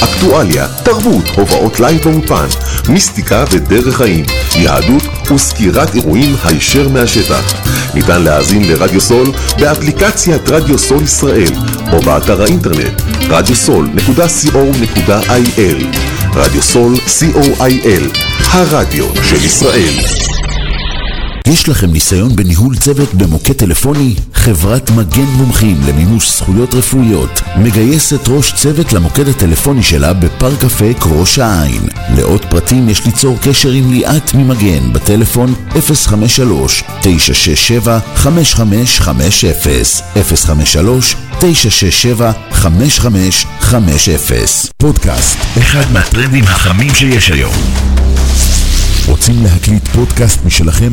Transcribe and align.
אקטואליה, 0.00 0.66
תרבות, 0.84 1.28
הופעות 1.36 1.80
לייב 1.80 2.02
באולפן, 2.02 2.46
מיסטיקה 2.88 3.44
ודרך 3.50 3.96
חיים, 3.96 4.24
יהדות 4.56 5.02
וסקירת 5.34 5.94
אירועים 5.94 6.36
הישר 6.44 6.88
מהשטח. 6.88 7.54
ניתן 7.94 8.22
להאזין 8.22 8.68
לרדיו 8.68 9.00
סול 9.00 9.32
באפליקציית 9.58 10.48
רדיו 10.48 10.78
סול 10.78 11.02
ישראל 11.02 11.52
או 11.92 12.00
באתר 12.00 12.42
האינטרנט 12.42 13.02
radiosol.co.il 13.28 15.96
רדיו 16.34 16.62
סול 16.62 16.94
co.il 16.96 18.18
הרדיו 18.50 19.06
של 19.22 19.44
ישראל 19.44 19.94
יש 21.46 21.68
לכם 21.68 21.92
ניסיון 21.92 22.36
בניהול 22.36 22.76
צוות 22.76 23.14
במוקד 23.14 23.52
טלפוני? 23.52 24.14
חברת 24.50 24.90
מגן 24.90 25.24
מומחים 25.36 25.76
למימוש 25.88 26.30
זכויות 26.36 26.74
רפואיות 26.74 27.40
מגייסת 27.56 28.28
ראש 28.28 28.52
צוות 28.52 28.92
למוקד 28.92 29.28
הטלפוני 29.28 29.82
שלה 29.82 30.12
בפארק 30.12 30.64
אפק 30.64 30.96
ראש 31.06 31.38
העין. 31.38 31.82
לעוד 32.16 32.44
פרטים 32.44 32.88
יש 32.88 33.06
ליצור 33.06 33.38
קשר 33.42 33.70
עם 33.70 33.90
ליאת 33.92 34.34
ממגן 34.34 34.92
בטלפון 34.92 35.54
053-967-5550 35.70 35.78
053-967-5550 40.16 41.44
פודקאסט, 44.76 45.38
אחד 45.58 45.92
מהטרנדים 45.92 46.44
החמים 46.44 46.94
שיש 46.94 47.30
היום. 47.30 47.54
רוצים 49.06 49.44
להקליט 49.44 49.88
פודקאסט 49.88 50.44
משלכם? 50.44 50.92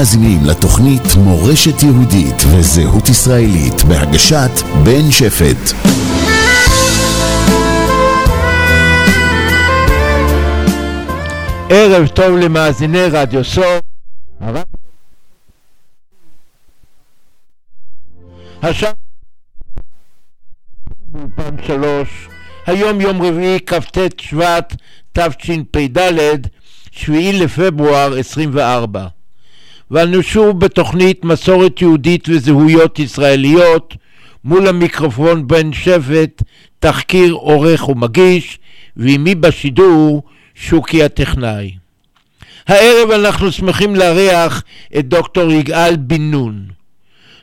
מאזינים 0.00 0.44
לתוכנית 0.44 1.02
מורשת 1.16 1.82
יהודית 1.82 2.42
וזהות 2.52 3.08
ישראלית 3.08 3.84
בהגשת 3.88 4.50
בן 4.84 5.10
שפט. 5.10 5.76
ערב 11.70 12.06
טוב 12.06 12.36
למאזיני 12.36 13.04
רדיו 13.10 13.44
סול. 13.44 13.64
השעה 18.62 18.92
באולפן 21.06 21.56
שלוש, 21.66 22.28
היום 22.66 23.00
יום 23.00 23.22
רביעי 23.22 23.58
כ"ט 23.66 23.98
שבט 24.20 24.76
תשפ"ד, 25.12 25.98
7 26.90 27.16
לפברואר 27.32 28.18
24. 28.18 29.19
ואנו 29.90 30.22
שוב 30.22 30.60
בתוכנית 30.60 31.24
מסורת 31.24 31.82
יהודית 31.82 32.28
וזהויות 32.28 32.98
ישראליות, 32.98 33.96
מול 34.44 34.66
המיקרופון 34.66 35.46
בן 35.46 35.72
שבט, 35.72 36.42
תחקיר 36.78 37.32
עורך 37.32 37.88
ומגיש, 37.88 38.58
ועימי 38.96 39.34
בשידור 39.34 40.22
שוקי 40.54 41.04
הטכנאי. 41.04 41.74
הערב 42.66 43.10
אנחנו 43.10 43.52
שמחים 43.52 43.96
לארח 43.96 44.62
את 44.98 45.08
דוקטור 45.08 45.52
יגאל 45.52 45.96
בן 45.96 46.30
נון. 46.30 46.68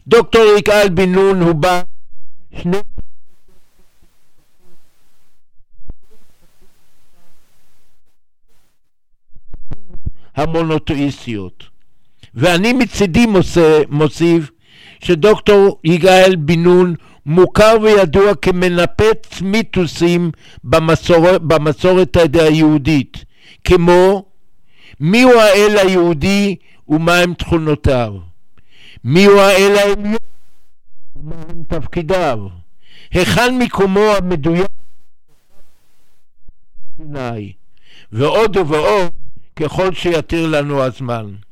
דוקטור 0.08 0.44
יגאל 0.58 0.90
בן 0.90 1.12
נון 1.12 1.42
הוא 1.42 1.56
בא 1.56 1.82
שני... 2.62 2.78
המונותאיסטיות. 10.36 11.77
ואני 12.38 12.74
מצידי 12.74 13.26
מוסיף 13.90 14.52
שדוקטור 15.00 15.80
יגאל 15.84 16.36
בן 16.36 16.64
נון 16.64 16.96
מוכר 17.26 17.78
וידוע 17.82 18.36
כמנפץ 18.36 19.42
מיתוסים 19.42 20.32
במסור, 20.64 21.38
במסורת 21.38 22.18
היהודית, 22.34 23.26
כמו 23.64 24.26
מיהו 25.00 25.40
האל 25.40 25.78
היהודי 25.78 26.56
ומהם 26.88 27.34
תכונותיו, 27.34 28.14
מיהו 29.04 29.40
האל 29.40 29.76
העליון 29.78 30.16
ומהם 31.16 31.64
תפקידיו, 31.68 32.40
היכן 33.12 33.58
מקומו 33.60 34.00
המדויק? 34.00 34.68
ועוד 38.12 38.58
ועוד 38.58 39.12
ככל 39.56 39.94
שיתיר 39.94 40.48
לנו 40.48 40.84
הזמן. 40.84 41.47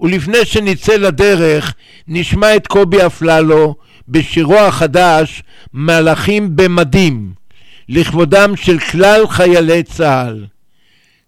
ולפני 0.00 0.44
שנצא 0.44 0.96
לדרך, 0.96 1.74
נשמע 2.08 2.56
את 2.56 2.66
קובי 2.66 3.06
אפללו 3.06 3.74
בשירו 4.08 4.58
החדש 4.58 5.42
מלאכים 5.74 6.56
במדים, 6.56 7.32
לכבודם 7.88 8.56
של 8.56 8.78
כלל 8.78 9.28
חיילי 9.28 9.82
צה"ל. 9.82 10.46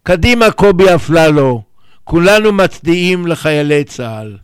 קדימה 0.03 0.51
קובי 0.51 0.95
אפללו, 0.95 1.63
כולנו 2.05 2.53
מצדיעים 2.53 3.27
לחיילי 3.27 3.85
צה"ל. 3.85 4.37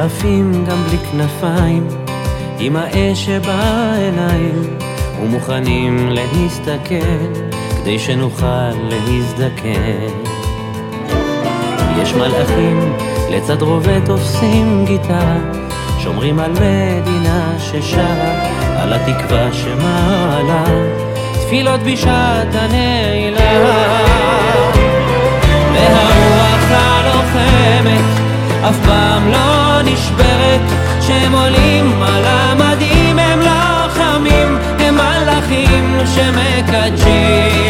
שעפים 0.00 0.52
עפים 0.52 0.64
גם 0.64 0.84
בלי 0.84 0.98
כנפיים, 0.98 1.88
עם 2.58 2.76
האש 2.76 3.26
שבעיניים, 3.26 4.62
ומוכנים 5.22 6.08
להסתכל, 6.10 7.40
כדי 7.82 7.98
שנוכל 7.98 8.70
להזדקן. 8.88 10.12
יש 12.02 12.14
מלאכים 12.14 12.96
לצד 13.30 13.62
רובה 13.62 14.00
תופסים 14.06 14.84
גיטרה, 14.86 15.36
שומרים 15.98 16.38
על 16.38 16.50
מדינה 16.50 17.52
ששרה, 17.58 18.48
על 18.76 18.92
התקווה 18.92 19.52
שמעלה, 19.52 20.64
תפילות 21.32 21.80
בשעת 21.80 22.54
הנעילה. 22.54 23.70
והרוח 25.74 26.70
הלוחמת 26.70 28.04
אף 28.68 28.76
פעם 28.86 29.28
לא 29.28 29.69
נשברת, 29.82 30.60
כשהם 31.00 31.32
עולים 31.32 32.02
על 32.02 32.24
המדים 32.26 33.18
הם 33.18 33.40
לוחמים, 33.40 34.58
הם 34.78 34.94
מלאכים 34.94 35.98
שמקדשים 36.14 37.69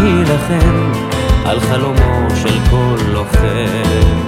להילחם, 0.00 0.92
על 1.44 1.60
חלומו 1.60 2.28
של 2.42 2.58
כל 2.70 2.96
לוחם. 3.12 4.22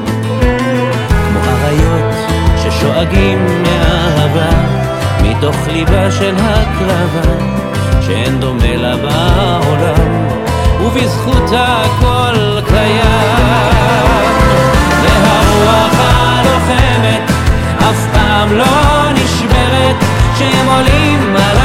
כמו 1.08 1.40
אריות 1.40 2.14
ששואגים 2.62 3.46
מאהבה, 3.62 4.50
מתוך 5.22 5.56
ליבה 5.72 6.10
של 6.10 6.34
הקרבה, 6.38 7.44
שאין 8.00 8.40
דומה 8.40 8.76
לה 8.76 8.96
בעולם, 8.96 10.28
ובזכותה 10.86 11.82
הכל 11.82 12.60
קיים. 12.68 13.64
והרוח 15.02 15.94
הלוחמת 15.98 17.30
אף 17.78 18.06
פעם 18.12 18.52
לא 18.52 19.12
נשברת, 19.14 19.96
כשהם 20.34 20.68
עולים 20.68 21.36
על 21.36 21.56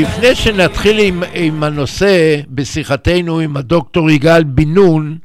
ולפני 0.00 0.34
שנתחיל 0.34 0.98
עם, 0.98 1.22
עם 1.34 1.62
הנושא 1.62 2.40
בשיחתנו 2.48 3.38
עם 3.38 3.56
הדוקטור 3.56 4.10
יגאל 4.10 4.44
בן 4.44 4.74
נון, 4.74 5.18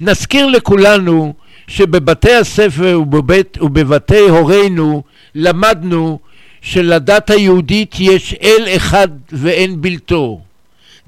נזכיר 0.00 0.46
לכולנו 0.46 1.34
שבבתי 1.66 2.32
הספר 2.32 2.98
ובבית, 3.02 3.58
ובבתי 3.60 4.18
הורינו 4.18 5.02
למדנו 5.34 6.18
שלדת 6.62 7.30
היהודית 7.30 7.94
יש 7.98 8.34
אל 8.42 8.68
אחד 8.76 9.08
ואין 9.32 9.80
בלתו, 9.80 10.40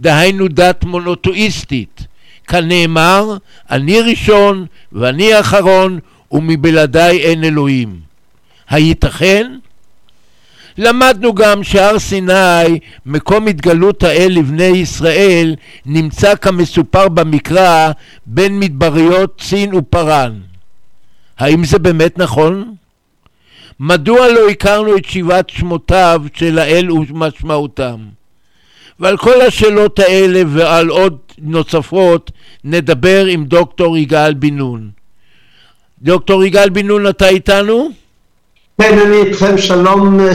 דהיינו 0.01 0.49
דת 0.49 0.85
מונותואיסטית. 0.85 2.07
כנאמר, 2.49 3.37
אני 3.71 4.01
ראשון 4.01 4.67
ואני 4.93 5.41
אחרון 5.41 5.99
ומבלעדיי 6.33 7.19
אין 7.19 7.45
אלוהים. 7.45 8.01
הייתכן? 8.69 9.53
למדנו 10.81 11.35
גם 11.35 11.65
שהר 11.65 11.99
סיני, 11.99 12.79
מקום 13.07 13.47
התגלות 13.47 14.03
האל 14.03 14.33
לבני 14.37 14.65
ישראל, 14.65 15.55
נמצא 15.87 16.35
כמסופר 16.35 17.09
במקרא 17.09 17.91
בין 18.27 18.59
מדבריות 18.59 19.41
צין 19.41 19.75
ופרן. 19.75 20.41
האם 21.39 21.65
זה 21.65 21.79
באמת 21.79 22.19
נכון? 22.19 22.75
מדוע 23.81 24.29
לא 24.29 24.49
הכרנו 24.49 24.97
את 24.97 25.05
שבעת 25.05 25.51
שמותיו 25.51 26.23
של 26.35 26.59
האל 26.59 26.91
ומשמעותם? 26.91 27.97
ועל 29.01 29.17
כל 29.17 29.41
השאלות 29.41 29.99
האלה 29.99 30.43
ועל 30.49 30.89
עוד 30.89 31.17
נוספות 31.39 32.31
נדבר 32.65 33.27
עם 33.27 33.45
דוקטור 33.45 33.99
יגאל 33.99 34.35
בן 34.35 34.57
נון. 34.57 34.91
דוקטור 36.03 36.45
יגאל 36.45 36.69
בן 36.69 36.87
נון, 36.87 37.09
אתה 37.09 37.29
איתנו? 37.29 37.89
כן, 38.81 38.99
אני 38.99 39.17
איתכם, 39.17 39.59
שלום 39.59 40.21
אה, 40.21 40.35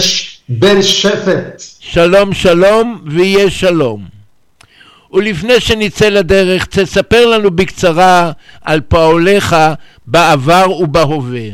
בן 0.50 0.82
שפט. 0.82 1.64
שלום 1.80 2.34
שלום 2.34 3.02
ויהיה 3.06 3.50
שלום. 3.50 4.04
ולפני 5.14 5.60
שנצא 5.60 6.10
לדרך, 6.10 6.66
תספר 6.66 7.26
לנו 7.26 7.52
בקצרה 7.52 8.32
על 8.62 8.82
פועליך 8.82 9.56
בעבר 10.08 10.66
ובהווה. 10.80 11.48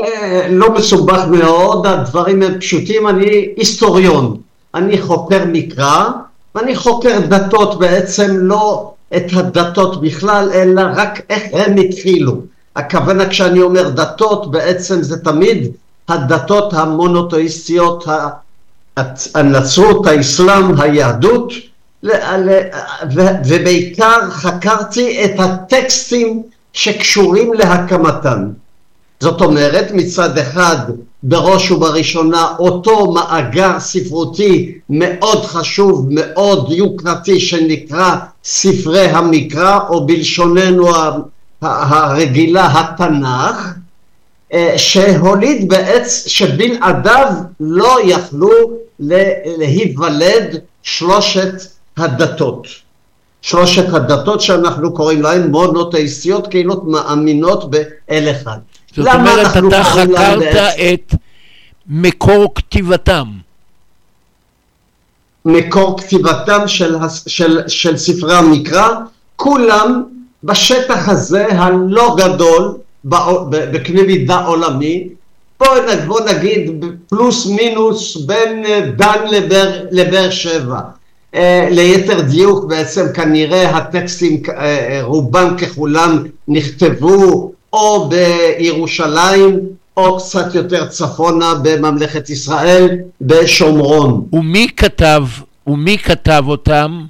אה, 0.00 0.46
לא 0.50 0.74
מסובך 0.74 1.24
מאוד, 1.30 1.86
הדברים 1.86 2.42
הם 2.42 2.60
פשוטים, 2.60 3.08
אני 3.08 3.48
היסטוריון, 3.56 4.36
אני 4.74 5.02
חוקר 5.02 5.44
מקרא, 5.46 6.08
ואני 6.54 6.76
חוקר 6.76 7.20
דתות 7.28 7.78
בעצם 7.78 8.36
לא 8.36 8.92
את 9.16 9.24
הדתות 9.32 10.02
בכלל, 10.02 10.50
אלא 10.54 10.82
רק 10.94 11.20
איך 11.30 11.42
הם 11.52 11.76
התחילו. 11.76 12.40
הכוונה 12.76 13.28
כשאני 13.28 13.62
אומר 13.62 13.88
דתות, 13.88 14.50
בעצם 14.50 15.02
זה 15.02 15.24
תמיד 15.24 15.72
הדתות 16.08 16.72
המונותואיסטיות, 16.74 18.08
ה- 18.08 18.28
הנצרות, 19.34 20.06
האסלאם, 20.06 20.80
היהדות, 20.80 21.52
ובעיקר 23.46 24.30
חקרתי 24.30 25.24
את 25.24 25.30
הטקסטים 25.38 26.42
שקשורים 26.72 27.54
להקמתן. 27.54 28.48
זאת 29.20 29.40
אומרת, 29.40 29.90
מצד 29.92 30.38
אחד, 30.38 30.76
בראש 31.22 31.70
ובראשונה, 31.70 32.46
אותו 32.58 33.12
מאגר 33.12 33.80
ספרותי 33.80 34.78
מאוד 34.90 35.44
חשוב, 35.44 36.06
מאוד 36.10 36.72
יוקרתי, 36.72 37.40
שנקרא 37.40 38.16
ספרי 38.44 39.06
המקרא, 39.06 39.78
או 39.88 40.06
בלשוננו 40.06 40.88
הרגילה, 41.62 42.80
התנ"ך, 42.80 43.74
שהוליד 44.76 45.68
בעץ 45.68 46.26
שבלעדיו 46.26 47.32
לא 47.60 47.98
יכלו 48.04 48.50
להיוולד 49.58 50.60
שלושת 50.82 51.52
הדתות. 51.96 52.66
שלושת 53.42 53.94
הדתות 53.94 54.40
שאנחנו 54.40 54.94
קוראים 54.94 55.22
להן 55.22 55.50
מונותאיסטיות, 55.50 56.46
קהילות 56.46 56.84
מאמינות 56.84 57.70
באל 57.70 58.28
אחד. 58.30 58.58
זאת 58.96 59.06
אומרת, 59.14 59.56
אתה 59.56 59.84
חקרת 59.84 60.38
בעצם? 60.38 60.94
את 60.94 61.14
מקור 61.86 62.54
כתיבתם. 62.54 63.28
מקור 65.44 66.00
כתיבתם 66.00 66.68
של, 66.68 66.96
של, 67.26 67.68
של 67.68 67.96
ספרי 67.96 68.34
המקרא, 68.34 68.88
כולם 69.36 70.04
בשטח 70.44 71.08
הזה 71.08 71.46
הלא 71.50 72.16
גדול, 72.18 72.74
בקנה 73.04 74.02
מידה 74.02 74.36
עולמי, 74.38 75.08
נ- 75.62 76.06
בוא 76.06 76.20
נגיד 76.20 76.70
פלוס 77.08 77.46
מינוס 77.46 78.16
בין 78.16 78.64
אה, 78.66 78.80
דן 78.96 79.18
לבאר, 79.30 79.84
לבאר 79.90 80.30
שבע. 80.30 80.80
אה, 81.34 81.68
ליתר 81.70 82.20
דיוק 82.20 82.64
בעצם 82.64 83.06
כנראה 83.14 83.76
הטקסטים 83.76 84.42
אה, 84.56 85.00
רובם 85.02 85.56
ככולם 85.58 86.24
נכתבו 86.48 87.52
או 87.72 88.08
בירושלים 88.08 89.60
או 89.96 90.16
קצת 90.18 90.54
יותר 90.54 90.86
צפונה 90.86 91.54
בממלכת 91.62 92.30
ישראל 92.30 92.88
בשומרון. 93.20 94.24
ומי 94.32 94.68
כתב, 94.76 95.22
ומי 95.66 95.98
כתב 95.98 96.44
אותם? 96.48 97.04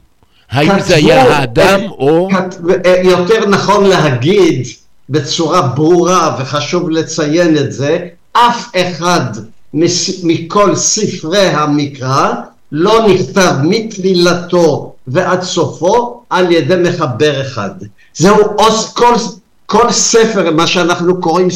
האם 0.50 0.80
זה 0.80 0.94
כתבו, 0.94 1.08
היה 1.08 1.22
האדם 1.38 1.80
או... 1.90 2.28
כת- 2.32 2.56
יותר 3.04 3.48
נכון 3.48 3.84
להגיד 3.86 4.66
בצורה 5.10 5.62
ברורה 5.62 6.36
וחשוב 6.40 6.90
לציין 6.90 7.58
את 7.58 7.72
זה, 7.72 7.98
אף 8.32 8.70
אחד 8.76 9.24
מכל 10.22 10.76
ספרי 10.76 11.46
המקרא 11.46 12.32
לא 12.72 13.08
נכתב 13.08 13.52
מתחילתו 13.62 14.94
ועד 15.06 15.42
סופו 15.42 16.22
על 16.30 16.52
ידי 16.52 16.74
מחבר 16.88 17.42
אחד. 17.42 17.70
זהו 18.14 18.36
אוס, 18.58 18.92
כל, 18.92 19.14
כל 19.66 19.90
ספר, 19.90 20.50
מה 20.50 20.66
שאנחנו 20.66 21.20
קוראים 21.20 21.48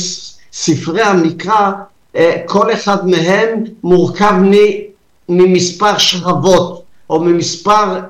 ספרי 0.52 1.02
המקרא, 1.02 1.70
אה, 2.16 2.36
כל 2.46 2.72
אחד 2.72 3.08
מהם 3.08 3.64
מורכב 3.82 4.32
ממספר 5.28 5.98
שכבות 5.98 6.82
או 7.10 7.20
ממספר 7.20 8.00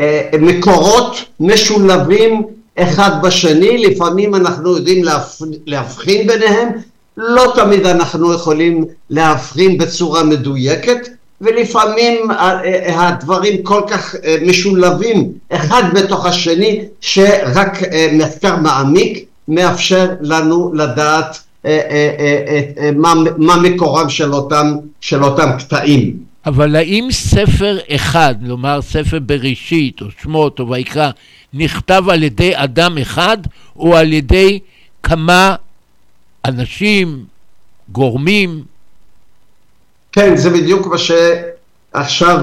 אה, 0.00 0.30
מקורות 0.40 1.16
משולבים 1.40 2.42
אחד 2.78 3.10
בשני, 3.22 3.78
לפעמים 3.78 4.34
אנחנו 4.34 4.76
יודעים 4.76 5.04
להפ... 5.04 5.42
להבחין 5.66 6.26
ביניהם, 6.26 6.68
לא 7.16 7.52
תמיד 7.56 7.86
אנחנו 7.86 8.34
יכולים 8.34 8.84
להבחין 9.10 9.78
בצורה 9.78 10.22
מדויקת, 10.22 11.08
ולפעמים 11.40 12.28
הדברים 12.88 13.62
כל 13.62 13.80
כך 13.88 14.14
משולבים 14.46 15.32
אחד 15.50 15.82
בתוך 15.94 16.26
השני, 16.26 16.84
שרק 17.00 17.78
מחקר 18.12 18.56
מעמיק 18.56 19.24
מאפשר 19.48 20.08
לנו 20.20 20.72
לדעת 20.74 21.38
מה, 22.96 23.14
מה 23.36 23.56
מקורם 23.56 24.08
של 24.08 24.34
אותם, 24.34 24.74
של 25.00 25.24
אותם 25.24 25.50
קטעים. 25.58 26.23
אבל 26.46 26.76
האם 26.76 27.08
ספר 27.10 27.78
אחד, 27.94 28.34
כלומר 28.44 28.82
ספר 28.82 29.18
בראשית 29.18 30.02
או 30.02 30.06
שמות 30.22 30.60
או 30.60 30.70
ויקרא, 30.70 31.10
נכתב 31.54 32.04
על 32.08 32.22
ידי 32.22 32.52
אדם 32.54 32.98
אחד 32.98 33.38
או 33.76 33.96
על 33.96 34.12
ידי 34.12 34.58
כמה 35.02 35.54
אנשים, 36.44 37.24
גורמים? 37.92 38.62
כן, 40.12 40.36
זה 40.36 40.50
בדיוק 40.50 40.86
מה 40.86 40.96
שעכשיו 40.98 42.40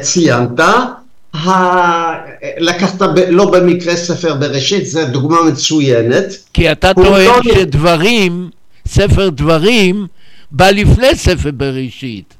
ציינת. 0.00 0.60
ה... 1.34 1.50
לקחת 2.58 3.02
ב... 3.02 3.18
לא 3.28 3.50
במקרה 3.50 3.96
ספר 3.96 4.34
בראשית, 4.34 4.86
זו 4.86 5.06
דוגמה 5.06 5.42
מצוינת. 5.42 6.24
כי 6.52 6.72
אתה 6.72 6.94
טוען 6.94 7.26
לא... 7.44 7.54
שדברים, 7.54 8.50
ספר 8.88 9.28
דברים, 9.28 10.06
בא 10.50 10.70
לפני 10.70 11.14
ספר 11.14 11.50
בראשית. 11.50 12.35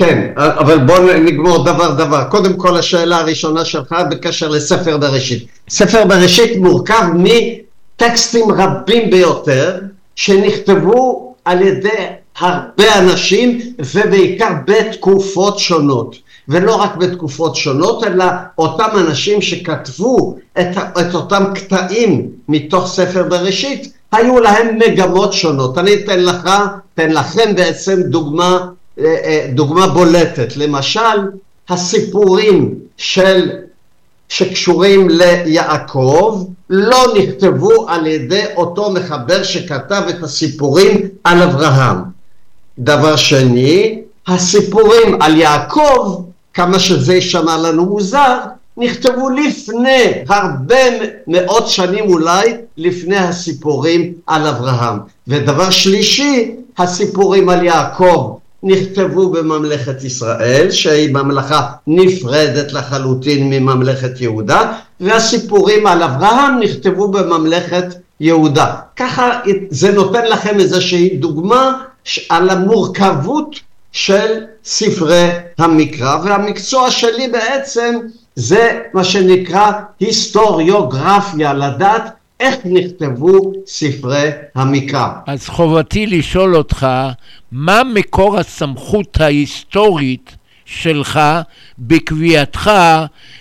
כן, 0.00 0.32
אבל 0.36 0.78
בואו 0.78 1.02
נגמור 1.18 1.64
דבר 1.64 1.90
דבר. 1.94 2.24
קודם 2.24 2.56
כל 2.56 2.76
השאלה 2.76 3.16
הראשונה 3.16 3.64
שלך 3.64 3.94
בקשר 4.10 4.48
לספר 4.48 4.96
בראשית. 4.96 5.46
ספר 5.68 6.04
בראשית 6.04 6.56
מורכב 6.56 7.02
מטקסטים 7.14 8.50
רבים 8.50 9.10
ביותר 9.10 9.78
שנכתבו 10.16 11.34
על 11.44 11.62
ידי 11.62 12.06
הרבה 12.38 12.98
אנשים 12.98 13.60
ובעיקר 13.94 14.50
בתקופות 14.66 15.58
שונות. 15.58 16.16
ולא 16.48 16.74
רק 16.74 16.96
בתקופות 16.96 17.56
שונות, 17.56 18.04
אלא 18.04 18.24
אותם 18.58 18.88
אנשים 18.94 19.42
שכתבו 19.42 20.36
את, 20.60 20.76
את 21.00 21.14
אותם 21.14 21.44
קטעים 21.54 22.28
מתוך 22.48 22.86
ספר 22.86 23.22
בראשית, 23.22 23.92
היו 24.12 24.40
להם 24.40 24.78
מגמות 24.78 25.32
שונות. 25.32 25.78
אני 25.78 25.94
אתן 25.94 26.20
לך, 26.20 26.50
אתן 26.94 27.12
לכם 27.12 27.54
בעצם 27.56 28.02
דוגמה 28.02 28.66
דוגמה 29.54 29.86
בולטת, 29.86 30.56
למשל 30.56 31.00
הסיפורים 31.68 32.74
של, 32.96 33.50
שקשורים 34.28 35.08
ליעקב 35.10 36.44
לא 36.70 37.04
נכתבו 37.18 37.88
על 37.88 38.06
ידי 38.06 38.44
אותו 38.56 38.90
מחבר 38.90 39.42
שכתב 39.42 40.02
את 40.08 40.22
הסיפורים 40.22 41.08
על 41.24 41.42
אברהם. 41.42 41.96
דבר 42.78 43.16
שני, 43.16 44.02
הסיפורים 44.26 45.22
על 45.22 45.36
יעקב, 45.36 46.22
כמה 46.54 46.78
שזה 46.78 47.14
יישמע 47.14 47.56
לנו 47.56 47.84
מוזר, 47.86 48.36
נכתבו 48.76 49.30
לפני, 49.30 50.04
הרבה 50.28 50.76
מאות 51.26 51.68
שנים 51.68 52.04
אולי, 52.04 52.56
לפני 52.76 53.16
הסיפורים 53.16 54.12
על 54.26 54.46
אברהם. 54.46 54.98
ודבר 55.28 55.70
שלישי, 55.70 56.54
הסיפורים 56.78 57.48
על 57.48 57.64
יעקב 57.64 58.36
נכתבו 58.62 59.30
בממלכת 59.30 60.04
ישראל, 60.04 60.70
שהיא 60.70 61.14
ממלכה 61.14 61.66
נפרדת 61.86 62.72
לחלוטין 62.72 63.50
מממלכת 63.50 64.20
יהודה, 64.20 64.72
והסיפורים 65.00 65.86
על 65.86 66.02
אברהם 66.02 66.58
נכתבו 66.60 67.08
בממלכת 67.08 67.86
יהודה. 68.20 68.74
ככה 68.96 69.40
זה 69.70 69.92
נותן 69.92 70.26
לכם 70.26 70.60
איזושהי 70.60 71.16
דוגמה 71.16 71.82
על 72.28 72.50
המורכבות 72.50 73.60
של 73.92 74.44
ספרי 74.64 75.28
המקרא, 75.58 76.16
והמקצוע 76.24 76.90
שלי 76.90 77.28
בעצם 77.28 77.98
זה 78.36 78.78
מה 78.94 79.04
שנקרא 79.04 79.72
היסטוריוגרפיה, 80.00 81.52
לדעת 81.52 82.10
איך 82.40 82.56
נכתבו 82.64 83.52
ספרי 83.66 84.30
המקרא. 84.54 85.08
אז 85.26 85.48
חובתי 85.48 86.06
לשאול 86.06 86.56
אותך, 86.56 86.86
מה 87.52 87.82
מקור 87.94 88.38
הסמכות 88.38 89.20
ההיסטורית 89.20 90.36
שלך 90.64 91.20
בקביעתך, 91.78 92.70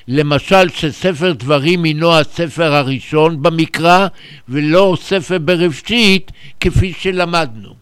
למשל 0.08 0.70
שספר 0.70 1.32
דברים 1.34 1.84
הינו 1.84 2.14
הספר 2.14 2.76
הראשון 2.76 3.42
במקרא 3.42 4.08
ולא 4.50 4.98
ספר 5.02 5.38
בראשית 5.38 6.32
כפי 6.60 6.94
שלמדנו? 7.00 7.79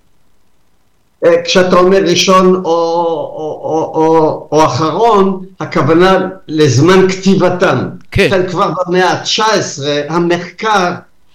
אה, 1.25 1.41
כשאתה 1.43 1.79
אומר 1.79 1.97
ראשון 2.03 2.55
או, 2.55 2.61
או, 2.65 3.61
או, 3.63 3.91
או, 3.95 4.47
או 4.51 4.65
אחרון, 4.65 5.45
הכוונה 5.59 6.19
לזמן 6.47 7.09
כתיבתם. 7.09 7.77
כן. 8.11 8.43
כבר 8.49 8.71
במאה 8.87 9.11
ה-19 9.11 9.83
המחקר 10.09 10.93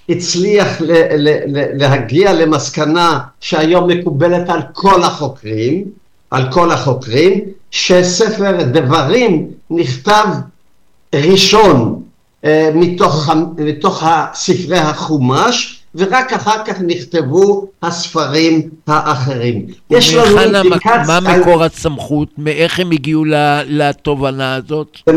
הצליח 0.08 0.80
ל- 0.80 0.92
ל- 1.16 1.58
ל- 1.58 1.78
להגיע 1.82 2.32
למסקנה 2.32 3.18
שהיום 3.40 3.88
מקובלת 3.88 4.48
על 4.48 4.60
כל 4.72 5.02
החוקרים, 5.02 5.84
על 6.30 6.52
כל 6.52 6.70
החוקרים, 6.70 7.40
שספר 7.70 8.62
דברים 8.62 9.46
נכתב 9.70 10.24
ראשון 11.14 12.02
אה, 12.44 12.70
מתוך, 12.74 13.30
מתוך 13.58 14.04
ספרי 14.34 14.78
החומש, 14.78 15.81
ורק 15.94 16.32
אחר 16.32 16.64
כך 16.64 16.74
נכתבו 16.80 17.66
הספרים 17.82 18.68
האחרים. 18.86 19.66
יש 19.90 20.14
לנו 20.14 20.40
אינדיקציה... 20.40 21.02
מה 21.06 21.20
מקור 21.20 21.64
הסמכות? 21.64 22.28
מאיך 22.38 22.80
הם 22.80 22.90
הגיעו 22.90 23.24
לתובנה 23.66 24.54
הזאת? 24.54 24.96
זה 25.06 25.12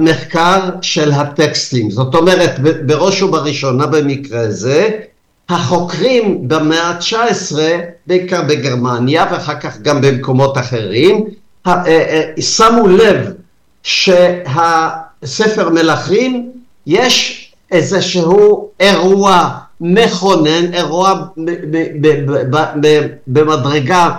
מחקר, 0.00 0.70
של 0.82 1.12
הטקסטים. 1.12 1.90
זאת 1.90 2.14
אומרת, 2.14 2.58
בראש 2.86 3.22
ובראשונה 3.22 3.86
במקרה 3.86 4.40
הזה, 4.40 4.90
החוקרים 5.48 6.48
במאה 6.48 6.82
ה-19, 6.82 7.56
בעיקר 8.06 8.42
בגרמניה 8.42 9.26
ואחר 9.32 9.60
כך 9.60 9.78
גם 9.78 10.00
במקומות 10.00 10.58
אחרים, 10.58 11.24
אה, 11.66 11.86
אה, 11.86 12.22
שמו 12.40 12.88
לב 12.88 13.32
שהספר 13.82 15.70
מלכים 15.70 16.50
יש 16.86 17.52
איזשהו 17.70 18.68
אירוע 18.80 19.48
מכונן, 19.82 20.74
אירוע 20.74 21.24
במדרגה, 23.26 24.10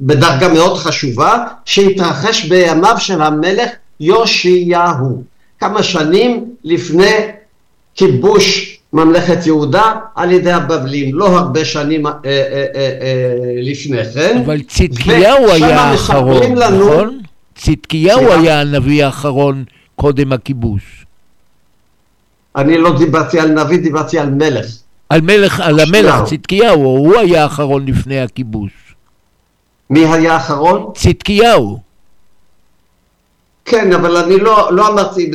בדרגה 0.00 0.48
מאוד 0.48 0.76
חשובה, 0.76 1.44
שהתרחש 1.64 2.44
בימיו 2.44 2.94
של 2.98 3.22
המלך 3.22 3.70
יאשיהו, 4.00 5.22
כמה 5.58 5.82
שנים 5.82 6.44
לפני 6.64 7.16
כיבוש 7.94 8.78
ממלכת 8.92 9.46
יהודה 9.46 9.92
על 10.14 10.32
ידי 10.32 10.52
הבבלים, 10.52 11.14
לא 11.14 11.28
הרבה 11.28 11.64
שנים 11.64 12.06
אה, 12.06 12.12
אה, 12.24 12.66
אה, 12.74 12.92
לפני 13.62 14.04
כן. 14.14 14.42
אבל 14.44 14.60
צדקיהו 14.62 15.50
היה 15.50 15.80
האחרון, 15.80 16.52
נכון? 16.58 17.18
צדקיהו 17.54 18.32
היה 18.32 18.60
הנביא 18.60 19.04
האחרון 19.04 19.64
קודם 19.96 20.32
הכיבוש. 20.32 21.04
אני 22.56 22.78
לא 22.78 22.98
דיברתי 22.98 23.40
על 23.40 23.50
נביא, 23.50 23.78
דיברתי 23.78 24.18
על 24.18 24.30
מלך. 24.30 24.66
על 25.08 25.20
מלך, 25.20 25.60
על 25.60 25.80
המלך 25.80 26.14
צדקיהו, 26.24 26.82
הוא 26.82 27.18
היה 27.18 27.42
האחרון 27.42 27.86
לפני 27.86 28.20
הכיבוש. 28.20 28.70
מי 29.90 30.06
היה 30.06 30.32
האחרון? 30.32 30.92
צדקיהו. 30.94 31.78
כן, 33.64 33.92
אבל 33.92 34.16
אני 34.16 34.38
לא, 34.38 34.68
לא 34.72 34.88
אמרתי 34.88 35.30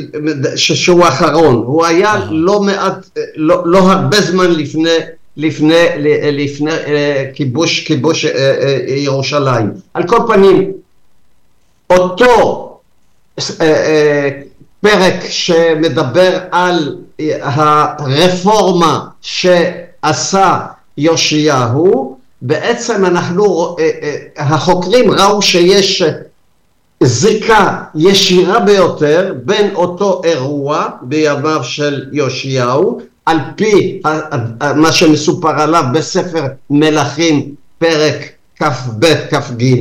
שהוא 0.55 1.05
האחרון, 1.05 1.55
הוא 1.55 1.85
היה 1.85 2.13
אה. 2.13 2.25
לא 2.29 2.61
מעט, 2.61 3.09
לא, 3.35 3.63
לא 3.65 3.77
הרבה 3.77 4.21
זמן 4.21 4.51
לפני, 4.51 4.89
לפני, 5.37 5.85
לפני 6.31 6.71
אה, 6.71 7.25
כיבוש, 7.33 7.79
כיבוש 7.79 8.25
אה, 8.25 8.77
ירושלים. 8.87 9.71
על 9.93 10.07
כל 10.07 10.19
פנים, 10.27 10.71
אותו 11.89 12.65
פרק 14.81 15.15
שמדבר 15.29 16.39
על 16.51 16.95
הרפורמה 17.41 19.05
שעשה 19.21 20.59
יאשיהו, 20.97 22.17
בעצם 22.41 23.05
אנחנו, 23.05 23.75
אה, 23.79 23.89
אה, 24.03 24.15
החוקרים 24.37 25.11
ראו 25.11 25.41
שיש 25.41 26.03
זיקה 27.03 27.83
ישירה 27.95 28.59
ביותר 28.59 29.33
בין 29.43 29.75
אותו 29.75 30.21
אירוע 30.23 30.87
בימיו 31.01 31.63
של 31.63 32.05
יאשיהו, 32.11 33.01
על 33.25 33.37
פי 33.55 34.01
מה 34.75 34.91
שמסופר 34.91 35.61
עליו 35.61 35.83
בספר 35.93 36.45
מלכים 36.69 37.55
פרק 37.77 38.15
כ"ב 38.59 39.05
כ"ג, 39.31 39.75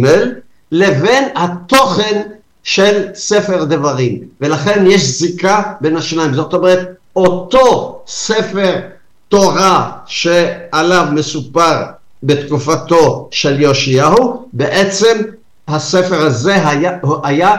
לבין 0.72 1.24
התוכן 1.34 2.22
של 2.68 3.02
ספר 3.14 3.64
דברים, 3.64 4.18
ולכן 4.40 4.84
יש 4.86 5.02
זיקה 5.18 5.62
בין 5.80 5.96
השניים. 5.96 6.34
זאת 6.34 6.54
אומרת, 6.54 6.88
אותו 7.16 7.98
ספר 8.06 8.80
תורה 9.28 9.90
שעליו 10.06 11.06
מסופר 11.12 11.82
בתקופתו 12.22 13.28
של 13.30 13.60
יאשיהו, 13.60 14.48
בעצם 14.52 15.22
הספר 15.68 16.20
הזה 16.26 16.68
היה, 16.68 16.98
היה 17.22 17.56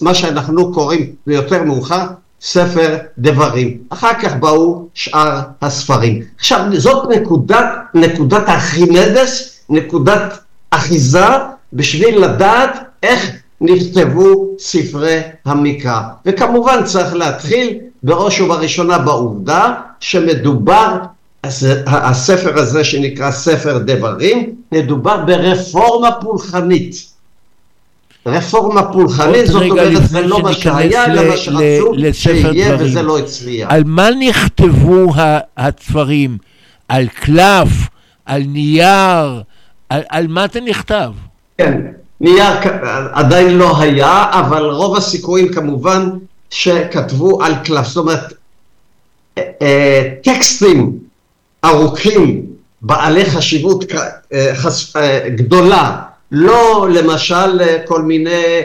מה 0.00 0.14
שאנחנו 0.14 0.72
קוראים 0.72 1.12
יותר 1.26 1.62
מאוחר 1.62 2.06
ספר 2.40 2.96
דברים. 3.18 3.78
אחר 3.90 4.14
כך 4.22 4.34
באו 4.34 4.88
שאר 4.94 5.40
הספרים. 5.62 6.22
עכשיו 6.38 6.60
זאת 6.76 7.08
נקודת, 7.10 7.68
נקודת 7.94 8.48
ארכימדס, 8.48 9.60
נקודת 9.68 10.38
אחיזה, 10.70 11.26
בשביל 11.72 12.24
לדעת 12.24 12.78
איך 13.02 13.30
נכתבו 13.60 14.54
ספרי 14.58 15.20
המקרא. 15.44 16.00
וכמובן 16.26 16.84
צריך 16.84 17.14
להתחיל 17.14 17.78
בראש 18.02 18.40
ובראשונה 18.40 18.98
בעובדה 18.98 19.74
שמדובר, 20.00 20.96
הספר 21.86 22.58
הזה 22.58 22.84
שנקרא 22.84 23.30
ספר 23.30 23.78
דברים, 23.78 24.54
מדובר 24.72 25.24
ברפורמה 25.24 26.10
פולחנית. 26.20 27.16
רפורמה 28.26 28.92
פולחנית, 28.92 29.46
זאת 29.46 29.62
אומרת 29.62 30.08
זה 30.08 30.20
לא 30.20 30.42
מה 30.42 30.52
שהיה, 30.52 31.04
אלא 31.04 31.28
מה 31.28 31.36
שרצו 31.36 31.94
שיהיה 32.12 32.76
וזה 32.78 33.02
לא 33.02 33.18
הצליח. 33.18 33.70
על 33.70 33.82
מה 33.84 34.08
נכתבו 34.10 35.12
הספרים? 35.56 36.38
על 36.88 37.08
קלף? 37.08 37.68
על 38.26 38.42
נייר? 38.42 39.42
על, 39.88 40.02
על 40.08 40.26
מה 40.26 40.46
זה 40.52 40.60
נכתב? 40.60 41.12
כן, 41.58 41.80
נייר 42.20 42.44
עדיין 43.12 43.58
לא 43.58 43.80
היה, 43.80 44.24
אבל 44.30 44.64
רוב 44.64 44.96
הסיכויים 44.96 45.52
כמובן 45.52 46.10
שכתבו 46.50 47.42
על 47.42 47.54
קלף, 47.64 47.86
זאת 47.86 47.96
אומרת 47.96 48.32
אה, 49.38 49.42
אה, 49.62 50.02
טקסטים 50.22 50.98
ארוכים 51.64 52.46
בעלי 52.82 53.24
חשיבות 53.24 53.84
אה, 54.32 55.28
גדולה, 55.28 56.02
לא 56.32 56.88
למשל 56.90 57.60
כל 57.84 58.02
מיני 58.02 58.62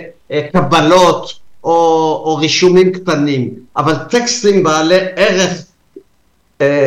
קבלות 0.53 1.33
או, 1.63 1.71
או 2.25 2.35
רישומים 2.35 2.91
קטנים, 2.91 3.49
אבל 3.77 3.95
טקסטים 3.95 4.63
בעלי 4.63 4.97
ערך 5.15 5.51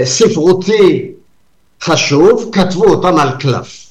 ספרותי 0.04 1.10
חשוב, 1.82 2.50
כתבו 2.52 2.84
אותם 2.84 3.18
על 3.18 3.30
קלף. 3.40 3.84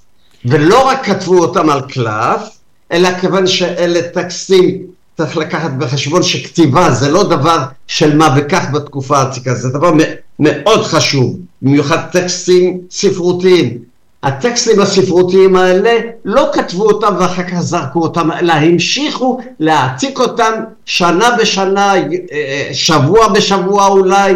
ולא 0.46 0.88
רק 0.88 1.06
כתבו 1.06 1.40
אותם 1.40 1.70
על 1.70 1.82
קלף, 1.82 2.50
אלא 2.92 3.10
כיוון 3.20 3.48
שאלה 3.48 4.02
טקסטים, 4.02 4.82
צריך 5.18 5.38
לקחת 5.38 5.72
בחשבון 5.72 6.24
שכתיבה 6.24 6.92
זה 6.92 7.12
לא 7.12 7.24
דבר 7.24 7.58
של 7.88 8.18
מה 8.18 8.36
וכך 8.38 8.66
בתקופה 8.74 9.18
העתיקה, 9.18 9.54
זה 9.54 9.70
דבר 9.70 9.92
מאוד 10.40 10.84
חשוב, 10.84 11.38
במיוחד 11.62 11.98
טקסטים 12.12 12.82
ספרותיים. 12.92 13.78
הטקסטים 14.24 14.80
הספרותיים 14.80 15.56
האלה 15.56 16.00
לא 16.26 16.50
כתבו 16.54 16.84
אותם 16.84 17.14
ואחר 17.20 17.44
כך 17.44 17.60
זרקו 17.60 18.00
אותם, 18.00 18.32
אלא 18.32 18.54
המשיכו 18.54 19.40
להעתיק 19.60 20.20
אותם 20.20 20.54
שנה 20.86 21.30
בשנה, 21.40 21.94
אה, 22.32 22.70
שבוע 22.74 23.28
בשבוע 23.28 23.88
אולי, 23.88 24.34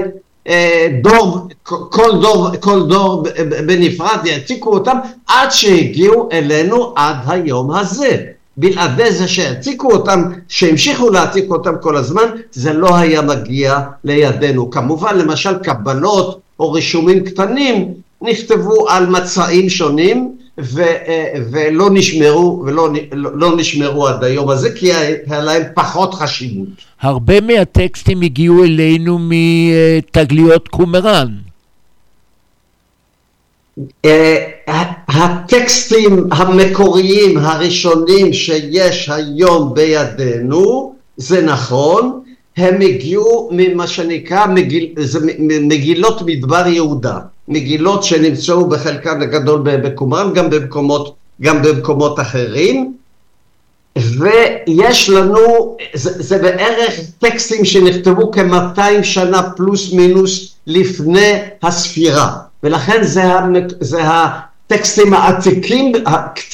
אה, 0.47 0.87
דור, 1.01 1.47
כל 1.63 2.21
דור, 2.21 2.49
כל 2.59 2.87
דור 2.87 3.23
בנפרד, 3.67 4.19
יעתיקו 4.25 4.69
אותם 4.73 4.97
עד 5.27 5.51
שהגיעו 5.51 6.29
אלינו 6.31 6.93
עד 6.95 7.17
היום 7.27 7.71
הזה. 7.71 8.17
בלעדי 8.57 9.11
זה 9.11 9.27
שהעתיקו 9.27 9.91
אותם, 9.91 10.23
שהמשיכו 10.47 11.09
להעתיק 11.09 11.49
אותם 11.49 11.73
כל 11.81 11.97
הזמן, 11.97 12.25
זה 12.51 12.73
לא 12.73 12.97
היה 12.97 13.21
מגיע 13.21 13.79
לידינו. 14.03 14.69
כמובן, 14.69 15.17
למשל 15.17 15.57
קבלות 15.57 16.39
או 16.59 16.71
רישומים 16.71 17.23
קטנים 17.23 17.93
נכתבו 18.21 18.89
על 18.89 19.05
מצעים 19.05 19.69
שונים 19.69 20.37
ו, 20.59 20.81
אה, 20.81 21.33
ולא 21.51 21.89
נשמרו, 21.91 22.63
ולא 22.65 22.89
לא, 23.11 23.57
נשמרו 23.57 24.07
עד 24.07 24.23
היום 24.23 24.49
הזה, 24.49 24.71
כי 24.71 24.93
היה 24.93 25.41
להם 25.41 25.63
פחות 25.73 26.13
חשיבות. 26.13 26.67
הרבה 27.01 27.41
מהטקסטים 27.41 28.21
הגיעו 28.21 28.63
אלינו 28.63 29.19
מתגליות 29.21 30.67
קומראן. 30.67 31.46
אה, 34.05 34.45
הטקסטים 35.07 36.27
המקוריים 36.31 37.37
הראשונים 37.37 38.33
שיש 38.33 39.09
היום 39.09 39.73
בידינו, 39.73 40.93
זה 41.17 41.41
נכון, 41.41 42.21
הם 42.57 42.81
הגיעו 42.81 43.49
ממה 43.51 43.87
שנקרא 43.87 44.47
מגיל, 44.47 44.93
מגילות 45.61 46.21
מדבר 46.25 46.67
יהודה, 46.67 47.19
מגילות 47.47 48.03
שנמצאו 48.03 48.69
בחלקן 48.69 49.21
הגדול 49.21 49.61
בקומראן, 49.63 50.33
גם 50.33 50.49
במקומות, 50.49 51.15
גם 51.41 51.61
במקומות 51.61 52.19
אחרים, 52.19 52.93
ויש 53.97 55.09
לנו, 55.09 55.77
זה, 55.93 56.23
זה 56.23 56.37
בערך 56.37 56.99
טקסטים 57.19 57.65
שנכתבו 57.65 58.31
כ-200 58.31 59.03
שנה 59.03 59.49
פלוס 59.57 59.93
מינוס 59.93 60.55
לפני 60.67 61.33
הספירה. 61.63 62.46
ולכן 62.63 63.03
זה, 63.03 63.23
זה 63.79 64.01
הטקסטים 64.03 65.13
העתיקים, 65.13 65.91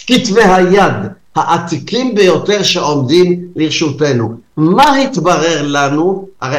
כתבי 0.08 0.44
היד 0.44 0.94
העתיקים 1.36 2.16
ביותר 2.16 2.64
שעומדים 2.64 3.42
לרשותנו. 3.56 4.36
מה 4.58 4.98
התברר 4.98 5.62
לנו? 5.68 6.28
הרי 6.42 6.58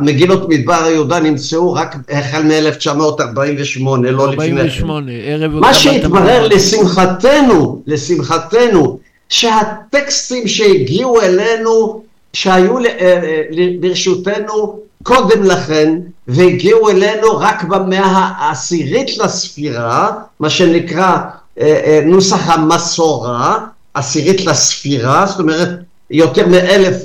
מגילות 0.00 0.48
מדבר 0.48 0.86
יהודה 0.90 1.20
נמצאו 1.20 1.72
רק 1.72 1.96
החל 2.10 2.42
מ-1948, 2.42 3.84
לא 4.02 4.32
לפני 4.32 4.46
כן. 4.46 4.58
48, 4.58 5.12
ערב... 5.12 5.52
מה 5.52 5.74
שהתברר 5.74 6.48
לשמחתנו, 6.48 7.82
לשמחתנו, 7.86 8.98
שהטקסטים 9.28 10.48
שהגיעו 10.48 11.20
אלינו, 11.20 12.02
שהיו 12.32 12.78
אה, 12.78 12.84
אה, 13.00 13.42
לרשותנו 13.80 14.78
קודם 15.04 15.42
לכן, 15.42 15.94
והגיעו 16.28 16.90
אלינו 16.90 17.36
רק 17.38 17.64
במאה 17.64 18.30
העשירית 18.36 19.18
לספירה, 19.18 20.10
מה 20.40 20.50
שנקרא 20.50 21.16
אה, 21.60 22.00
נוסח 22.04 22.50
המסורה, 22.50 23.58
עשירית 23.94 24.44
לספירה, 24.44 25.26
זאת 25.26 25.40
אומרת 25.40 25.68
יותר 26.10 26.46
מאלף 26.46 26.96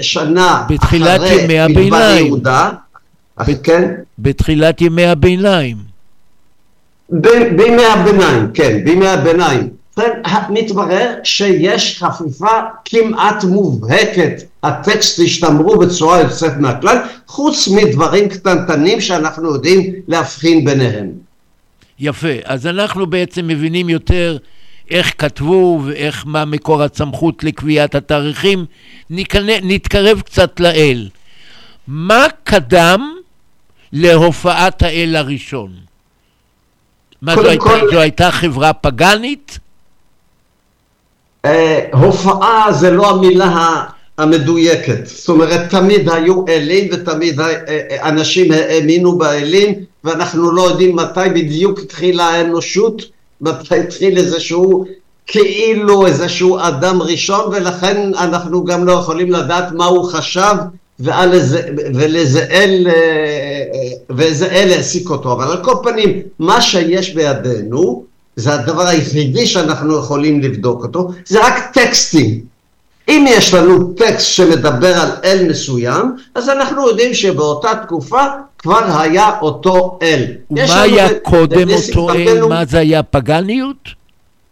שנה 0.00 0.64
בתחילת 0.68 1.20
ימי 1.30 1.60
הביניים. 1.60 2.26
יהודה, 2.26 2.70
ב- 3.40 3.62
כן? 3.62 3.94
בתחילת 4.18 4.80
ימי 4.80 5.06
הביניים. 5.06 5.76
בימי 7.10 7.84
הביניים, 7.84 8.50
כן, 8.54 8.84
בימי 8.84 9.08
הביניים. 9.08 9.68
מתברר 10.50 11.14
שיש 11.24 12.02
חפיפה 12.02 12.60
כמעט 12.84 13.44
מובהקת, 13.44 14.42
הטקסט 14.66 15.20
השתמרו 15.24 15.78
בצורה 15.78 16.20
יוצאת 16.20 16.52
מהכלל, 16.56 16.96
חוץ 17.26 17.68
מדברים 17.68 18.28
קטנטנים 18.28 19.00
שאנחנו 19.00 19.54
יודעים 19.54 19.92
להבחין 20.08 20.64
ביניהם. 20.64 21.10
יפה, 21.98 22.28
אז 22.44 22.66
אנחנו 22.66 23.06
בעצם 23.06 23.46
מבינים 23.46 23.88
יותר 23.88 24.36
איך 24.90 25.12
כתבו 25.18 25.80
ואיך 25.84 26.24
מה 26.26 26.44
מקור 26.44 26.82
הסמכות 26.82 27.44
לקביעת 27.44 27.94
התאריכים. 27.94 28.64
נתקרב 29.10 30.20
קצת 30.20 30.60
לאל. 30.60 31.08
מה 31.88 32.26
קדם 32.44 33.14
להופעת 33.92 34.82
האל 34.82 35.16
הראשון? 35.16 35.70
מה 37.22 37.34
זו 37.34 37.48
הייתה, 37.48 37.64
כל- 37.64 37.90
זו 37.92 38.00
הייתה 38.00 38.30
חברה 38.30 38.72
פגאנית? 38.72 39.58
אה, 41.44 41.86
הופעה 41.92 42.72
זה 42.72 42.90
לא 42.90 43.10
המילה 43.10 43.84
המדויקת, 44.18 45.06
זאת 45.06 45.28
אומרת 45.28 45.70
תמיד 45.70 46.08
היו 46.08 46.44
אלים 46.48 46.88
ותמיד 46.92 47.40
אה, 47.40 47.46
אה, 47.68 48.08
אנשים 48.08 48.52
האמינו 48.52 49.18
באלים 49.18 49.74
ואנחנו 50.04 50.52
לא 50.52 50.62
יודעים 50.62 50.96
מתי 50.96 51.28
בדיוק 51.34 51.78
התחילה 51.78 52.24
האנושות, 52.24 53.02
מתי 53.40 53.78
התחיל 53.78 54.18
איזשהו 54.18 54.84
כאילו 55.26 56.06
איזשהו 56.06 56.58
אדם 56.58 57.02
ראשון 57.02 57.44
ולכן 57.52 58.14
אנחנו 58.14 58.64
גם 58.64 58.86
לא 58.86 58.92
יכולים 58.92 59.32
לדעת 59.32 59.72
מה 59.72 59.84
הוא 59.84 60.04
חשב 60.04 60.54
ועל 60.98 61.32
איזה, 61.32 61.62
ולאיזה 61.94 62.46
אל, 62.50 62.86
אה, 62.88 63.62
ואיזה 64.10 64.46
אל 64.46 64.72
העסיק 64.72 65.10
אותו, 65.10 65.32
אבל 65.32 65.44
על 65.44 65.64
כל 65.64 65.74
פנים 65.82 66.20
מה 66.38 66.60
שיש 66.60 67.14
בידינו 67.14 68.04
זה 68.36 68.54
הדבר 68.54 68.86
היחידי 68.86 69.46
שאנחנו 69.46 69.98
יכולים 69.98 70.40
לבדוק 70.40 70.82
אותו, 70.82 71.10
זה 71.26 71.46
רק 71.46 71.70
טקסטים. 71.74 72.55
אם 73.08 73.24
יש 73.28 73.54
לנו 73.54 73.92
טקסט 73.92 74.26
שמדבר 74.26 74.94
על 75.00 75.10
אל 75.24 75.46
מסוים, 75.50 76.16
אז 76.34 76.48
אנחנו 76.48 76.88
יודעים 76.88 77.14
שבאותה 77.14 77.68
תקופה 77.82 78.22
כבר 78.58 78.98
היה 79.00 79.30
אותו 79.40 79.98
אל. 80.02 80.24
ומה 80.50 80.82
היה 80.82 81.08
ב- 81.08 81.12
קודם 81.22 81.68
אותו 81.70 82.10
אל? 82.10 82.44
מה 82.44 82.64
זה 82.64 82.78
היה 82.78 83.02
פגאניות? 83.02 83.76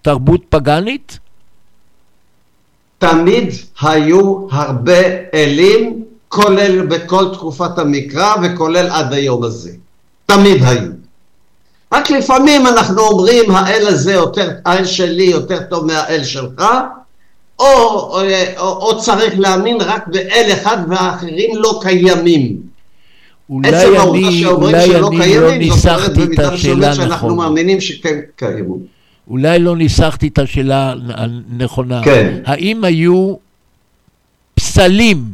תרבות 0.02 0.40
פגאנית? 0.48 1.18
תמיד 2.98 3.48
היו 3.82 4.46
הרבה 4.50 4.98
אלים, 5.34 6.04
כולל 6.28 6.86
בכל 6.86 7.24
תקופת 7.32 7.78
המקרא 7.78 8.34
וכולל 8.42 8.88
עד 8.90 9.12
היום 9.12 9.44
הזה. 9.44 9.70
תמיד 10.26 10.62
היו. 10.64 10.90
רק 11.92 12.10
לפעמים 12.10 12.66
אנחנו 12.66 13.00
אומרים 13.00 13.50
האל 13.50 13.86
הזה 13.86 14.12
יותר, 14.12 14.50
האל 14.64 14.84
שלי 14.84 15.24
יותר 15.24 15.58
טוב 15.70 15.86
מהאל 15.86 16.24
שלך, 16.24 16.64
או, 17.58 17.64
או, 17.64 18.20
או, 18.58 18.66
או 18.66 19.00
צריך 19.00 19.38
להאמין 19.38 19.76
רק 19.80 20.06
באל 20.06 20.50
אחד 20.52 20.78
והאחרים 20.88 21.56
לא 21.56 21.80
קיימים. 21.82 22.56
אולי 23.50 23.68
עצם 23.68 23.94
העובדה 23.96 24.28
אני, 24.28 24.40
שאומרים 24.40 24.74
אולי 24.74 24.86
שלא 24.86 25.08
אני 25.08 25.18
לא 25.18 25.24
קיימים, 25.24 25.72
זאת 25.72 25.86
אומרת 25.86 26.00
ניסחתי 26.00 26.22
את 26.22 26.26
במידה 26.26 26.52
השאלה 26.52 26.94
שאנחנו 26.94 27.26
נכון. 27.26 27.36
מאמינים 27.38 27.80
שכן 27.80 28.20
קיימו. 28.36 28.78
אולי 29.28 29.58
לא 29.58 29.76
ניסחתי 29.76 30.28
את 30.28 30.38
השאלה 30.38 30.94
הנכונה. 31.08 32.00
כן. 32.04 32.36
האם 32.44 32.84
היו 32.84 33.34
פסלים 34.54 35.24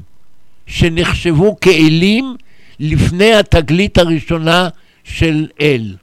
שנחשבו 0.67 1.57
כאלים 1.61 2.37
לפני 2.81 3.35
התגלית 3.35 3.99
הראשונה 3.99 4.69
של 5.05 5.47
אל? 5.61 5.95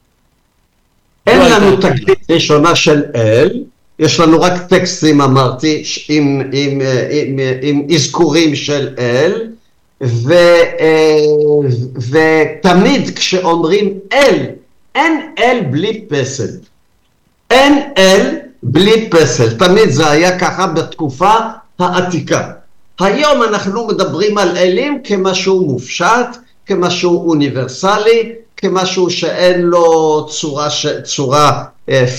אין 1.26 1.38
לא 1.38 1.48
לנו. 1.48 1.76
תקליט 1.76 2.30
ראשונה 2.30 2.76
של 2.76 3.02
אל, 3.14 3.62
יש 3.98 4.20
לנו 4.20 4.40
רק 4.40 4.52
טקסטים 4.68 5.20
אמרתי 5.20 5.82
עם, 6.08 6.42
עם, 6.52 6.80
אה, 6.80 7.08
עם, 7.10 7.38
אה, 7.38 7.58
עם 7.62 7.86
אזכורים 7.94 8.56
של 8.56 8.94
אל 8.98 9.46
ו, 10.02 10.32
אה, 10.80 11.16
ותמיד 12.10 13.18
כשאומרים 13.18 13.98
אל, 14.12 14.46
אין 14.94 15.32
אל 15.38 15.60
בלי 15.70 16.04
פסל. 16.08 16.50
אין 17.50 17.92
אל 17.98 18.36
בלי 18.62 19.10
פסל, 19.10 19.58
תמיד 19.58 19.90
זה 19.90 20.10
היה 20.10 20.38
ככה 20.38 20.66
בתקופה 20.66 21.32
העתיקה. 21.78 22.50
היום 23.00 23.42
אנחנו 23.42 23.86
מדברים 23.86 24.38
על 24.38 24.56
אלים 24.56 25.00
כמשהו 25.04 25.66
מופשט, 25.66 26.36
כמשהו 26.66 27.28
אוניברסלי, 27.28 28.32
כמשהו 28.56 29.10
שאין 29.10 29.60
לו 29.60 30.26
צורה. 30.30 30.68
צורה 31.04 31.64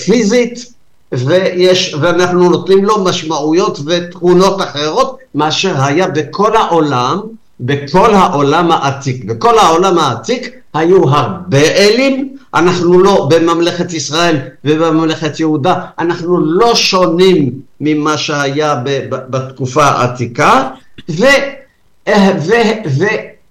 פיזית, 0.04 0.72
ויש, 1.12 1.94
ואנחנו 2.00 2.50
נותנים 2.50 2.84
לו 2.84 3.04
משמעויות 3.04 3.78
ותכונות 3.86 4.60
אחרות 4.62 5.18
מאשר 5.34 5.82
היה 5.82 6.08
בכל 6.08 6.56
העולם, 6.56 7.20
בכל 7.60 8.14
העולם 8.14 8.70
העתיק. 8.70 9.24
בכל 9.24 9.58
העולם 9.58 9.98
העתיק 9.98 10.56
היו 10.74 11.08
הרבה 11.08 11.58
אלים, 11.58 12.36
אנחנו 12.54 12.98
לא, 12.98 13.28
בממלכת 13.30 13.92
ישראל 13.92 14.36
ובממלכת 14.64 15.40
יהודה, 15.40 15.74
אנחנו 15.98 16.40
לא 16.40 16.74
שונים 16.74 17.50
ממה 17.80 18.18
שהיה 18.18 18.74
ב, 18.74 18.90
ב, 19.08 19.16
בתקופה 19.30 19.84
העתיקה, 19.84 20.70
ו, 21.10 21.24
אה, 22.08 22.30
ו, 22.40 22.52
ו, 22.98 23.04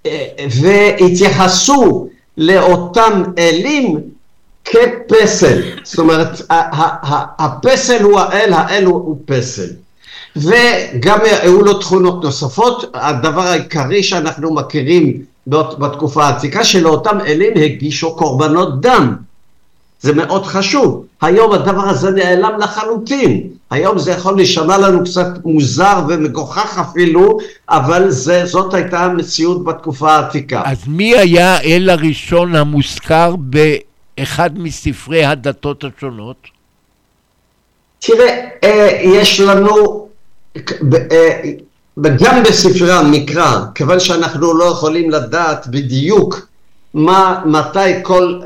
אה, 0.06 0.26
והתייחסו 0.62 2.08
לאותם 2.38 3.24
אלים 3.38 4.00
כפסל, 4.70 5.62
זאת 5.84 6.00
אומרת 6.00 6.42
הפסל 7.40 8.04
הוא 8.04 8.20
האל, 8.20 8.54
האל 8.54 8.86
הוא, 8.86 9.18
פסל. 9.26 9.68
וגם 10.36 11.20
היו 11.42 11.62
לו 11.62 11.74
תכונות 11.74 12.24
נוספות, 12.24 12.92
הדבר 12.94 13.42
העיקרי 13.42 14.04
שאנחנו 14.04 14.54
מכירים 14.54 15.24
בתקופה 15.48 16.26
העתיקה, 16.26 16.64
שלאותם 16.64 17.18
אלים 17.28 17.54
הגישו 17.58 18.16
קורבנות 18.16 18.82
דם. 18.82 19.16
זה 20.02 20.14
מאוד 20.14 20.46
חשוב. 20.46 21.06
היום 21.22 21.52
הדבר 21.52 21.90
הזה 21.90 22.12
נעלם 22.12 22.60
לחלוטין. 22.60 23.44
היום 23.72 24.00
זה 24.00 24.12
יכול 24.12 24.36
להישמע 24.36 24.78
לנו 24.78 25.04
קצת 25.04 25.28
מוזר 25.46 26.00
ומגוחך 26.10 26.78
אפילו, 26.90 27.38
אבל 27.70 28.10
זה, 28.10 28.46
זאת 28.46 28.74
הייתה 28.74 29.00
המציאות 29.00 29.64
בתקופה 29.64 30.12
העתיקה. 30.12 30.62
אז 30.66 30.78
מי 30.88 31.18
היה 31.18 31.56
האל 31.56 31.90
הראשון 31.90 32.56
המוזכר 32.56 33.36
באחד 34.20 34.50
מספרי 34.60 35.26
הדתות 35.26 35.84
השונות? 35.84 36.36
תראה, 38.00 38.48
אה, 38.64 39.00
יש 39.04 39.40
לנו, 39.40 40.08
אה, 41.12 41.42
גם 42.24 42.44
בספרי 42.44 42.92
המקרא, 42.92 43.60
כיוון 43.76 44.00
שאנחנו 44.00 44.54
לא 44.54 44.64
יכולים 44.64 45.12
לדעת 45.12 45.68
בדיוק 45.68 46.48
מה, 46.94 47.42
מתי 47.46 48.04
כל, 48.04 48.40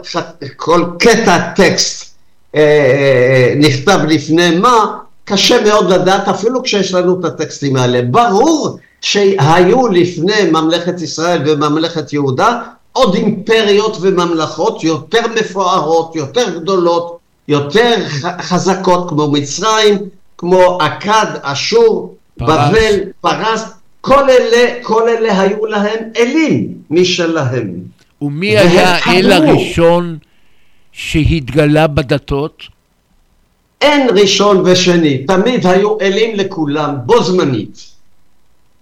כל 0.56 0.86
קטע 1.00 1.52
טקסט 1.56 2.16
אה, 2.56 3.54
נכתב 3.58 4.00
לפני 4.08 4.56
מה, 4.56 4.98
קשה 5.26 5.64
מאוד 5.64 5.90
לדעת 5.92 6.28
אפילו 6.28 6.64
כשיש 6.64 6.94
לנו 6.94 7.20
את 7.20 7.26
הטקסטים 7.26 7.76
האלה. 7.76 8.02
ברור 8.02 8.80
שהיו 9.02 9.88
לפני 9.88 10.52
ממלכת 10.52 11.02
ישראל 11.02 11.42
וממלכת 11.46 12.14
יהודה 12.14 12.62
עוד 12.94 13.16
אימפריות 13.16 13.98
וממלכות 14.02 14.84
יותר 14.84 15.22
מפוארות, 15.36 16.16
יותר 16.16 16.60
גדולות, 16.60 17.18
יותר 17.48 17.96
חזקות 18.42 19.10
כמו 19.10 19.32
מצרים, 19.32 19.98
כמו 20.38 20.78
אכד, 20.82 21.26
אשור, 21.42 22.16
פרס. 22.38 22.50
בבל, 22.50 23.00
פרס, 23.22 23.64
כל 24.02 24.30
אלה, 24.30 24.84
כל 24.84 25.10
אלה 25.10 25.42
היו 25.42 25.66
להם 25.66 26.00
אלים 26.18 26.68
משלהם. 26.90 27.74
ומי 28.22 28.58
היה 28.58 28.96
האל. 28.96 29.32
הראשון 29.32 30.18
שהתגלה 30.92 31.88
בדתות? 31.88 32.64
אין 33.82 34.08
ראשון 34.10 34.62
ושני, 34.66 35.18
תמיד 35.18 35.68
היו 35.68 36.00
אלים 36.02 36.36
לכולם, 36.36 36.96
בו 37.06 37.24
זמנית. 37.24 37.86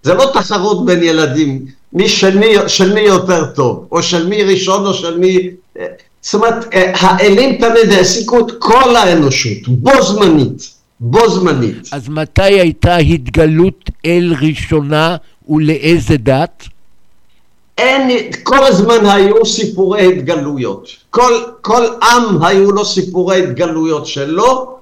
זה 0.02 0.14
לא 0.14 0.30
תחרות 0.34 0.86
בין 0.86 1.02
ילדים, 1.02 1.66
מי 1.92 2.08
של 2.08 2.38
מי, 2.38 2.46
של 2.66 2.94
מי 2.94 3.00
יותר 3.00 3.46
טוב, 3.46 3.86
או 3.92 4.02
של 4.02 4.28
מי 4.28 4.42
ראשון 4.42 4.86
או 4.86 4.94
של 4.94 5.18
מי... 5.18 5.50
אה, 5.78 5.86
זאת 6.22 6.34
אומרת, 6.34 6.74
אה, 6.74 6.92
האלים 6.94 7.56
תמיד 7.56 7.92
העסיקו 7.92 8.38
את 8.38 8.52
כל 8.58 8.96
האנושות, 8.96 9.68
בו 9.68 10.02
זמנית, 10.02 10.70
בו 11.00 11.30
זמנית. 11.30 11.88
אז 11.92 12.08
מתי 12.08 12.42
הייתה 12.42 12.96
התגלות 12.96 13.90
אל 14.06 14.34
ראשונה 14.40 15.16
ולאיזה 15.48 16.16
דת? 16.16 16.64
אין, 17.78 18.32
כל 18.42 18.64
הזמן 18.64 19.06
היו 19.06 19.46
סיפורי 19.46 20.06
התגלויות. 20.06 20.88
כל, 21.10 21.32
כל 21.60 21.86
עם 22.02 22.44
היו 22.44 22.72
לו 22.72 22.84
סיפורי 22.84 23.42
התגלויות 23.42 24.06
שלו, 24.06 24.76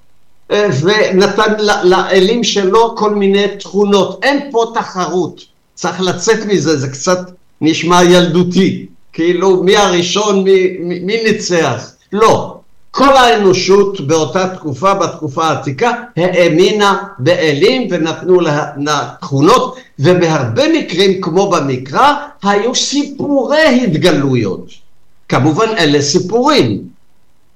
אה, 0.51 0.69
ונתן 0.83 1.55
לאלים 1.85 2.45
שלו 2.45 2.97
כל 2.97 3.15
מיני 3.15 3.47
תכונות. 3.59 4.19
אין 4.23 4.49
פה 4.51 4.73
תחרות, 4.75 5.45
צריך 5.81 6.01
לצאת 6.01 6.47
מזה, 6.47 6.77
זה 6.77 6.89
קצת 6.89 7.19
נשמע 7.61 8.03
ילדותי. 8.05 8.87
כאילו, 9.13 9.63
מי 9.63 9.77
הראשון, 9.77 10.45
מי, 10.45 10.77
מי, 10.81 10.99
מי 10.99 11.23
ניצח? 11.25 11.93
לא. 12.13 12.57
כל 12.91 13.17
האנושות 13.17 14.01
באותה 14.01 14.49
תקופה, 14.49 14.95
בתקופה 14.95 15.45
העתיקה, 15.45 15.91
האמינה 16.17 16.97
באלים 17.19 17.89
ונתנו 17.91 18.41
לה 18.41 18.67
תכונות, 19.21 19.77
ובהרבה 19.99 20.63
מקרים, 20.79 21.21
כמו 21.21 21.51
במקרא, 21.51 22.15
היו 22.43 22.75
סיפורי 22.75 23.85
התגלויות. 23.85 24.67
כמובן, 25.29 25.69
אלה 25.79 26.03
סיפורים. 26.03 26.79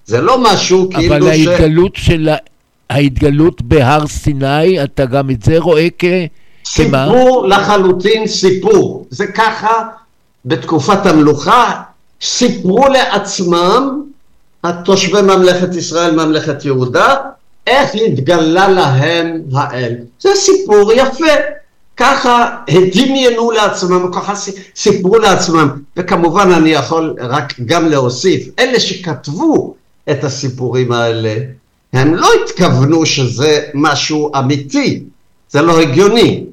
זה 0.06 0.20
לא 0.20 0.42
משהו 0.42 0.90
כאילו 0.90 1.16
אבל 1.16 1.34
ש... 1.36 1.46
ההתגלות 1.46 1.92
של 1.96 2.28
ההתגלות 2.90 3.62
בהר 3.62 4.06
סיני, 4.06 4.84
אתה 4.84 5.04
גם 5.04 5.30
את 5.30 5.42
זה 5.42 5.58
רואה 5.58 5.88
כ... 5.98 6.04
סיפור 6.66 7.46
לחלוטין 7.48 8.26
סיפור. 8.26 9.06
זה 9.10 9.26
ככה 9.26 9.82
בתקופת 10.44 11.06
המלוכה, 11.06 11.82
סיפרו 12.22 12.88
לעצמם, 12.88 14.02
התושבי 14.64 15.22
ממלכת 15.22 15.74
ישראל, 15.74 16.14
ממלכת 16.14 16.64
יהודה, 16.64 17.16
איך 17.66 17.90
התגלה 17.94 18.68
להם 18.68 19.42
האל. 19.54 19.94
זה 20.20 20.28
סיפור 20.34 20.92
יפה. 20.92 21.34
ככה 21.96 22.56
הדמיינו 22.68 23.50
לעצמם, 23.50 24.10
ככה 24.12 24.34
סיפרו 24.76 25.18
לעצמם, 25.18 25.68
וכמובן 25.96 26.50
אני 26.52 26.70
יכול 26.70 27.14
רק 27.18 27.60
גם 27.66 27.88
להוסיף, 27.88 28.48
אלה 28.58 28.80
שכתבו 28.80 29.74
את 30.10 30.24
הסיפורים 30.24 30.92
האלה, 30.92 31.34
הם 31.92 32.14
לא 32.14 32.28
התכוונו 32.44 33.06
שזה 33.06 33.60
משהו 33.74 34.32
אמיתי, 34.38 35.02
זה 35.50 35.62
לא 35.62 35.80
הגיוני. 35.80 36.44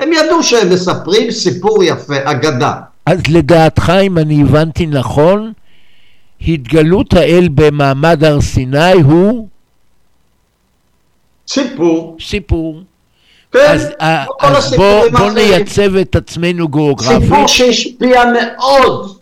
הם 0.00 0.12
ידעו 0.12 0.42
שהם 0.42 0.70
מספרים 0.70 1.30
סיפור 1.30 1.84
יפה, 1.84 2.14
אגדה. 2.24 2.72
אז 3.06 3.18
לדעתך, 3.30 3.92
אם 4.02 4.18
אני 4.18 4.42
הבנתי 4.42 4.86
נכון, 4.86 5.52
התגלות 6.48 7.14
האל 7.14 7.48
במעמד 7.54 8.24
הר 8.24 8.40
סיני 8.40 8.92
הוא 8.92 9.48
סיפור. 11.48 12.16
סיפור. 12.20 12.80
כן, 13.52 13.58
אז, 13.70 13.88
אה, 14.00 14.24
כמו 14.26 14.38
כל 14.38 14.56
אז 14.56 14.74
בוא, 14.76 15.08
בוא. 15.18 15.30
נייצב 15.30 15.96
את 15.96 16.16
עצמנו 16.16 16.68
גיאוגרפית. 16.68 17.22
סיפור 17.22 17.46
שהשפיע 17.48 18.22
מאוד, 18.32 19.16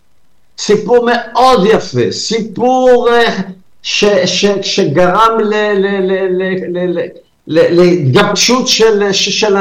סיפור 0.57 1.05
מאוד 1.11 1.65
יפה, 1.65 2.11
סיפור 2.11 3.09
אה, 3.11 3.35
ש, 3.83 4.05
ש, 4.25 4.45
שגרם 4.61 5.39
ל- 5.39 5.43
ל- 5.43 6.11
ל- 6.11 6.37
ל- 6.37 6.77
ל- 6.77 6.99
ל- 6.99 7.07
להתגבשות 7.47 8.67
של, 8.67 9.11
של 9.11 9.57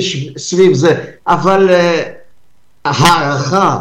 ש- 0.00 0.28
סביב 0.36 0.74
זה, 0.74 0.94
אבל 1.26 1.70
אה, 1.70 2.02
הערכה 2.84 3.78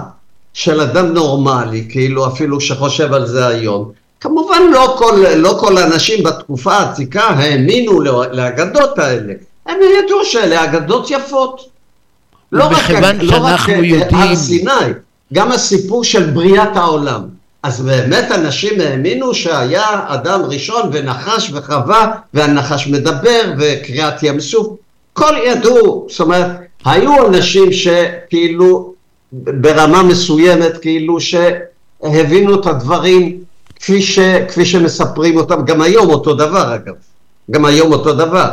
של 0.54 0.82
אדם 0.82 1.14
נורמלי, 1.14 1.86
כאילו 1.90 2.28
אפילו 2.28 2.62
שחושב 2.62 3.14
על 3.14 3.26
זה 3.28 3.48
היום, 3.48 3.92
כמובן 4.20 4.62
לא 4.72 4.96
כל, 5.00 5.24
לא 5.36 5.58
כל 5.60 5.78
האנשים 5.78 6.24
בתקופה 6.24 6.74
העתיקה 6.74 7.24
האמינו 7.24 8.02
לאגדות 8.32 9.00
האלה, 9.00 9.34
הם 9.66 9.78
ידעו 10.06 10.26
שאלה 10.26 10.64
אגדות 10.64 11.12
יפות. 11.12 11.70
לא 12.52 12.64
רק, 12.66 12.90
לא 13.22 13.38
רק 13.42 13.60
יודעים- 13.68 14.16
הר 14.16 14.36
סיני, 14.36 14.72
גם 15.34 15.52
הסיפור 15.52 16.04
של 16.04 16.30
בריאת 16.30 16.76
העולם. 16.78 17.22
אז 17.64 17.82
באמת 17.82 18.32
אנשים 18.32 18.82
האמינו 18.82 19.34
שהיה 19.34 19.86
אדם 20.08 20.42
ראשון 20.42 20.90
ונחש 20.94 21.52
וחווה, 21.54 22.12
והנחש 22.34 22.88
מדבר, 22.88 23.54
וקריעת 23.58 24.24
ים 24.24 24.40
סוף. 24.40 24.68
כל 25.14 25.34
ידעו, 25.46 26.08
זאת 26.10 26.20
אומרת, 26.20 26.48
היו 26.86 27.28
אנשים 27.28 27.74
שכאילו 27.74 28.94
ברמה 29.32 30.04
מסוימת, 30.04 30.78
כאילו 30.78 31.18
שהבינו 31.20 32.62
את 32.62 32.66
הדברים 32.66 33.40
כפי, 33.76 34.02
ש, 34.02 34.20
כפי 34.48 34.66
שמספרים 34.66 35.38
אותם, 35.38 35.66
גם 35.66 35.82
היום 35.82 36.10
אותו 36.10 36.34
דבר 36.34 36.76
אגב, 36.76 36.94
גם 37.52 37.66
היום 37.66 37.94
אותו 37.94 38.14
דבר. 38.14 38.50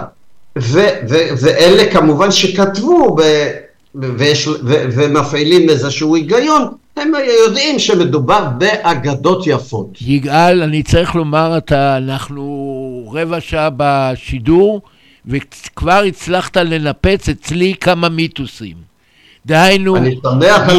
ו, 0.58 0.80
ו, 1.08 1.16
ואלה 1.40 1.92
כמובן 1.92 2.30
שכתבו 2.30 3.16
ב, 3.16 3.22
ויש, 3.94 4.46
ו, 4.48 4.54
ומפעילים 4.92 5.70
איזשהו 5.70 6.16
היגיון, 6.16 6.62
הם 6.96 7.12
יודעים 7.46 7.78
שמדובר 7.78 8.46
באגדות 8.58 9.46
יפות. 9.46 9.98
יגאל, 10.00 10.62
אני 10.62 10.82
צריך 10.82 11.14
לומר, 11.14 11.58
אתה, 11.58 11.96
אנחנו 11.96 13.12
רבע 13.14 13.40
שעה 13.40 13.68
בשידור, 13.76 14.82
וכבר 15.26 16.02
הצלחת 16.08 16.56
לנפץ 16.56 17.28
אצלי 17.28 17.74
כמה 17.80 18.08
מיתוסים. 18.08 18.90
דהיינו, 19.46 19.96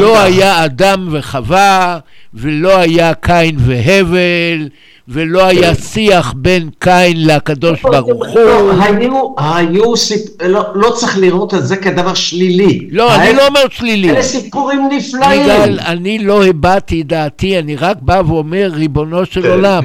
לא 0.00 0.14
כך. 0.14 0.24
היה 0.24 0.64
אדם 0.64 1.08
וחווה, 1.10 1.98
ולא 2.34 2.78
היה 2.78 3.14
קין 3.14 3.56
והבל, 3.58 4.68
ולא 5.08 5.46
היה 5.46 5.74
שיח 5.74 6.34
בין 6.36 6.70
קין 6.78 7.26
לקדוש 7.26 7.82
ברוך 7.82 8.26
הוא. 8.28 8.44
לא, 8.44 8.72
היו, 8.82 9.34
היו 9.38 9.96
סיפ... 9.96 10.42
לא, 10.42 10.64
לא 10.74 10.90
צריך 10.90 11.18
לראות 11.18 11.54
את 11.54 11.66
זה 11.66 11.76
כדבר 11.76 12.14
שלילי. 12.14 12.88
לא, 12.90 13.14
אני 13.14 13.32
לא 13.34 13.46
אומר 13.46 13.60
שלילי. 13.70 14.10
אלה 14.10 14.22
סיפורים 14.22 14.88
נפלאים. 14.90 15.42
יגאל, 15.42 15.78
אני 15.80 16.18
לא 16.18 16.44
הבעתי 16.44 17.02
דעתי, 17.02 17.58
אני 17.58 17.76
רק 17.76 17.96
בא 18.00 18.22
ואומר, 18.26 18.70
ריבונו 18.74 19.26
של 19.26 19.50
עולם, 19.50 19.84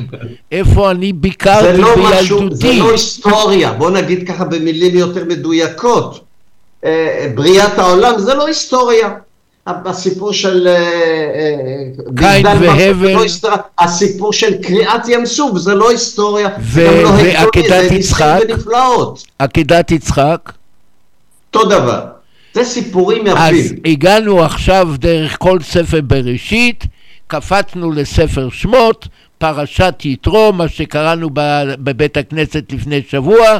איפה 0.52 0.92
אני 0.92 1.14
ביקרתי 1.14 1.78
לא 1.82 1.96
משהו, 1.98 2.40
זה 2.40 2.68
בילדותי? 2.68 2.80
לא 2.80 2.92
היסטוריה, 2.92 3.72
בוא 3.72 3.90
נגיד 3.90 4.28
ככה 4.28 4.46
במילים 4.46 4.98
יותר 4.98 5.26
מדויקות. 5.26 6.20
אה, 6.86 7.32
בריאת 7.36 7.80
העולם 7.80 8.14
זה 8.18 8.34
לא 8.34 8.48
היסטוריה. 8.48 9.10
הסיפור 9.68 10.34
של... 10.34 10.68
אה, 10.68 10.74
אה, 10.74 12.34
קין 12.34 12.46
והבל. 12.46 13.14
לא. 13.44 13.56
הסיפור 13.80 14.34
של 14.34 14.62
קריעת 14.62 15.08
ים 15.08 15.26
סוף 15.26 15.58
זה 15.58 15.76
לא 15.76 15.90
היסטוריה. 15.90 16.50
ו- 16.60 16.88
גם 16.88 16.94
לא 17.04 17.10
הגיוני, 17.10 17.36
ועקדת 17.38 17.68
זה 17.68 17.82
ניסים 17.82 17.98
יצחק? 17.98 18.40
ונפלאות. 18.50 19.24
עקדת 19.40 19.92
יצחק? 19.92 20.52
אותו 21.54 21.70
דבר. 21.70 22.06
זה 22.54 22.64
סיפורים 22.64 23.28
אז 23.28 23.54
יפים. 23.56 23.78
הגענו 23.86 24.44
עכשיו 24.44 24.90
דרך 24.98 25.36
כל 25.40 25.60
ספר 25.62 26.02
בראשית, 26.02 26.84
קפצנו 27.28 27.92
לספר 27.92 28.50
שמות, 28.52 29.08
פרשת 29.38 29.94
יתרו, 30.04 30.54
מה 30.54 30.68
שקראנו 30.68 31.30
בבית 31.80 32.18
הכנסת 32.18 32.64
לפני 32.72 33.02
שבוע, 33.10 33.58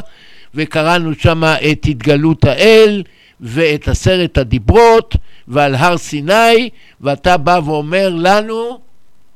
וקראנו 0.54 1.10
שם 1.18 1.44
את 1.44 1.86
התגלות 1.88 2.44
האל 2.44 3.02
ואת 3.40 3.88
עשרת 3.88 4.38
הדיברות 4.38 5.14
ועל 5.48 5.74
הר 5.74 5.96
סיני, 5.98 6.70
ואתה 7.00 7.36
בא 7.36 7.60
ואומר 7.64 8.08
לנו 8.12 8.78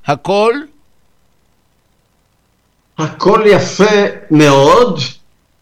הכל, 0.06 0.54
הכל 2.98 3.42
יפה 3.46 4.04
מאוד, 4.30 5.00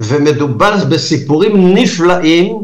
ומדובר 0.01 0.85
בסיפורים 0.89 1.75
נפלאים, 1.75 2.63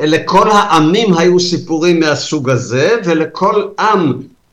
ולכל 0.00 0.50
העמים 0.50 1.14
היו 1.18 1.40
סיפורים 1.40 2.00
מהסוג 2.00 2.50
הזה, 2.50 2.96
ולכל 3.04 3.62
עם 3.80 4.12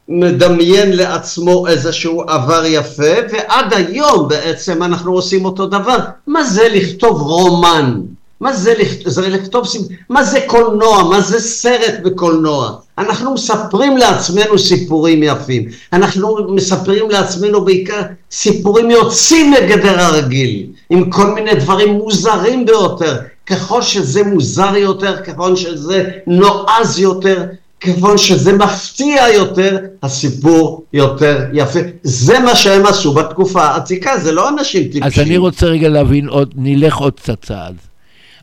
מדמיין 0.09 0.95
לעצמו 0.95 1.67
איזשהו 1.67 2.21
עבר 2.21 2.65
יפה, 2.65 3.13
ועד 3.31 3.73
היום 3.73 4.27
בעצם 4.27 4.83
אנחנו 4.83 5.13
עושים 5.13 5.45
אותו 5.45 5.65
דבר. 5.65 5.97
מה 6.27 6.43
זה 6.43 6.67
לכתוב 6.69 7.21
רומן? 7.21 8.01
מה 8.41 8.53
זה, 8.53 8.73
זה 9.05 9.29
לכתוב, 9.29 9.65
סיפ- 9.67 9.81
מה 10.09 10.23
זה 10.23 10.39
קולנוע? 10.47 11.03
מה 11.03 11.21
זה 11.21 11.39
סרט 11.39 11.93
בקולנוע? 12.03 12.71
אנחנו 12.97 13.33
מספרים 13.33 13.97
לעצמנו 13.97 14.59
סיפורים 14.59 15.23
יפים. 15.23 15.65
אנחנו 15.93 16.37
מספרים 16.55 17.09
לעצמנו 17.09 17.65
בעיקר 17.65 18.01
סיפורים 18.31 18.91
יוצאים 18.91 19.51
מגדר 19.51 19.99
הרגיל, 19.99 20.65
עם 20.89 21.09
כל 21.11 21.33
מיני 21.33 21.55
דברים 21.55 21.93
מוזרים 21.93 22.65
ביותר. 22.65 23.15
ככל 23.45 23.81
שזה 23.81 24.23
מוזר 24.23 24.75
יותר, 24.75 25.17
ככל 25.23 25.55
שזה 25.55 26.03
נועז 26.27 26.99
יותר, 26.99 27.43
ככל 27.81 28.17
שזה 28.17 28.53
מפתיע 28.53 29.23
יותר, 29.33 29.77
הסיפור 30.03 30.83
יותר 30.93 31.45
יפה. 31.53 31.79
זה 32.03 32.39
מה 32.39 32.55
שהם 32.55 32.85
עשו 32.85 33.13
בתקופה 33.13 33.63
העתיקה, 33.63 34.17
זה 34.17 34.31
לא 34.31 34.49
אנשים 34.49 34.83
טיפשים. 34.83 35.03
אז 35.03 35.19
אני 35.19 35.37
רוצה 35.37 35.65
רגע 35.65 35.89
להבין 35.89 36.27
עוד, 36.27 36.53
נלך 36.55 36.97
עוד 36.97 37.13
קצת 37.13 37.45
צעד. 37.45 37.75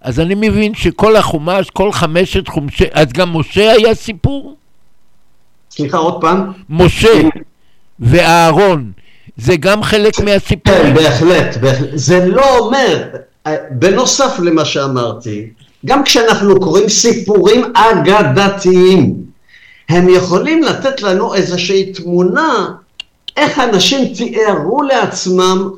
אז 0.04 0.20
אני 0.20 0.34
מבין 0.34 0.74
שכל 0.74 1.16
החומש, 1.16 1.70
כל 1.70 1.92
חמשת 1.92 2.48
חומשי, 2.48 2.84
אז 2.92 3.12
גם 3.12 3.36
משה 3.36 3.72
היה 3.72 3.94
סיפור? 3.94 4.56
סליחה, 5.70 5.96
עוד 5.96 6.20
פעם? 6.20 6.52
משה 6.70 7.22
ואהרון, 8.00 8.92
זה 9.36 9.56
גם 9.56 9.82
חלק 9.82 10.16
כן, 10.16 10.24
מהסיפורים? 10.24 10.94
בהחלט, 10.94 11.56
בהחלט. 11.56 11.88
זה 11.94 12.26
לא 12.26 12.58
אומר, 12.58 13.04
בנוסף 13.70 14.38
למה 14.42 14.64
שאמרתי, 14.64 15.46
גם 15.86 16.04
כשאנחנו 16.04 16.60
קוראים 16.60 16.88
סיפורים 16.88 17.64
אגדתיים, 17.74 19.14
הם 19.88 20.08
יכולים 20.08 20.62
לתת 20.62 21.02
לנו 21.02 21.34
איזושהי 21.34 21.92
תמונה 21.92 22.68
איך 23.36 23.58
אנשים 23.58 24.14
תיארו 24.14 24.82
לעצמם 24.82 25.70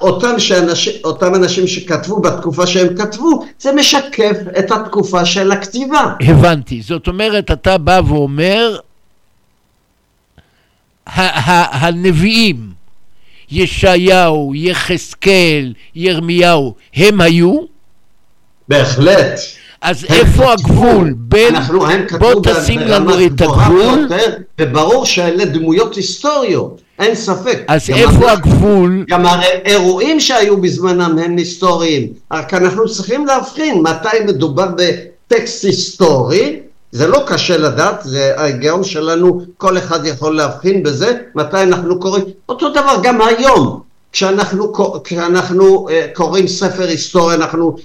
אותם, 0.00 0.38
שאנשים, 0.38 0.92
אותם 1.04 1.34
אנשים 1.34 1.66
שכתבו 1.66 2.20
בתקופה 2.20 2.66
שהם 2.66 2.96
כתבו, 2.96 3.44
זה 3.60 3.72
משקף 3.72 4.36
את 4.58 4.72
התקופה 4.72 5.24
של 5.24 5.52
הכתיבה. 5.52 6.14
הבנתי. 6.20 6.82
זאת 6.82 7.08
אומרת, 7.08 7.50
אתה 7.50 7.78
בא 7.78 8.00
ואומר, 8.06 8.76
הנביאים, 11.06 12.70
ישעיהו, 13.50 14.52
יחזקאל, 14.54 15.72
ירמיהו, 15.94 16.74
הם 16.94 17.20
היו? 17.20 17.60
בהחלט. 18.68 19.40
אז 19.80 20.04
איפה 20.04 20.52
הגבול 20.52 21.14
בין... 21.16 21.56
אנחנו, 21.56 21.86
הם 21.86 22.06
כתבו 22.08 22.40
ברמה 22.40 23.16
גבוהה 23.28 23.96
ביותר, 23.96 24.36
וברור 24.60 25.06
שאלה 25.06 25.44
דמויות 25.44 25.94
היסטוריות, 25.94 26.80
אין 27.00 27.14
ספק. 27.14 27.64
אז 27.68 27.90
איפה 27.90 28.32
הגבול? 28.32 29.04
גם 29.08 29.26
האירועים 29.26 30.20
שהיו 30.20 30.56
בזמנם 30.56 31.18
הם 31.18 31.36
היסטוריים, 31.36 32.08
רק 32.32 32.54
אנחנו 32.54 32.88
צריכים 32.88 33.26
להבחין 33.26 33.82
מתי 33.82 34.24
מדובר 34.26 34.66
בטקסט 34.76 35.64
היסטורי, 35.64 36.60
זה 36.92 37.06
לא 37.06 37.22
קשה 37.26 37.56
לדעת, 37.56 38.00
זה 38.04 38.32
ההיגיון 38.36 38.84
שלנו, 38.84 39.42
כל 39.56 39.78
אחד 39.78 40.06
יכול 40.06 40.36
להבחין 40.36 40.82
בזה, 40.82 41.18
מתי 41.34 41.62
אנחנו 41.62 42.00
קוראים, 42.00 42.24
אותו 42.48 42.68
דבר 42.70 42.96
גם 43.02 43.20
היום, 43.20 43.80
כשאנחנו, 44.12 44.72
כשאנחנו 45.04 45.88
אה, 45.90 46.06
קוראים 46.14 46.48
ספר 46.48 46.88
היסטוריה, 46.88 47.36
אנחנו 47.36 47.76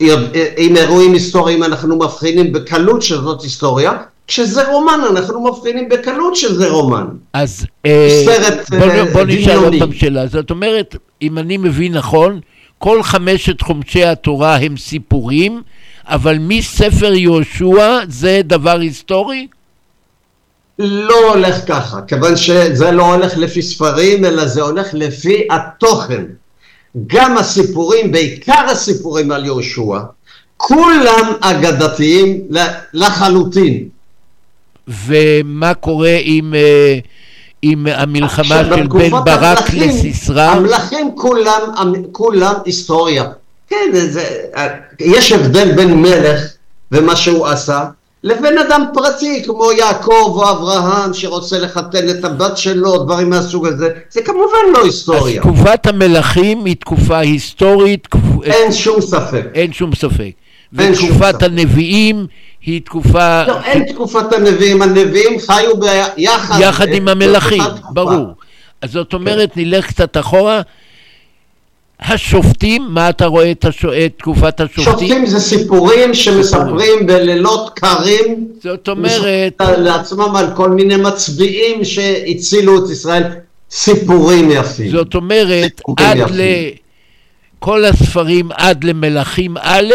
יודע- 0.00 0.38
עם 0.56 0.76
אירועים 0.76 1.12
היסטוריים 1.12 1.62
אנחנו 1.62 1.96
מבחינים 1.96 2.52
בקלות 2.52 3.02
שזאת 3.02 3.42
היסטוריה, 3.42 3.92
כשזה 4.26 4.68
רומן 4.68 5.00
אנחנו 5.10 5.44
מבחינים 5.44 5.88
בקלות 5.88 6.36
שזה 6.36 6.68
רומן. 6.68 7.06
אז 7.32 7.66
אה, 7.86 8.22
סרט, 8.24 8.70
בוא, 8.70 8.86
אה, 8.86 9.04
בוא 9.12 9.22
נשאל 9.22 9.56
עוד. 9.56 9.74
פעם 9.78 9.92
שאלה. 9.92 10.26
זאת 10.26 10.50
אומרת, 10.50 10.96
אם 11.22 11.38
אני 11.38 11.56
מבין 11.56 11.92
נכון, 11.92 12.40
כל 12.78 13.02
חמשת 13.02 13.60
חומשי 13.60 14.04
התורה 14.04 14.56
הם 14.56 14.76
סיפורים, 14.76 15.62
אבל 16.04 16.36
מספר 16.40 17.12
יהושע 17.14 17.98
זה 18.08 18.40
דבר 18.44 18.78
היסטורי? 18.78 19.46
לא 20.78 21.32
הולך 21.34 21.56
ככה, 21.68 22.02
כיוון 22.02 22.36
שזה 22.36 22.90
לא 22.90 23.14
הולך 23.14 23.36
לפי 23.36 23.62
ספרים, 23.62 24.24
אלא 24.24 24.46
זה 24.46 24.62
הולך 24.62 24.86
לפי 24.92 25.48
התוכן. 25.50 26.24
גם 27.06 27.38
הסיפורים, 27.38 28.12
בעיקר 28.12 28.66
הסיפורים 28.70 29.32
על 29.32 29.44
יהושע, 29.44 29.98
כולם 30.56 31.32
אגדתיים 31.40 32.40
לחלוטין. 32.94 33.88
ומה 34.88 35.74
קורה 35.74 36.16
עם, 36.22 36.54
אה, 36.54 36.98
עם 37.62 37.86
המלחמה 37.90 38.64
של 38.64 38.86
בן 38.86 39.10
ברק 39.10 39.58
המלכים, 39.58 39.88
לסיסרא? 39.88 40.50
המלכים 40.50 41.10
כולם, 41.14 41.60
כולם 42.12 42.54
היסטוריה. 42.64 43.24
כן, 43.68 43.90
זה, 43.92 44.24
יש 45.00 45.32
הבדל 45.32 45.72
בין 45.72 46.02
מלך 46.02 46.40
ומה 46.92 47.16
שהוא 47.16 47.46
עשה, 47.46 47.84
לבין 48.24 48.58
אדם 48.58 48.84
פרטי 48.94 49.42
כמו 49.46 49.72
יעקב 49.72 50.32
או 50.36 50.50
אברהם 50.50 51.14
שרוצה 51.14 51.58
לחתן 51.58 52.08
את 52.10 52.24
הבת 52.24 52.56
שלו, 52.56 53.04
דברים 53.04 53.30
מהסוג 53.30 53.66
הזה, 53.66 53.88
זה 54.10 54.22
כמובן 54.22 54.72
לא 54.72 54.78
אז 54.78 54.84
היסטוריה, 54.84 55.42
תקופת 55.42 55.86
המלכים 55.86 56.64
היא 56.64 56.76
תקופה 56.76 57.18
היסטורית, 57.18 58.08
אין 58.44 58.72
שום 58.72 59.00
ספק. 59.00 59.44
אין 59.54 59.72
שום 59.72 59.94
ספק. 59.94 60.30
ותקופת. 60.72 61.42
הנביאים 61.42 62.26
היא 62.66 62.80
תקופה 62.84 63.42
לא, 63.42 63.62
אין 63.64 63.92
תקופת 63.92 64.32
הנביאים, 64.32 64.82
הנביאים 64.82 65.40
חיו 65.40 65.76
ביחד. 65.76 66.58
יחד 66.60 66.88
עם 66.88 67.08
המלכים. 67.08 67.62
ברור. 67.90 68.26
אז 68.82 68.90
זאת 68.90 69.14
אומרת, 69.14 69.56
נלך 69.56 69.86
קצת 69.86 70.16
אחורה. 70.16 70.60
השופטים, 72.00 72.86
מה 72.88 73.08
אתה 73.08 73.26
רואה 73.26 73.50
את. 73.50 73.64
את 74.06 74.12
תקופת 74.18 74.60
השופטים? 74.60 74.84
שופטים 74.84 75.26
זה 75.26 75.40
סיפורים 75.40 76.14
שמספרים 76.14 77.06
בלילות 77.06 77.70
קרים, 77.74 78.48
זאת 78.62 78.88
אומרת, 78.88 79.60
לעצמם 79.78 80.36
על 80.36 80.46
כל 80.56 80.70
מיני 80.70 80.96
מצביעים 80.96 81.84
שהצילו 81.84 82.84
את 82.84 82.90
ישראל, 82.90 83.22
סיפורים 83.70 84.50
יפים. 84.50 84.90
זאת 84.90 85.14
אומרת, 85.14 85.80
עד 85.96 86.16
יפים. 86.16 86.36
ל... 86.36 86.40
כל 87.58 87.84
הספרים 87.84 88.48
עד 88.52 88.84
למלכים 88.84 89.56
א', 89.56 89.92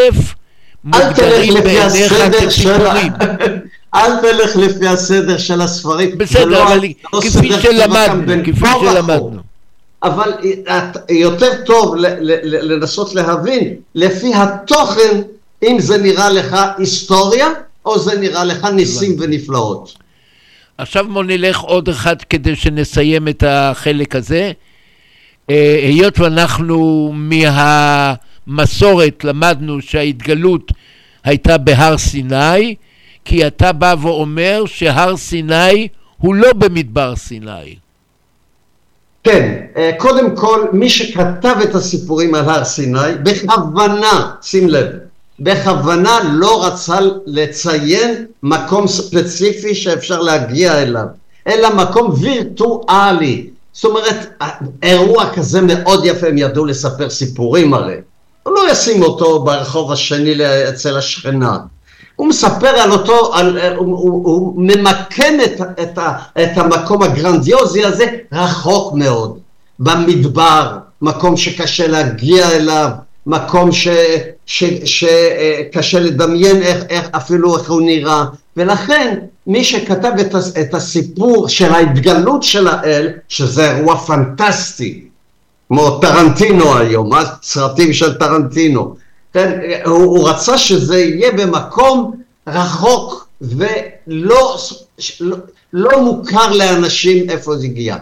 מוגדרים 0.84 1.54
לפי 1.54 1.62
בעיניך 1.62 2.12
הסדר 2.12 2.50
של... 2.50 2.78
כסיפורים. 2.78 3.12
אל 3.96 4.22
תלך 4.22 4.56
לפי 4.56 4.88
הסדר 4.88 5.38
של 5.38 5.62
הספרים. 5.62 6.18
בסדר, 6.18 6.46
לא- 6.46 6.64
אבל 6.64 6.80
לא 7.14 7.22
כפי 7.22 7.52
שלמדנו, 7.62 8.44
כפי. 8.46 8.66
שלמדנו. 8.82 9.42
אבל 10.04 10.32
יותר 11.10 11.52
טוב 11.66 11.96
לנסות 12.44 13.16
להבין 13.16 13.76
לפי 13.96 14.32
התוכן 14.36 15.22
אם 15.64 15.78
זה 15.80 15.98
נראה 15.98 16.30
לך 16.30 16.58
היסטוריה 16.78 17.48
או 17.86 18.00
זה 18.00 18.20
נראה 18.20 18.44
לך 18.44 18.66
ניסים 18.66 19.16
ונפלאות. 19.20 19.94
עכשיו 20.78 21.06
בוא 21.14 21.24
נלך 21.24 21.60
עוד 21.60 21.90
אחד 21.90 22.16
כדי 22.22 22.56
שנסיים 22.56 23.28
את 23.28 23.44
החלק 23.48 24.16
הזה. 24.16 24.52
אה, 25.50 25.80
היות 25.84 26.20
ואנחנו 26.20 27.12
מהמסורת 28.48 29.24
למדנו 29.24 29.82
שההתגלות 29.82 30.72
הייתה 31.24 31.58
בהר 31.58 31.98
סיני, 31.98 32.76
כי 33.26 33.48
אתה 33.48 33.72
בא 33.72 33.96
ואומר 34.02 34.64
שהר 34.66 35.18
סיני 35.18 35.88
הוא 36.18 36.36
לא 36.36 36.54
במדבר 36.54 37.16
סיני. 37.16 37.76
כן, 39.24 39.66
אה, 39.78 39.92
קודם 39.98 40.36
כל 40.36 40.66
מי 40.74 40.90
שכתב 40.90 41.56
את 41.64 41.76
הסיפורים 41.76 42.36
על 42.36 42.50
הר 42.50 42.64
סיני 42.64 43.16
בכוונה, 43.24 44.32
שים 44.42 44.70
לב, 44.70 44.88
בכוונה 45.40 46.20
לא 46.34 46.66
רצה 46.66 47.00
לציין 47.26 48.26
מקום 48.44 48.88
ספציפי 48.88 49.76
שאפשר 49.76 50.22
להגיע 50.22 50.82
אליו, 50.82 51.06
אלא 51.48 51.76
מקום 51.76 52.14
וירטואלי. 52.20 53.50
זאת 53.74 53.86
אומרת, 53.86 54.42
אירוע 54.84 55.34
כזה 55.34 55.62
מאוד 55.62 56.06
יפה, 56.06 56.28
הם 56.28 56.38
ידעו 56.38 56.66
לספר 56.66 57.10
סיפורים 57.10 57.74
הרי. 57.74 57.98
הוא 58.44 58.54
לא 58.54 58.72
ישים 58.72 59.04
אותו 59.04 59.44
ברחוב 59.44 59.92
השני 59.92 60.36
אצל 60.70 60.98
השכנה. 60.98 61.58
הוא 62.16 62.28
מספר 62.28 62.68
על 62.68 62.92
אותו, 62.92 63.34
על, 63.34 63.60
הוא, 63.76 63.98
הוא, 63.98 64.26
הוא 64.26 64.54
ממקם 64.58 65.34
את, 65.46 65.62
את, 65.82 66.00
את 66.44 66.58
המקום 66.58 67.04
הגרנדיוזי 67.04 67.86
הזה 67.86 68.06
רחוק 68.32 68.94
מאוד, 68.94 69.40
במדבר, 69.80 70.78
מקום 71.02 71.38
שקשה 71.38 71.88
להגיע 71.88 72.52
אליו, 72.52 72.90
מקום 73.26 73.70
שקשה 74.46 76.00
לדמיין 76.00 76.62
איך, 76.62 76.84
איך, 76.90 77.10
אפילו 77.12 77.58
איך 77.58 77.72
הוא 77.72 77.82
נראה, 77.82 78.26
ולכן 78.58 79.20
מי 79.48 79.64
שכתב 79.64 80.12
את, 80.22 80.36
את 80.60 80.74
הסיפור 80.74 81.50
של 81.50 81.74
ההתגלות 81.74 82.44
של 82.44 82.68
האל, 82.68 83.10
שזה 83.30 83.72
אירוע 83.72 83.98
פנטסטי, 83.98 85.11
כמו 85.74 86.00
טרנטינו 86.02 86.78
היום, 86.78 87.10
מה 87.10 87.24
סרטים 87.44 87.94
של 87.94 88.14
טרנטינו. 88.14 88.96
כן, 89.34 89.60
הוא, 89.86 89.98
הוא 89.98 90.30
רצה 90.30 90.58
שזה 90.58 91.00
יהיה 91.00 91.32
במקום 91.32 92.12
רחוק 92.48 93.28
ולא 93.42 94.58
לא, 95.20 95.38
לא 95.74 96.04
מוכר 96.04 96.54
לאנשים 96.54 97.30
איפה 97.30 97.58
זה 97.58 97.66
הגיע. 97.66 97.96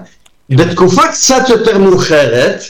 בתקופה 0.49 1.07
קצת 1.07 1.49
יותר 1.49 1.77
מאוחרת, 1.77 2.61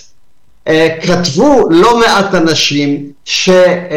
אה, 0.67 0.97
כתבו 1.01 1.69
לא 1.69 1.99
מעט 1.99 2.35
אנשים 2.35 3.11
שבניגוד 3.25 3.93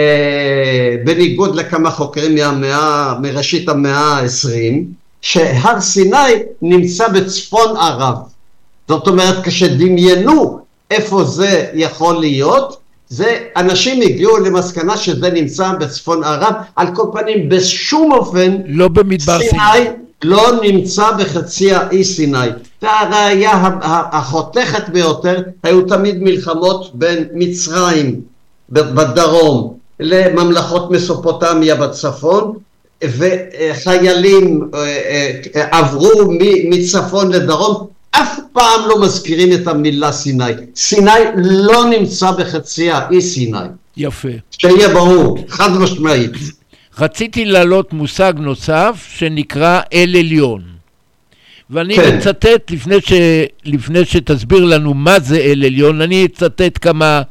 לכמה 1.56 1.90
חוקרים 1.90 2.34
מהמאה, 2.34 3.14
מראשית 3.22 3.68
המאה 3.68 4.14
העשרים, 4.16 4.86
שהר 5.22 5.80
סיני 5.80 6.32
נמצא 6.62 7.08
בצפון 7.08 7.76
ערב. 7.76 8.16
זאת 8.88 9.08
אומרת, 9.08 9.44
כשדמיינו 9.44 10.61
איפה 10.92 11.24
זה 11.24 11.66
יכול 11.74 12.14
להיות, 12.20 12.76
זה, 13.08 13.38
אנשים 13.56 14.02
הגיעו 14.02 14.38
למסקנה 14.38 14.96
שזה 14.96 15.30
נמצא 15.30 15.72
בצפון 15.80 16.24
ערב, 16.24 16.52
על 16.76 16.86
כל 16.94 17.06
פנים 17.12 17.48
בשום 17.48 18.12
אופן 18.12 18.56
לא 18.66 18.88
במדבר 18.88 19.38
סיני. 19.38 19.88
לא 20.24 20.50
נמצא 20.62 21.10
בחצי 21.18 21.74
האי 21.74 22.04
סיני. 22.04 22.48
והראיה 22.82 23.70
החותכת 24.12 24.88
ביותר 24.88 25.42
היו 25.62 25.82
תמיד 25.82 26.22
מלחמות 26.22 26.90
בין 26.94 27.24
מצרים 27.32 28.20
בדרום 28.70 29.74
לממלכות 30.00 30.90
מסופוטמיה 30.90 31.74
בצפון 31.74 32.52
וחיילים 33.04 34.68
אה, 34.74 34.80
אה, 35.56 35.68
עברו 35.78 36.10
מצפון 36.70 37.32
לדרום 37.32 37.86
אף 38.12 38.38
פעם 38.52 38.80
לא 38.88 39.02
מזכירים 39.02 39.52
את 39.52 39.66
המילה 39.66 40.12
סיני. 40.12 40.52
סיני 40.76 41.10
לא 41.36 41.84
נמצא 41.84 42.30
בחצי 42.30 42.90
האי 42.90 43.22
סיני. 43.22 43.58
יפה. 43.96 44.28
שיהיה 44.50 44.88
ברור, 44.88 45.38
חד 45.48 45.70
משמעית. 45.70 46.32
רציתי 46.98 47.44
להעלות 47.44 47.92
מושג 47.92 48.32
נוסף 48.36 49.06
שנקרא 49.16 49.80
אל 49.92 50.16
עליון. 50.18 50.62
ואני 51.70 51.96
כן. 51.96 52.16
מצטט, 52.16 52.70
לפני, 52.70 52.96
ש, 53.00 53.12
לפני 53.64 54.04
שתסביר 54.04 54.64
לנו 54.64 54.94
מה 54.94 55.20
זה 55.20 55.36
אל 55.36 55.64
עליון, 55.66 56.00
אני 56.00 56.24
אצטט 56.26 56.78
כמה, 56.80 57.22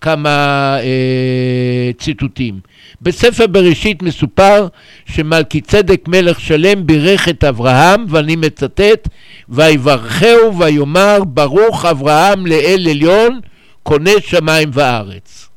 כמה 0.00 0.76
אה, 0.82 1.90
ציטוטים. 1.98 2.60
בספר 3.02 3.46
בראשית 3.46 4.02
מסופר 4.02 4.66
שמלכי 5.06 5.60
צדק 5.60 6.00
מלך 6.08 6.40
שלם 6.40 6.86
בירך 6.86 7.28
את 7.28 7.44
אברהם, 7.44 8.04
ואני 8.08 8.36
מצטט, 8.36 9.08
ויברכהו 9.48 10.58
ויאמר 10.58 11.24
ברוך 11.24 11.84
אברהם 11.84 12.46
לאל 12.46 12.86
עליון, 12.90 13.40
קונה 13.82 14.10
שמיים 14.26 14.70
וארץ. 14.72 15.48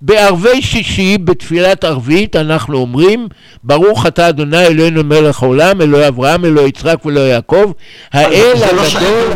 בערבי 0.00 0.62
שישי, 0.62 1.18
בתפילת 1.18 1.84
ערבית, 1.84 2.36
אנחנו 2.36 2.78
אומרים, 2.78 3.28
ברוך 3.64 4.06
אתה 4.06 4.28
אדוני 4.28 4.66
אלוהינו 4.66 5.04
מלך 5.04 5.42
העולם, 5.42 5.80
אלוהי 5.80 6.08
אברהם, 6.08 6.44
אלוהי 6.44 6.68
יצחק 6.68 7.04
ואלוהי 7.04 7.30
יעקב, 7.30 7.72
האל 8.12 8.54
לא 8.76 8.82
הגדול... 8.86 9.32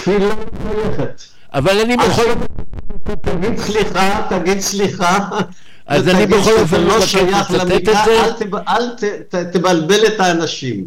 תפילה 0.00 0.34
מחייכת. 0.64 1.22
אבל 1.54 1.80
אני 1.80 1.96
בכל 1.96 2.22
תגיד 3.22 3.58
סליחה, 3.58 4.26
תגיד 4.30 4.60
סליחה. 4.60 5.18
אז 5.86 6.08
אני 6.08 6.26
בכל 6.26 6.52
אופן 6.60 6.80
לא 6.80 7.06
שייך 7.06 7.52
זה. 7.52 7.58
אל 8.68 9.44
תבלבל 9.52 10.06
את 10.06 10.20
האנשים. 10.20 10.84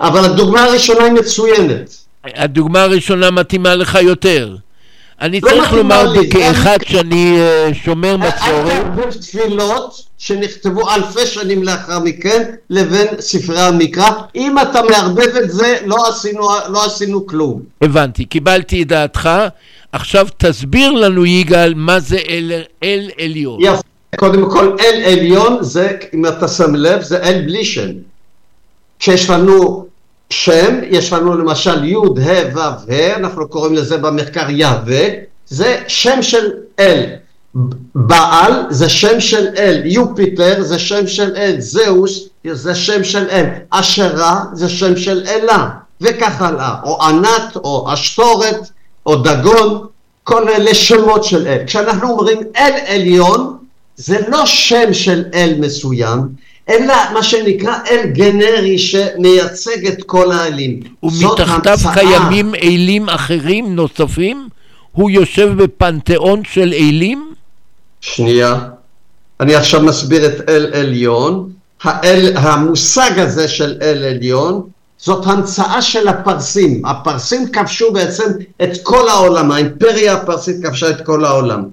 אבל 0.00 0.24
הדוגמה 0.24 0.64
הראשונה 0.64 1.04
היא 1.04 1.12
מצוינת. 1.12 1.94
הדוגמה 2.24 2.82
הראשונה 2.82 3.30
מתאימה 3.30 3.74
לך 3.74 3.98
יותר. 4.02 4.56
אני 5.22 5.40
לא 5.40 5.48
צריך 5.48 5.72
לומר 5.72 6.12
לי, 6.12 6.30
כאחד 6.30 6.78
גם- 6.78 6.92
שאני 6.92 7.40
אה, 7.40 7.68
שומר 7.84 8.10
אל 8.10 8.16
מסורת, 8.16 8.72
תערבב 8.72 9.10
תפילות 9.10 10.02
שנכתבו 10.18 10.90
אלפי 10.90 11.26
שנים 11.26 11.62
לאחר 11.62 11.98
מכן 11.98 12.42
לבין 12.70 13.06
ספרי 13.20 13.60
המקרא. 13.60 14.10
אם 14.36 14.58
אתה 14.58 14.82
מערבב 14.82 15.36
את 15.44 15.50
זה, 15.50 15.78
לא 15.86 15.96
עשינו, 16.08 16.40
לא 16.68 16.84
עשינו 16.84 17.26
כלום. 17.26 17.62
הבנתי, 17.82 18.24
קיבלתי 18.24 18.82
את 18.82 18.88
דעתך, 18.88 19.30
עכשיו 19.92 20.26
תסביר 20.36 20.90
לנו 20.92 21.26
יגאל 21.26 21.74
מה 21.76 22.00
זה 22.00 22.18
אל, 22.28 22.52
אל 22.82 23.10
עליון. 23.20 23.58
יפה. 23.62 23.82
קודם 24.16 24.50
כל, 24.50 24.76
אל 24.80 25.02
עליון 25.04 25.56
זה, 25.60 25.92
אם 26.14 26.26
אתה 26.26 26.48
שם 26.48 26.74
לב, 26.74 27.02
זה 27.02 27.18
אל 27.22 27.42
בלי 27.46 27.64
שם. 27.64 27.90
כשיש 28.98 29.30
לנו 29.30 29.86
שם, 30.32 30.80
יש 30.90 31.12
לנו 31.12 31.36
למשל 31.36 31.84
י' 31.84 31.94
ה' 31.94 32.56
ו' 32.56 32.60
ה', 32.92 33.16
אנחנו 33.16 33.48
קוראים 33.48 33.74
לזה 33.74 33.98
במחקר 33.98 34.50
יהווה, 34.50 35.08
זה 35.48 35.82
שם 35.88 36.22
של 36.22 36.50
אל. 36.78 37.06
בעל 37.94 38.52
זה 38.70 38.88
שם 38.88 39.20
של 39.20 39.46
אל, 39.56 39.82
יופיטר 39.84 40.62
זה 40.62 40.78
שם 40.78 41.06
של 41.06 41.36
אל, 41.36 41.54
זהוס 41.58 42.28
זה 42.52 42.74
שם 42.74 43.04
של 43.04 43.30
אל, 43.30 43.46
אשרה 43.70 44.44
זה 44.52 44.68
שם 44.68 44.96
של 44.96 45.26
אלה, 45.26 45.68
וכך 46.00 46.42
הלאה, 46.42 46.74
או 46.84 47.02
ענת, 47.02 47.56
או 47.56 47.92
אשתורת, 47.92 48.70
או 49.06 49.16
דגון, 49.16 49.86
כל 50.24 50.48
אלה 50.48 50.74
שמות 50.74 51.24
של 51.24 51.46
אל. 51.46 51.58
כשאנחנו 51.66 52.10
אומרים 52.10 52.38
אל 52.56 52.72
עליון, 52.86 53.56
זה 53.96 54.18
לא 54.28 54.46
שם 54.46 54.92
של 54.92 55.24
אל 55.34 55.54
מסוים, 55.58 56.18
אלא 56.72 56.94
מה 57.14 57.22
שנקרא 57.22 57.78
אל 57.90 58.06
גנרי 58.06 58.78
שמייצג 58.78 59.86
את 59.86 60.02
כל 60.02 60.32
האלים. 60.32 60.80
ומתחתיו 61.02 61.72
המצאה. 61.72 61.94
קיימים 61.94 62.54
אלים 62.54 63.08
אחרים 63.08 63.76
נוספים? 63.76 64.48
הוא 64.92 65.10
יושב 65.10 65.62
בפנתיאון 65.62 66.42
של 66.52 66.72
אלים? 66.72 67.34
שנייה. 68.00 68.58
אני 69.40 69.54
עכשיו 69.54 69.82
מסביר 69.82 70.26
את 70.26 70.48
אל 70.48 70.70
עליון. 70.74 71.52
האל, 71.82 72.32
המושג 72.36 73.18
הזה 73.18 73.48
של 73.48 73.78
אל 73.82 74.04
עליון 74.04 74.62
זאת 74.98 75.26
המצאה 75.26 75.82
של 75.82 76.08
הפרסים. 76.08 76.86
הפרסים 76.86 77.48
כבשו 77.52 77.92
בעצם 77.92 78.24
את 78.62 78.70
כל 78.82 79.08
העולם, 79.08 79.50
האימפריה 79.50 80.12
הפרסית 80.12 80.56
כבשה 80.66 80.90
את 80.90 81.06
כל 81.06 81.24
העולם. 81.24 81.64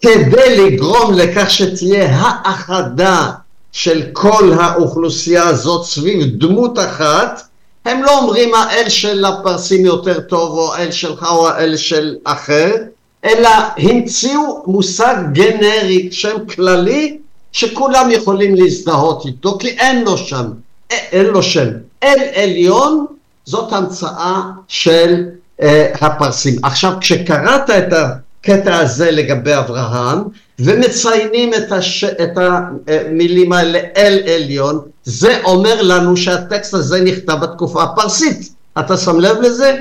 כדי 0.00 0.56
לגרום 0.56 1.14
לכך 1.14 1.50
שתהיה 1.50 2.16
האחדה 2.16 3.30
של 3.72 4.02
כל 4.12 4.52
האוכלוסייה 4.60 5.46
הזאת 5.46 5.84
סביב 5.86 6.36
דמות 6.38 6.78
אחת, 6.78 7.42
הם 7.84 8.02
לא 8.02 8.18
אומרים 8.18 8.54
האל 8.54 8.88
של 8.88 9.24
הפרסים 9.24 9.84
יותר 9.86 10.20
טוב 10.20 10.58
או 10.58 10.74
האל 10.74 10.90
שלך 10.90 11.26
או 11.30 11.48
האל 11.48 11.76
של 11.76 12.16
אחר, 12.24 12.74
אלא 13.24 13.48
המציאו 13.76 14.62
מושג 14.66 15.16
גנרי, 15.32 16.08
שם 16.12 16.46
כללי, 16.54 17.18
שכולם 17.52 18.10
יכולים 18.10 18.54
להזדהות 18.54 19.26
איתו, 19.26 19.58
כי 19.58 19.68
אין 19.68 20.04
לו 20.04 20.18
שם, 20.18 20.44
א- 20.92 20.94
אין 21.12 21.26
לו 21.26 21.42
שם. 21.42 21.68
אל 22.02 22.18
עליון 22.34 23.06
זאת 23.44 23.72
המצאה 23.72 24.40
של 24.68 25.24
אה, 25.62 25.92
הפרסים. 26.00 26.56
עכשיו, 26.62 26.92
כשקראת 27.00 27.70
את 27.70 27.92
הקטע 28.42 28.78
הזה 28.78 29.10
לגבי 29.10 29.54
אברהם, 29.58 30.18
ומציינים 30.58 31.54
את, 31.54 31.72
הש... 31.72 32.04
את 32.04 32.30
המילים 32.36 33.52
האלה 33.52 33.78
אל 33.96 34.18
עליון, 34.34 34.80
זה 35.04 35.40
אומר 35.44 35.82
לנו 35.82 36.16
שהטקסט 36.16 36.74
הזה 36.74 37.00
נכתב 37.04 37.32
בתקופה 37.32 37.82
הפרסית. 37.82 38.52
אתה 38.78 38.96
שם 38.96 39.20
לב 39.20 39.36
לזה? 39.40 39.80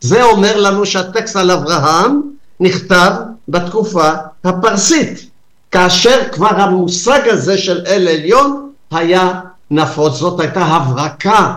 זה 0.00 0.22
אומר 0.22 0.60
לנו 0.60 0.86
שהטקסט 0.86 1.36
על 1.36 1.50
אברהם 1.50 2.20
נכתב 2.60 3.12
בתקופה 3.48 4.10
הפרסית, 4.44 5.30
כאשר 5.70 6.18
כבר 6.32 6.60
המושג 6.60 7.20
הזה 7.26 7.58
של 7.58 7.84
אל 7.86 8.08
עליון 8.08 8.70
היה 8.90 9.40
נפוץ. 9.70 10.14
זאת 10.14 10.40
הייתה 10.40 10.60
הברקה 10.60 11.54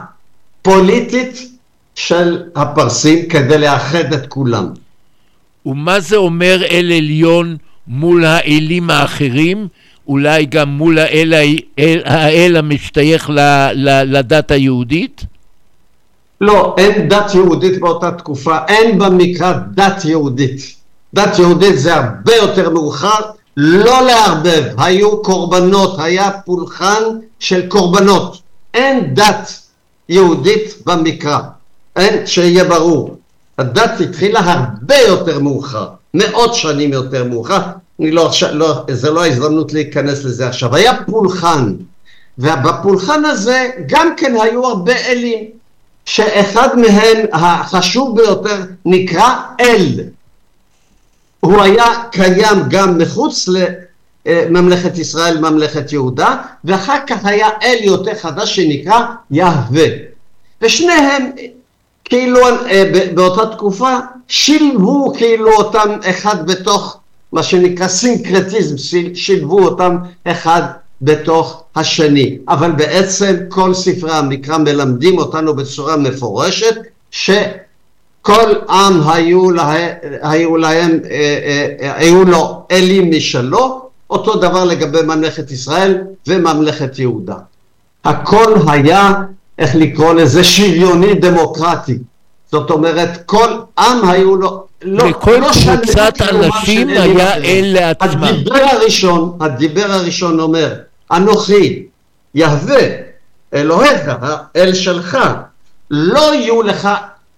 פוליטית 0.62 1.52
של 1.96 2.44
הפרסים 2.56 3.30
כדי 3.30 3.58
לאחד 3.58 4.14
את 4.14 4.28
כולם. 4.28 4.81
ומה 5.66 6.00
זה 6.00 6.16
אומר 6.16 6.64
אל 6.70 6.92
עליון 6.98 7.58
מול 7.88 8.26
האלים 8.26 8.90
האחרים? 8.90 9.68
אולי 10.08 10.46
גם 10.46 10.70
מול 10.70 11.00
האל, 11.00 11.34
האל, 11.34 12.02
האל 12.06 12.56
המשתייך 12.58 13.30
ל, 13.30 13.40
ל, 13.74 14.18
לדת 14.18 14.52
היהודית? 14.52 15.26
לא, 16.42 16.76
אין 16.78 17.10
דת 17.10 17.36
יהודית 17.36 17.80
באותה 17.80 18.12
תקופה, 18.12 18.58
אין 18.68 19.00
במקרא 19.00 19.54
דת 19.72 20.06
יהודית. 20.06 20.76
דת 21.14 21.40
יהודית 21.40 21.80
זה 21.80 21.96
הרבה 21.96 22.36
יותר 22.36 22.70
מאוחר, 22.70 23.20
לא 23.58 24.06
לערבב, 24.06 24.64
היו 24.78 25.22
קורבנות, 25.22 26.00
היה 26.00 26.32
פולחן 26.46 27.04
של 27.40 27.68
קורבנות. 27.68 28.42
אין 28.74 29.14
דת 29.14 29.62
יהודית 30.10 30.74
במקרא, 30.86 31.40
אין, 31.96 32.28
שיהיה 32.28 32.64
ברור. 32.64 33.18
הדת 33.62 34.00
התחילה 34.00 34.40
הרבה 34.40 34.98
יותר 34.98 35.40
מאוחר, 35.40 35.88
מאות 36.14 36.56
שנים 36.56 36.94
יותר 36.94 37.24
מאוחר, 37.24 37.62
לא, 38.00 38.32
לא, 38.54 38.86
זה 38.92 39.12
לא 39.12 39.24
ההזדמנות 39.24 39.74
להיכנס 39.74 40.24
לזה 40.24 40.48
עכשיו. 40.48 40.76
היה 40.76 41.04
פולחן, 41.06 41.74
ובפולחן 42.38 43.26
הזה 43.26 43.70
גם 43.88 44.16
כן 44.18 44.36
היו 44.42 44.66
הרבה 44.66 44.96
אלים, 44.96 45.46
שאחד 46.06 46.80
מהם 46.80 47.18
החשוב 47.34 48.18
ביותר 48.18 48.58
נקרא 48.86 49.36
אל. 49.60 50.00
הוא 51.40 51.62
היה 51.62 51.86
קיים 52.12 52.60
גם 52.70 52.98
מחוץ 52.98 53.50
לממלכת 54.26 54.98
ישראל, 54.98 55.40
ממלכת 55.40 55.92
יהודה, 55.92 56.36
ואחר 56.66 56.98
כך 57.08 57.26
היה 57.26 57.50
אל 57.64 57.78
יותר 57.82 58.16
חדש 58.16 58.56
שנקרא 58.56 59.02
יהווה. 59.32 59.88
ושניהם 60.62 61.32
כאילו 62.12 62.40
אה, 62.48 62.92
באותה 63.14 63.46
תקופה 63.46 63.98
שילבו 64.28 65.14
כאילו 65.18 65.52
אותם 65.54 65.90
אחד 66.06 66.48
בתוך 66.48 66.98
מה 67.34 67.44
שנקרא 67.44 67.88
סינקרטיזם, 67.88 68.78
שיל- 68.78 69.16
שילבו 69.16 69.60
אותם 69.60 69.98
אחד 70.24 70.62
בתוך 71.02 71.64
השני. 71.76 72.38
אבל 72.50 72.72
בעצם 72.72 73.36
כל 73.50 73.74
ספרי 73.74 74.12
המקרא 74.12 74.58
מלמדים 74.58 75.18
אותנו 75.18 75.56
בצורה 75.56 75.98
מפורשת 75.98 76.76
שכל 77.12 78.54
עם 78.70 79.10
היו, 79.10 79.52
לה, 79.52 79.74
היו 80.22 80.58
להם, 80.58 81.00
אה, 81.12 81.40
אה, 81.82 81.94
היו 81.98 82.24
לו 82.26 82.64
אלים 82.72 83.12
משלו, 83.12 83.82
אותו 84.10 84.36
דבר 84.36 84.64
לגבי 84.66 85.02
ממלכת 85.02 85.52
ישראל 85.52 85.98
וממלכת 86.28 87.00
יהודה. 87.00 87.36
הכל 88.06 88.54
היה, 88.68 89.14
איך 89.62 89.76
לקרוא 89.76 90.14
לזה, 90.14 90.44
שריוני 90.44 91.14
דמוקרטי. 91.14 91.98
זאת 92.52 92.72
אומרת, 92.72 93.10
כל 93.26 93.50
עם 93.80 94.10
היו 94.10 94.36
לו... 94.36 94.64
לא, 94.84 95.10
לכל 95.10 95.32
לא 95.32 95.48
קבוצת 95.64 96.14
אנשים 96.22 96.90
היה. 96.90 97.36
אל 97.36 97.72
לעצמם. 97.74 98.24
הדיבר 98.24 98.64
הראשון, 98.72 99.38
הדיבר 99.40 99.92
הראשון 99.92 100.40
אומר, 100.40 100.74
אנוכי, 101.12 101.84
יהווה, 102.36 102.82
אלוהיך, 103.54 104.02
האל 104.22 104.74
שלך, 104.74 105.18
לא 105.92 106.36
יהיו 106.36 106.62
לך 106.62 106.90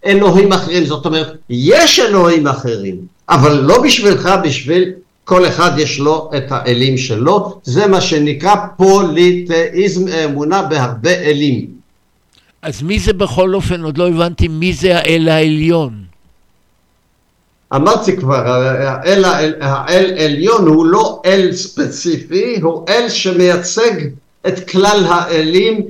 אלוהים 0.05 0.53
אחרים. 0.53 0.86
זאת 0.86 1.05
אומרת, 1.05 1.38
יש 1.49 1.99
אלוהים 1.99 2.47
אחרים, 2.47 2.95
אבל 3.30 3.53
לא 3.53 3.82
בשבילך, 3.82 4.30
בשביל 4.43 4.91
כל 5.24 5.47
אחד 5.47 5.71
יש 5.78 5.99
לו 5.99 6.32
את 6.38 6.43
האלים 6.49 6.97
שלו. 6.97 7.59
זה 7.63 7.88
מה 7.88 8.01
שנקרא 8.01 8.55
פוליטאיזם, 8.78 10.07
אמונה 10.07 10.61
בהרבה 10.61 11.13
אלים. 11.13 11.82
אז 12.64 12.82
מי 12.82 12.99
זה 12.99 13.14
בכל 13.14 13.55
אופן? 13.55 13.84
עוד 13.84 13.97
לא 13.97 14.09
הבנתי 14.09 14.47
מי 14.47 14.74
זה 14.74 14.97
האל 14.97 15.30
העליון. 15.30 16.03
אמרתי 17.76 18.18
כבר, 18.18 18.47
האל, 18.47 19.26
האל, 19.26 19.53
האל 19.61 20.14
עליון 20.18 20.68
הוא 20.68 20.86
לא 20.86 21.22
אל 21.26 21.51
ספציפי, 21.51 22.59
הוא 22.61 22.86
אל 22.89 23.09
שמייצג 23.09 23.91
את 24.47 24.70
כלל 24.70 25.05
האלים 25.09 25.82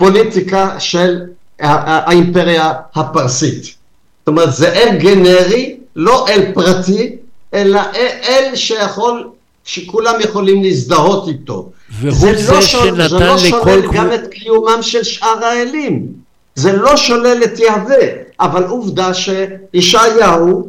בפוליטיקה 0.00 0.80
של 0.80 1.20
האימפריה 1.60 2.72
הפרסית. 2.94 3.62
זאת 3.64 4.28
אומרת, 4.28 4.52
זה 4.52 4.72
אל 4.72 4.98
גנרי, 4.98 5.76
לא 5.96 6.28
אל 6.28 6.52
פרטי, 6.54 7.16
אלא 7.54 7.80
אל, 7.94 8.08
אל 8.28 8.56
שיכול, 8.56 9.30
שכולם 9.68 10.14
יכולים 10.20 10.62
להזדהות 10.62 11.28
איתו. 11.28 11.70
והוא 12.00 12.12
זה 12.12 12.34
זה 12.36 12.52
לא 12.52 12.60
שנתן 12.62 13.08
זה 13.08 13.18
לא 13.18 13.34
לכל 13.34 13.38
שולל 13.38 13.86
קבוצ- 13.86 13.94
גם 13.94 14.12
את 14.14 14.26
קיומם 14.30 14.78
של 14.80 15.02
שאר 15.02 15.44
האלים. 15.44 16.06
זה 16.54 16.72
לא 16.72 16.96
שולל 16.96 17.44
את 17.44 17.58
יהווה, 17.58 18.06
אבל 18.40 18.64
עובדה 18.64 19.10
שישעיהו, 19.14 20.68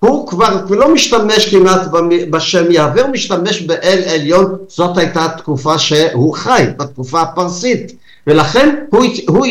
הוא 0.00 0.26
כבר 0.28 0.56
לא 0.70 0.94
משתמש 0.94 1.54
כמעט 1.54 1.80
בשם 2.30 2.70
יהווה, 2.70 3.02
הוא 3.02 3.10
משתמש 3.10 3.62
באל 3.62 4.02
עליון, 4.06 4.56
זאת 4.68 4.98
הייתה 4.98 5.24
התקופה 5.24 5.78
שהוא 5.78 6.34
חי, 6.34 6.64
בתקופה 6.76 7.20
הפרסית. 7.20 7.92
ולכן 8.26 8.74
הוא, 8.90 9.04
הוא, 9.28 9.46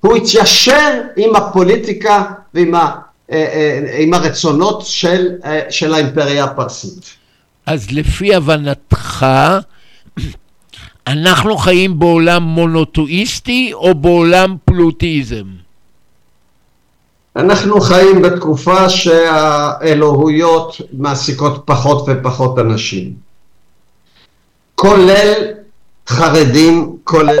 הוא 0.00 0.16
התיישר 0.16 1.00
עם 1.16 1.36
הפוליטיקה 1.36 2.22
ועם 2.54 2.74
ה, 2.74 2.90
אה, 3.32 3.36
אה, 3.36 3.96
עם 3.98 4.14
הרצונות 4.14 4.82
של, 4.86 5.28
אה, 5.44 5.60
של 5.70 5.94
האימפריה 5.94 6.44
הפרסית. 6.44 7.21
אז 7.66 7.90
לפי 7.90 8.34
הבנתך, 8.34 9.26
אנחנו 11.06 11.56
חיים 11.56 11.98
בעולם 11.98 12.42
מונותואיסטי 12.42 13.70
או 13.72 13.94
בעולם 13.94 14.56
פלוטיזם? 14.64 15.44
אנחנו 17.36 17.80
חיים 17.80 18.22
בתקופה 18.22 18.88
שהאלוהויות 18.88 20.76
מעסיקות 20.92 21.62
פחות 21.64 22.04
ופחות 22.08 22.58
אנשים. 22.58 23.12
כולל 24.74 25.34
חרדים, 26.08 26.96
כולל. 27.04 27.38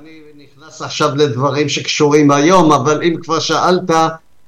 אני 0.00 0.20
נכנס 0.36 0.82
עכשיו 0.82 1.16
לדברים 1.16 1.68
שקשורים 1.68 2.30
היום, 2.30 2.72
אבל 2.72 3.02
אם 3.02 3.16
כבר 3.22 3.38
שאלת, 3.38 3.90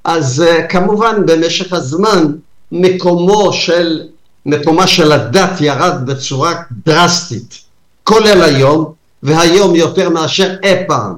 אז 0.05 0.45
uh, 0.47 0.67
כמובן 0.69 1.27
במשך 1.27 1.73
הזמן 1.73 2.33
מקומו 2.73 3.53
של, 3.53 4.03
מקומה 4.49 4.87
של 4.87 5.13
הדת 5.13 5.61
ירד 5.61 6.07
בצורה 6.07 6.55
דרסטית, 6.87 7.59
כולל 8.05 8.43
היום, 8.43 8.93
והיום 9.23 9.75
יותר 9.75 10.09
מאשר 10.09 10.57
אי 10.63 10.75
פעם. 10.87 11.15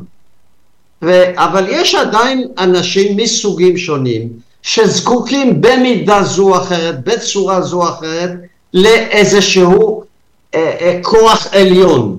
ו... 1.03 1.22
אבל 1.35 1.66
יש 1.68 1.95
עדיין 1.95 2.49
אנשים 2.59 3.16
מסוגים 3.16 3.76
שונים, 3.76 4.28
שזקוקים 4.62 5.61
במידה 5.61 6.22
זו 6.22 6.49
או 6.49 6.57
אחרת, 6.62 7.05
בצורה 7.05 7.62
זו 7.62 7.83
או 7.83 7.89
אחרת, 7.89 8.31
לאיזשהו 8.74 10.03
אה, 10.55 10.76
אה, 10.81 10.99
כוח 11.03 11.47
עליון. 11.53 12.16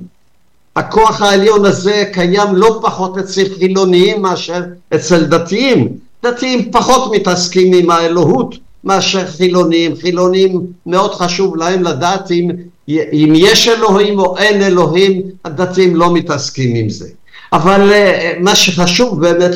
הכוח 0.76 1.22
העליון 1.22 1.66
הזה 1.66 2.04
קיים 2.14 2.56
לא 2.56 2.80
פחות 2.82 3.18
אצל 3.18 3.44
חילוניים 3.60 4.22
מאשר 4.22 4.62
אצל 4.96 5.24
דתיים. 5.24 5.88
דתיים 6.24 6.72
פחות 6.72 7.12
מתעסקים 7.12 7.74
עם 7.74 7.90
האלוהות 7.90 8.56
מאשר 8.84 9.28
חילונים. 9.28 9.96
חילונים 9.96 10.62
מאוד 10.86 11.16
חשוב 11.16 11.58
להם 11.58 11.84
לדעת 11.84 12.32
אם, 12.32 12.50
אם 12.90 13.34
יש 13.36 13.68
אלוהים 13.68 14.20
או 14.20 14.38
אין 14.38 14.62
אלוהים, 14.62 15.22
הדתיים 15.46 15.96
לא 15.96 16.14
מתעסקים 16.14 16.76
עם 16.76 16.90
זה. 16.90 17.08
אבל 17.54 17.92
אה, 17.92 18.34
מה 18.40 18.56
שחשוב 18.56 19.22
באמת 19.22 19.52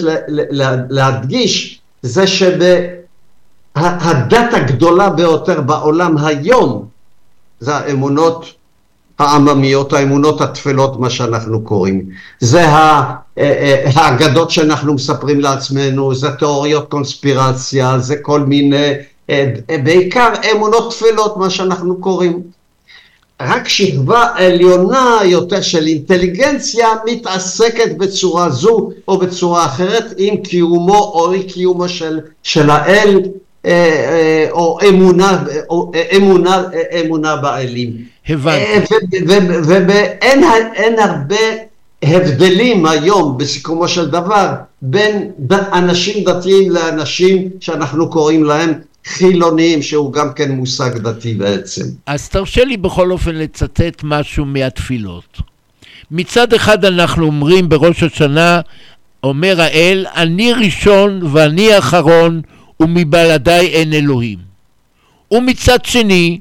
להדגיש 0.89 1.79
זה 2.01 2.27
שהדת 2.27 3.03
הגדולה 4.53 5.09
ביותר 5.09 5.61
בעולם 5.61 6.17
היום 6.17 6.85
זה 7.59 7.75
האמונות 7.75 8.53
העממיות, 9.19 9.93
האמונות 9.93 10.41
התפלות, 10.41 10.99
מה 10.99 11.09
שאנחנו 11.09 11.61
קוראים. 11.61 12.05
זה 12.39 12.63
אה, 12.67 13.13
אה, 13.37 13.89
האגדות 13.95 14.51
שאנחנו 14.51 14.93
מספרים 14.93 15.39
לעצמנו, 15.39 16.15
זה 16.15 16.31
תיאוריות 16.31 16.89
קונספירציה, 16.89 17.99
זה 17.99 18.15
כל 18.15 18.39
מיני, 18.39 18.91
בעיקר 19.83 20.33
אמונות 20.51 20.93
תפלות, 20.93 21.37
מה 21.37 21.49
שאנחנו 21.49 21.97
קוראים. 21.97 22.41
רק 23.41 23.67
שכבה 23.67 24.27
עליונה 24.35 25.19
יותר 25.23 25.61
של 25.61 25.87
אינטליגנציה 25.87 26.87
מתעסקת 27.05 27.97
בצורה 27.97 28.49
זו 28.49 28.89
או 29.07 29.17
בצורה 29.17 29.65
אחרת 29.65 30.13
עם 30.17 30.37
קיומו 30.37 30.97
או 30.97 31.33
אי 31.33 31.43
קיומו 31.43 31.89
של, 31.89 32.19
של 32.43 32.69
האל 32.69 33.21
או 34.51 34.77
אמונה, 34.89 35.43
או 35.69 35.91
אמונה, 36.17 36.63
אמונה 36.99 37.35
באלים. 37.35 37.91
הבנתי. 38.29 38.87
ואין 39.87 40.99
הרבה 40.99 41.45
הבדלים 42.03 42.85
היום 42.85 43.37
בסיכומו 43.37 43.87
של 43.87 44.09
דבר 44.09 44.49
בין 44.81 45.31
אנשים 45.49 46.23
דתיים 46.23 46.71
לאנשים 46.71 47.49
שאנחנו 47.59 48.09
קוראים 48.09 48.43
להם 48.43 48.73
חילוניים, 49.05 49.81
שהוא 49.81 50.13
גם 50.13 50.33
כן 50.33 50.51
מושג 50.51 50.97
דתי 50.97 51.33
בעצם. 51.33 51.83
אז 52.05 52.29
תרשה 52.29 52.63
לי 52.63 52.77
בכל 52.77 53.11
אופן 53.11 53.35
לצטט 53.35 54.01
משהו 54.03 54.45
מהתפילות. 54.45 55.41
מצד 56.11 56.53
אחד 56.53 56.85
אנחנו 56.85 57.25
אומרים 57.25 57.69
בראש 57.69 58.03
השנה, 58.03 58.61
אומר 59.23 59.61
האל, 59.61 60.05
אני 60.15 60.53
ראשון 60.53 61.19
ואני 61.23 61.77
אחרון 61.77 62.41
ומבלעדיי 62.79 63.67
אין 63.67 63.93
אלוהים. 63.93 64.39
ומצד 65.31 65.85
שני, 65.85 66.39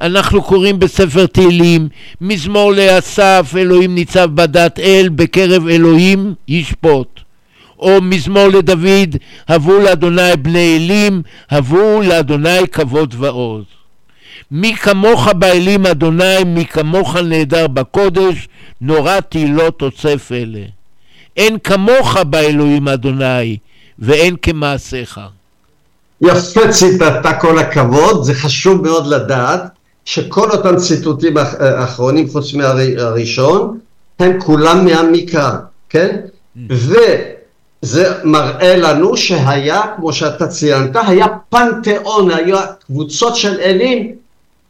אנחנו 0.00 0.42
קוראים 0.42 0.78
בספר 0.78 1.26
תהילים, 1.26 1.88
מזמור 2.20 2.72
לאסף, 2.72 3.52
אלוהים 3.56 3.94
ניצב 3.94 4.30
בדת 4.34 4.78
אל, 4.78 5.08
בקרב 5.08 5.66
אלוהים 5.66 6.34
ישפוט. 6.48 7.20
או 7.82 8.00
מזמור 8.02 8.46
לדוד, 8.46 9.16
הבו 9.48 9.78
לאדוני 9.78 10.36
בני 10.42 10.76
אלים, 10.76 11.22
הבו 11.50 12.00
לאדוני 12.02 12.68
כבוד 12.72 13.14
ועוז. 13.18 13.64
מי 14.50 14.76
כמוך 14.76 15.28
באלים 15.28 15.86
אדוני, 15.86 16.44
מי 16.46 16.66
כמוך 16.66 17.16
נהדר 17.16 17.66
בקודש, 17.66 18.48
נורא 18.80 19.20
תהילות 19.20 19.82
אוסף 19.82 20.32
אלה. 20.32 20.64
אין 21.36 21.58
כמוך 21.64 22.16
באלוהים 22.16 22.88
אדוני, 22.88 23.56
ואין 23.98 24.36
כמעשיך. 24.42 25.20
יפה 26.20 26.68
ציטטת 26.70 27.26
כל 27.40 27.58
הכבוד, 27.58 28.24
זה 28.24 28.34
חשוב 28.34 28.82
מאוד 28.82 29.06
לדעת 29.06 29.62
שכל 30.04 30.50
אותם 30.50 30.76
ציטוטים 30.76 31.36
האחרונים 31.36 32.28
חוץ 32.28 32.54
מהראשון 32.54 33.78
הם 34.18 34.40
כולם 34.40 34.84
מהמקרא, 34.84 35.50
כן? 35.90 36.16
Mm. 36.56 36.60
וזה 37.82 38.12
מראה 38.24 38.76
לנו 38.76 39.16
שהיה, 39.16 39.82
כמו 39.96 40.12
שאתה 40.12 40.46
ציינת, 40.46 40.96
היה 41.06 41.26
פנתיאון, 41.48 42.30
היו 42.30 42.58
קבוצות 42.86 43.36
של 43.36 43.60
אלים 43.60 44.12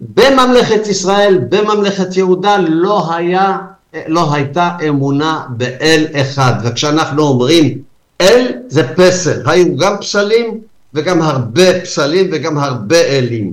בממלכת 0.00 0.86
ישראל, 0.86 1.38
בממלכת 1.48 2.16
יהודה, 2.16 2.56
לא, 2.58 3.14
היה, 3.14 3.58
לא 4.06 4.34
הייתה 4.34 4.70
אמונה 4.88 5.42
באל 5.48 6.06
אחד. 6.14 6.52
וכשאנחנו 6.64 7.22
אומרים 7.22 7.78
אל 8.20 8.46
זה 8.68 8.94
פסל, 8.96 9.42
היו 9.46 9.76
גם 9.76 9.96
פסלים 10.00 10.60
וגם 10.94 11.22
הרבה 11.22 11.80
פסלים 11.80 12.30
וגם 12.32 12.58
הרבה 12.58 13.00
אלים. 13.00 13.52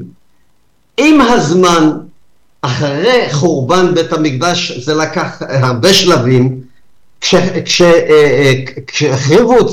עם 0.97 1.22
הזמן, 1.22 1.91
אחרי 2.62 3.28
חורבן 3.32 3.95
בית 3.95 4.14
המקדש, 4.14 4.72
זה 4.72 4.93
לקח 4.93 5.41
הרבה 5.41 5.93
שלבים, 5.93 6.62
כשהחריבו 8.88 9.59
את, 9.59 9.65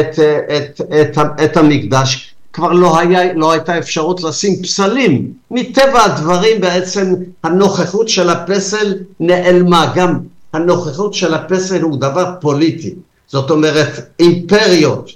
את, 0.00 0.18
את, 0.56 0.80
את, 1.00 1.18
את 1.44 1.56
המקדש, 1.56 2.34
כבר 2.52 2.72
לא, 2.72 2.98
היה, 2.98 3.32
לא 3.34 3.52
הייתה 3.52 3.78
אפשרות 3.78 4.22
לשים 4.22 4.62
פסלים. 4.62 5.32
מטבע 5.50 6.04
הדברים 6.04 6.60
בעצם 6.60 7.14
הנוכחות 7.44 8.08
של 8.08 8.30
הפסל 8.30 8.94
נעלמה. 9.20 9.92
גם 9.94 10.18
הנוכחות 10.52 11.14
של 11.14 11.34
הפסל 11.34 11.82
הוא 11.82 11.96
דבר 11.96 12.32
פוליטי. 12.40 12.94
זאת 13.26 13.50
אומרת, 13.50 14.00
אימפריות 14.20 15.10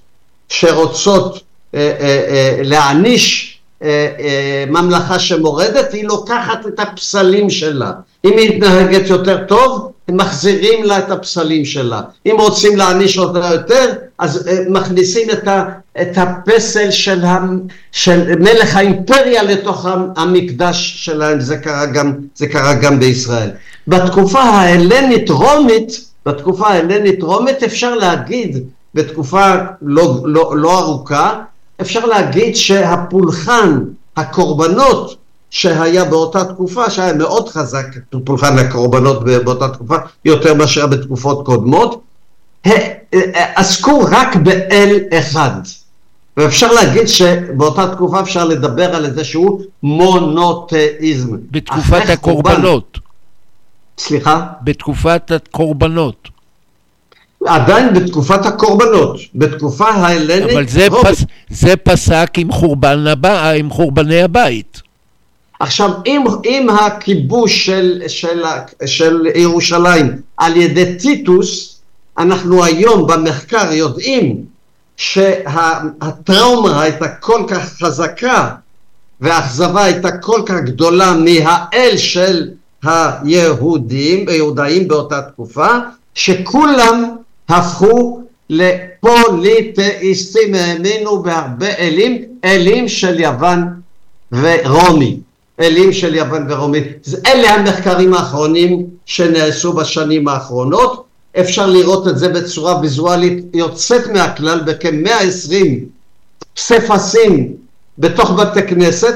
שרוצות 0.49 1.41
אה, 1.75 1.81
אה, 2.01 2.25
אה, 2.29 2.61
להעניש 2.65 3.55
ממלכה 4.69 5.19
שמורדת, 5.19 5.93
היא 5.93 6.05
לוקחת 6.05 6.67
את 6.67 6.81
הפסלים 6.81 7.51
שלה. 7.51 7.93
אם 8.25 8.39
היא 8.39 8.57
מתנהגת 8.57 9.11
יותר 9.11 9.45
טוב, 9.49 9.93
מחזירים 10.11 10.85
לה 10.85 10.99
את 10.99 11.11
הפסלים 11.11 11.65
שלה. 11.65 12.01
אם 12.27 12.37
רוצים 12.39 12.77
להעניש 12.77 13.19
אותה 13.19 13.49
יותר, 13.53 13.93
אז 14.19 14.49
מכניסים 14.69 15.31
את, 15.31 15.49
ה, 15.49 15.65
את 16.01 16.19
הפסל 16.19 16.91
של, 16.91 17.25
ה, 17.25 17.39
של 17.93 18.35
מלך 18.39 18.77
האימפריה 18.77 19.43
לתוך 19.43 19.87
המקדש 20.17 20.95
שלהם, 20.97 21.41
זה 21.41 21.57
קרה 21.57 21.87
גם, 21.87 22.15
זה 22.35 22.47
קרה 22.47 22.75
גם 22.75 23.01
בישראל. 23.01 23.51
בתקופה 23.89 24.41
ההלנית 24.41 25.31
רומית, 25.31 26.05
בתקופה 26.27 26.69
ההלנית 26.69 27.23
רומית 27.23 27.63
אפשר 27.63 27.95
להגיד, 27.95 28.59
בתקופה 28.95 29.55
לא, 29.83 30.21
לא, 30.25 30.53
לא 30.57 30.79
ארוכה, 30.79 31.41
אפשר 31.81 32.07
להגיד 32.07 32.57
שהפולחן, 32.57 33.81
הקורבנות 34.17 35.17
שהיה 35.51 36.05
באותה 36.05 36.45
תקופה, 36.45 36.91
שהיה 36.91 37.13
מאוד 37.13 37.49
חזק, 37.49 37.87
פולחן 38.25 38.59
הקורבנות 38.59 39.25
באותה 39.25 39.69
תקופה, 39.69 39.97
יותר 40.25 40.55
מאשר 40.55 40.87
בתקופות 40.87 41.47
קודמות, 41.47 42.03
עסקו 43.33 44.01
רק 44.11 44.37
באל 44.37 44.99
אחד. 45.13 45.61
ואפשר 46.37 46.73
להגיד 46.73 47.09
שבאותה 47.09 47.95
תקופה 47.95 48.21
אפשר 48.21 48.45
לדבר 48.45 48.97
על 48.97 49.05
איזשהו 49.05 49.61
מונותאיזם. 49.83 51.37
בתקופת 51.51 52.11
הקורבנות. 52.11 52.99
סליחה? 53.99 54.47
בתקופת 54.63 55.31
הקורבנות. 55.31 56.29
עדיין 57.47 57.95
בתקופת 57.95 58.47
הקורבנות, 58.47 59.21
בתקופה 59.35 59.89
ההלנית... 59.89 60.53
אבל 60.53 60.69
זה, 60.69 60.87
פס, 61.03 61.25
זה 61.49 61.77
פסק 61.77 62.31
עם, 62.37 62.53
חורבן 62.53 63.07
הבא, 63.07 63.51
עם 63.51 63.71
חורבני 63.71 64.23
הבית. 64.23 64.83
עכשיו, 65.61 65.91
אם, 66.07 66.25
אם 66.45 66.67
הכיבוש 66.71 67.67
של, 67.67 68.03
של, 68.07 68.43
של 68.87 69.27
ירושלים 69.35 70.21
על 70.37 70.57
ידי 70.57 70.99
טיטוס, 70.99 71.81
אנחנו 72.19 72.65
היום 72.65 73.07
במחקר 73.07 73.73
יודעים 73.73 74.45
שהטראומה 74.97 76.83
הייתה 76.83 77.09
כל 77.09 77.43
כך 77.49 77.73
חזקה 77.83 78.55
והאכזבה 79.21 79.85
הייתה 79.85 80.19
כל 80.19 80.43
כך 80.47 80.57
גדולה 80.65 81.15
מהאל 81.15 81.97
של 81.97 82.49
היהודים, 82.85 84.29
היהודאים 84.29 84.89
באותה 84.89 85.23
תקופה, 85.23 85.69
שכולם 86.15 87.17
הפכו 87.49 88.23
לפוליטאיסטים, 88.51 90.55
האמינו 90.55 91.23
בהרבה 91.23 91.75
אלים, 91.79 92.23
אלים 92.45 92.89
של 92.89 93.21
יוון 93.21 93.69
ורומי. 94.33 95.21
אלים 95.61 95.93
של 95.93 96.15
יוון 96.15 96.47
ורומי. 96.51 96.81
אלה 97.27 97.55
המחקרים 97.55 98.15
האחרונים 98.15 98.87
שנעשו 99.07 99.73
בשנים 99.73 100.29
האחרונות. 100.29 101.05
אפשר 101.41 101.67
לראות 101.67 102.09
את 102.09 102.19
זה 102.19 102.29
בצורה 102.29 102.81
ויזואלית 102.81 103.45
יוצאת 103.55 104.07
מהכלל 104.07 104.61
בכ-120 104.61 105.55
פסיפסים 106.55 107.53
בתוך 107.99 108.31
בתי 108.31 108.63
כנסת, 108.63 109.15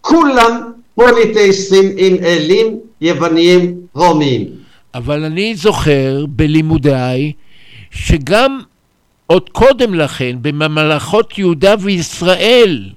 כולם 0.00 0.72
פוליטאיסטים 0.94 1.92
עם 1.96 2.16
אלים 2.24 2.78
יווניים 3.00 3.74
רומיים. 3.94 4.46
אבל 4.94 5.24
אני 5.24 5.56
זוכר 5.56 6.24
בלימודיי 6.28 7.32
שגם 7.90 8.60
עוד 9.26 9.48
קודם 9.50 9.94
לכן, 9.94 10.36
בממלכות 10.42 11.38
יהודה 11.38 11.74
וישראל, 11.80 12.90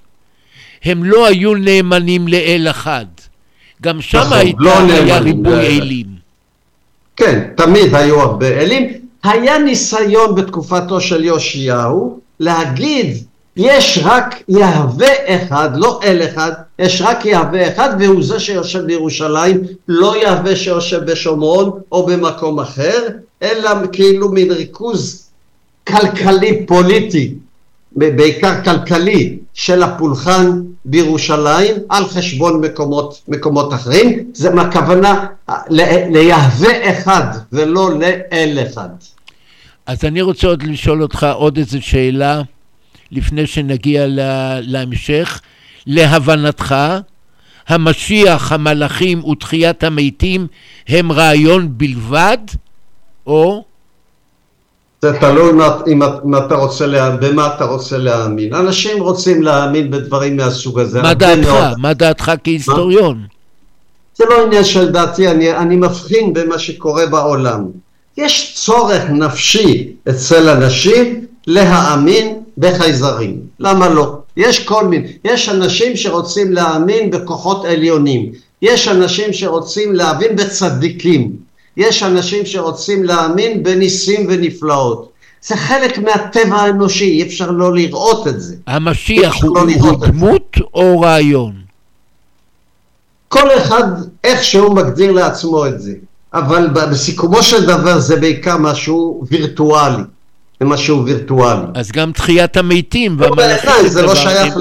הם 0.83 1.03
לא 1.03 1.27
היו 1.27 1.55
נאמנים 1.55 2.27
לאל 2.27 2.67
אחד. 2.69 3.05
גם 3.81 4.01
שם 4.01 4.17
נכון, 4.17 4.37
הייתה, 4.37 4.57
לא 4.59 4.79
היה 4.79 5.19
ריבוי 5.19 5.51
לאל. 5.51 5.81
אלים. 5.81 6.05
כן, 7.15 7.47
תמיד 7.55 7.95
היו 7.95 8.21
הרבה 8.21 8.47
אלים. 8.47 8.87
היה 9.23 9.57
ניסיון 9.57 10.35
בתקופתו 10.35 11.01
של 11.01 11.23
יאשיהו 11.23 12.19
להגיד, 12.39 13.17
יש 13.57 13.99
רק 14.03 14.43
יהווה 14.49 15.13
אחד, 15.25 15.69
לא 15.75 15.99
אל 16.03 16.21
אחד, 16.29 16.51
יש 16.79 17.01
רק 17.01 17.25
יהווה 17.25 17.67
אחד, 17.67 17.89
והוא 17.99 18.23
זה 18.23 18.39
שיושב 18.39 18.79
בירושלים, 18.79 19.61
לא 19.87 20.21
יהווה 20.21 20.55
שיושב 20.55 21.11
בשומרון 21.11 21.79
או 21.91 22.05
במקום 22.05 22.59
אחר, 22.59 23.07
אלא 23.43 23.69
כאילו 23.91 24.29
מין 24.29 24.51
ריכוז 24.51 25.29
כלכלי 25.87 26.65
פוליטי, 26.65 27.33
ב- 27.95 28.17
בעיקר 28.17 28.63
כלכלי, 28.63 29.37
של 29.57 29.83
הפולחן 29.83 30.61
בירושלים 30.85 31.75
על 31.89 32.05
חשבון 32.05 32.61
מקומות, 32.61 33.21
מקומות 33.27 33.73
אחרים. 33.73 34.31
זה 34.33 34.49
מהכוונה 34.49 35.25
ל- 35.69 36.11
ליהווה 36.17 36.91
אחד 36.91 37.23
ולא 37.51 37.99
לאל 37.99 38.57
אחד. 38.67 38.89
אז 39.85 40.05
אני 40.05 40.21
רוצה 40.21 40.47
עוד 40.47 40.63
לשאול 40.63 41.01
אותך 41.01 41.27
עוד 41.33 41.57
איזו 41.57 41.81
שאלה, 41.81 42.41
לפני 43.11 43.47
שנגיע 43.47 44.07
ל- 44.07 44.59
להמשך. 44.61 45.41
להבנתך, 45.87 46.75
המשיח, 47.67 48.51
המלאכים 48.51 49.23
ותחיית 49.25 49.83
המתים 49.83 50.47
הם 50.87 51.11
רעיון 51.11 51.77
בלבד, 51.77 52.37
או 53.27 53.65
זה 55.01 55.13
תלוי 55.19 55.51
מה, 56.23 56.37
אתה 56.45 56.55
רוצה, 56.55 56.85
לה, 56.85 57.09
במה 57.09 57.47
אתה 57.55 57.65
רוצה 57.65 57.97
להאמין. 57.97 58.53
אנשים 58.53 59.03
רוצים 59.03 59.43
להאמין 59.43 59.91
בדברים 59.91 60.37
מהסוג 60.37 60.79
הזה. 60.79 61.01
מה 61.01 61.13
דעתך? 61.13 61.47
מאוד. 61.47 61.77
מה 61.77 61.93
דעתך 61.93 62.31
כהיסטוריון? 62.43 63.21
זה 64.15 64.25
לא 64.29 64.43
עניין 64.45 64.63
של 64.63 64.91
דעתי, 64.91 65.27
אני, 65.27 65.57
אני 65.57 65.75
מבחין 65.75 66.33
במה 66.33 66.59
שקורה 66.59 67.05
בעולם. 67.05 67.65
יש 68.17 68.53
צורך 68.55 69.03
נפשי 69.09 69.87
אצל 70.09 70.49
אנשים 70.49 71.25
להאמין 71.47 72.43
בחייזרים. 72.57 73.39
למה 73.59 73.89
לא? 73.89 74.17
יש 74.37 74.65
כל 74.65 74.87
מיני, 74.87 75.07
יש 75.25 75.49
אנשים 75.49 75.95
שרוצים 75.95 76.53
להאמין 76.53 77.11
בכוחות 77.11 77.65
עליונים, 77.65 78.31
יש 78.61 78.87
אנשים 78.87 79.33
שרוצים 79.33 79.95
להאמין 79.95 80.35
בצדיקים, 80.35 81.31
יש 81.77 82.03
אנשים 82.03 82.45
שרוצים 82.45 83.03
להאמין 83.03 83.63
בניסים 83.63 84.25
ונפלאות. 84.29 85.11
זה 85.41 85.57
חלק 85.57 85.97
מהטבע 85.97 86.55
האנושי, 86.55 87.05
אי 87.05 87.23
אפשר 87.23 87.51
לא 87.51 87.75
לראות 87.75 88.27
את 88.27 88.41
זה. 88.41 88.55
המשיח 88.67 89.43
הוא, 89.43 89.55
לא 89.55 89.61
הוא. 89.79 90.05
דמות 90.05 90.57
או 90.73 91.01
רעיון? 91.01 91.53
כל 93.27 93.57
אחד 93.57 93.83
איך 94.23 94.43
שהוא 94.43 94.75
מגדיר 94.75 95.11
לעצמו 95.11 95.67
את 95.67 95.81
זה, 95.81 95.93
אבל 96.33 96.67
בסיכומו 96.67 97.43
של 97.43 97.65
דבר 97.65 97.99
זה 97.99 98.15
בעיקר 98.15 98.57
משהו 98.57 99.23
וירטואלי, 99.29 100.03
זה 100.59 100.65
משהו 100.65 101.05
וירטואלי. 101.05 101.65
אז 101.75 101.91
גם 101.91 102.11
תחיית 102.11 102.57
המתים 102.57 103.19
לא, 103.19 103.35
בעיניי 103.35 103.89
זה 103.89 104.01
לא 104.01 104.15
שייך 104.15 104.55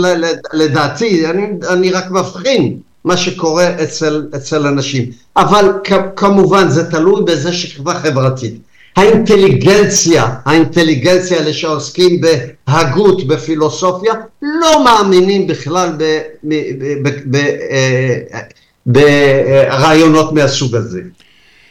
לדעתי, 0.52 1.30
אני, 1.30 1.46
אני 1.68 1.90
רק 1.90 2.10
מבחין 2.10 2.76
מה 3.06 3.16
שקורה 3.16 3.82
אצל, 3.82 4.26
אצל 4.36 4.66
אנשים, 4.66 5.10
אבל 5.36 5.72
כמובן 6.16 6.68
זה 6.68 6.90
תלוי 6.90 7.22
באיזה 7.24 7.52
שכבה 7.52 7.94
חברתית. 7.94 8.54
האינטליגנציה, 8.96 10.26
האינטליגנציה 10.44 11.38
אלה 11.38 11.52
שעוסקים 11.52 12.20
בהגות, 12.20 13.26
בפילוסופיה, 13.26 14.12
לא 14.42 14.84
מאמינים 14.84 15.46
בכלל 15.46 15.88
ב- 15.98 16.20
ב- 16.44 17.02
ב- 17.02 17.20
ב- 17.26 17.36
אה, 17.70 18.40
ברעיונות 18.86 20.32
מהסוג 20.32 20.74
הזה. 20.74 21.00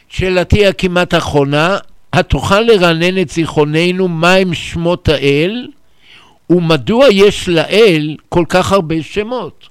שאלתי 0.08 0.66
הכמעט 0.66 1.14
אחרונה, 1.14 1.76
התוכל 2.12 2.60
לרענן 2.60 3.20
את 3.20 3.30
זיכרוננו 3.30 4.08
מהם 4.08 4.54
שמות 4.54 5.08
האל, 5.08 5.66
ומדוע 6.50 7.06
יש 7.10 7.48
לאל 7.48 8.16
כל 8.28 8.44
כך 8.48 8.72
הרבה 8.72 8.94
שמות? 9.02 9.65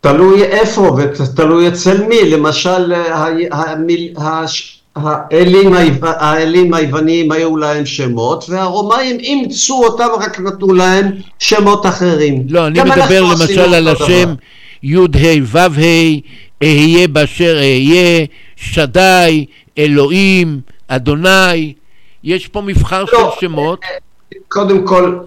תלוי 0.00 0.42
איפה 0.42 0.96
ותלוי 0.98 1.68
אצל 1.68 2.06
מי, 2.06 2.30
למשל 2.30 2.92
ה- 2.92 3.26
המיל- 3.50 4.14
הש- 4.16 4.80
האלים 4.96 5.72
האלים 6.02 6.74
היווניים 6.74 7.32
היו 7.32 7.56
להם 7.56 7.86
שמות 7.86 8.44
והרומאים 8.48 9.18
אימצו 9.20 9.84
אותם 9.84 10.08
רק 10.20 10.40
נתנו 10.40 10.74
להם 10.74 11.06
שמות 11.38 11.86
אחרים. 11.86 12.42
לא, 12.48 12.66
אני 12.66 12.80
מדבר 12.80 13.22
למשל 13.22 13.74
על 13.74 13.88
השם. 13.88 14.34
י"ה 14.82 14.98
ו"ה, 15.46 15.68
אהיה 16.62 17.08
באשר 17.08 17.56
אהיה, 17.58 18.26
שדי, 18.56 19.44
אלוהים, 19.78 20.60
אדוני, 20.88 21.72
יש 22.24 22.46
פה 22.46 22.60
מבחר 22.60 23.04
לא, 23.12 23.32
של 23.34 23.40
שמות. 23.46 23.80
קודם 24.48 24.86
כל. 24.86 25.18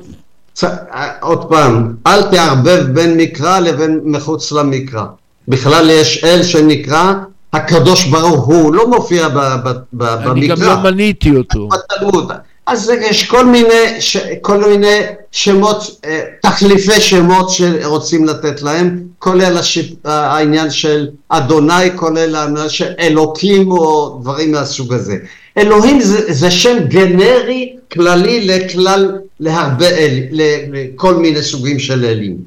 עוד 1.21 1.45
פעם, 1.49 1.95
אל 2.07 2.21
תערבב 2.21 2.83
בין 2.93 3.17
מקרא 3.17 3.59
לבין 3.59 3.99
מחוץ 4.03 4.51
למקרא. 4.51 5.03
בכלל 5.47 5.89
יש 5.89 6.23
אל 6.23 6.43
שנקרא 6.43 7.13
הקדוש 7.53 8.05
ברוך 8.05 8.45
הוא, 8.45 8.75
לא 8.75 8.87
מופיע 8.87 9.29
ב, 9.29 9.37
ב, 9.37 9.71
ב, 9.93 10.03
אני 10.03 10.47
גם 10.47 10.55
במקרא. 10.55 10.75
לא 10.75 10.91
מניתי 10.91 11.35
אותו. 11.35 11.69
בתלמוד. 11.69 12.31
אז 12.65 12.91
יש 13.01 13.23
כל 13.29 13.45
מיני, 13.45 14.01
ש... 14.01 14.17
כל 14.41 14.69
מיני 14.69 14.99
שמות, 15.31 15.99
אה, 16.05 16.21
תחליפי 16.41 17.01
שמות 17.01 17.49
שרוצים 17.49 18.25
לתת 18.25 18.61
להם, 18.61 19.03
כולל 19.19 19.57
הש... 19.57 19.93
העניין 20.05 20.71
של 20.71 21.07
אדוני, 21.29 21.97
כולל 21.97 22.35
העניין 22.35 22.69
של 22.69 22.91
אלוקים 22.99 23.71
או 23.71 24.17
דברים 24.21 24.51
מהסוג 24.51 24.93
הזה. 24.93 25.17
אלוהים 25.57 26.01
זה, 26.01 26.33
זה 26.33 26.51
שם 26.51 26.77
גנרי 26.87 27.75
כללי 27.91 28.47
לכלל, 28.47 29.11
להרבה 29.39 29.89
אל, 29.89 30.19
לכל 30.31 31.15
מיני 31.15 31.41
סוגים 31.41 31.79
של 31.79 32.05
אלים. 32.05 32.37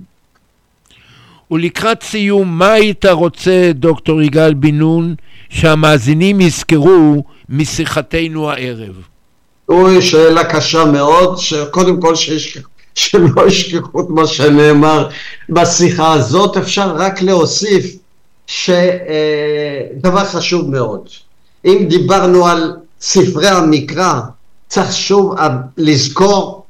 ולקראת 1.50 2.02
סיום, 2.02 2.58
מה 2.58 2.72
היית 2.72 3.04
רוצה, 3.04 3.70
דוקטור 3.74 4.22
יגאל 4.22 4.54
בן 4.54 4.74
נון, 4.74 5.14
שהמאזינים 5.48 6.40
יזכרו 6.40 7.24
משיחתנו 7.48 8.50
הערב? 8.50 8.94
אוי, 9.68 10.02
שאלה 10.02 10.44
קשה 10.44 10.84
מאוד, 10.84 11.38
שקודם 11.38 12.00
כל 12.00 12.14
שיש, 12.14 12.58
שלא 12.94 13.46
ישכחו 13.46 14.00
את 14.00 14.06
מה 14.08 14.26
שנאמר 14.26 15.08
בשיחה 15.48 16.12
הזאת, 16.12 16.56
אפשר 16.56 16.94
רק 16.96 17.22
להוסיף 17.22 17.96
שדבר 18.46 20.24
חשוב 20.24 20.70
מאוד. 20.70 21.08
אם 21.64 21.86
דיברנו 21.88 22.46
על 22.46 22.76
ספרי 23.00 23.48
המקרא, 23.48 24.20
צריך 24.68 24.92
שוב 24.92 25.34
לזכור 25.76 26.64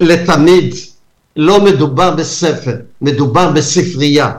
לתמיד, 0.00 0.74
לא 1.36 1.64
מדובר 1.64 2.10
בספר, 2.10 2.74
מדובר 3.00 3.50
בספרייה. 3.50 4.32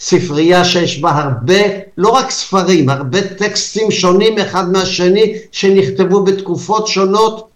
ספרייה 0.00 0.64
שיש 0.64 1.00
בה 1.00 1.10
הרבה, 1.10 1.62
לא 1.98 2.08
רק 2.08 2.30
ספרים, 2.30 2.88
הרבה 2.88 3.22
טקסטים 3.22 3.90
שונים 3.90 4.38
אחד 4.38 4.72
מהשני 4.72 5.34
שנכתבו 5.52 6.24
בתקופות 6.24 6.86
שונות 6.86 7.48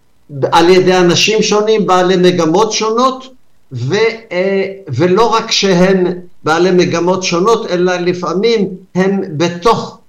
על 0.51 0.69
ידי 0.69 0.97
אנשים 0.97 1.41
שונים, 1.41 1.85
בעלי 1.85 2.15
מגמות 2.15 2.71
שונות, 2.71 3.33
ו, 3.71 3.95
אה, 4.31 4.65
ולא 4.87 5.25
רק 5.25 5.51
שהם 5.51 6.05
בעלי 6.43 6.71
מגמות 6.71 7.23
שונות, 7.23 7.71
אלא 7.71 7.95
לפעמים 7.95 8.67
הם 8.95 9.21
בתוך, 9.37 9.97
אה, 9.97 10.00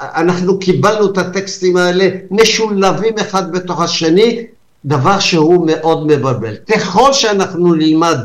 אנחנו 0.00 0.58
קיבלנו 0.58 1.10
את 1.10 1.18
הטקסטים 1.18 1.76
האלה 1.76 2.08
משולבים 2.30 3.14
אחד 3.20 3.52
בתוך 3.52 3.80
השני, 3.80 4.44
דבר 4.84 5.18
שהוא 5.18 5.66
מאוד 5.66 6.06
מבלבל. 6.06 6.56
ככל 6.56 7.12
שאנחנו 7.12 7.74
נלמד 7.74 8.18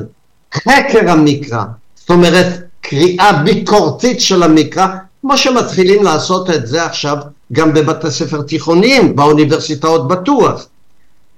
חקר 0.54 1.12
המקרא, 1.12 1.64
זאת 1.96 2.10
אומרת 2.10 2.48
קריאה 2.82 3.34
ביקורתית 3.44 4.22
של 4.22 4.44
המקרא, 4.44 4.88
כמו 5.22 5.38
שמתחילים 5.38 6.04
לעשות 6.04 6.50
את 6.50 6.68
זה 6.68 6.86
עכשיו 6.86 7.18
גם 7.52 7.74
בבתי 7.74 8.12
ספר 8.12 8.42
תיכוניים, 8.42 9.16
באוניברסיטאות 9.16 10.08
בטוח. 10.08 10.68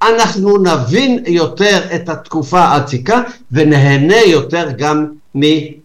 אנחנו 0.02 0.58
נבין 0.58 1.24
יותר 1.28 1.80
את 1.96 2.10
התקופה 2.10 2.60
העתיקה 2.60 3.22
ונהנה 3.52 4.18
יותר 4.18 4.68
גם 4.78 5.06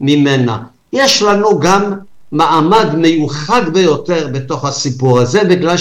ממנה. 0.01 0.59
יש 0.93 1.23
לנו 1.23 1.59
גם 1.61 1.93
מעמד 2.33 2.95
מיוחד 2.95 3.63
ביותר 3.73 4.29
בתוך 4.33 4.65
הסיפור 4.65 5.21
הזה, 5.21 5.45
בגלל 5.45 5.77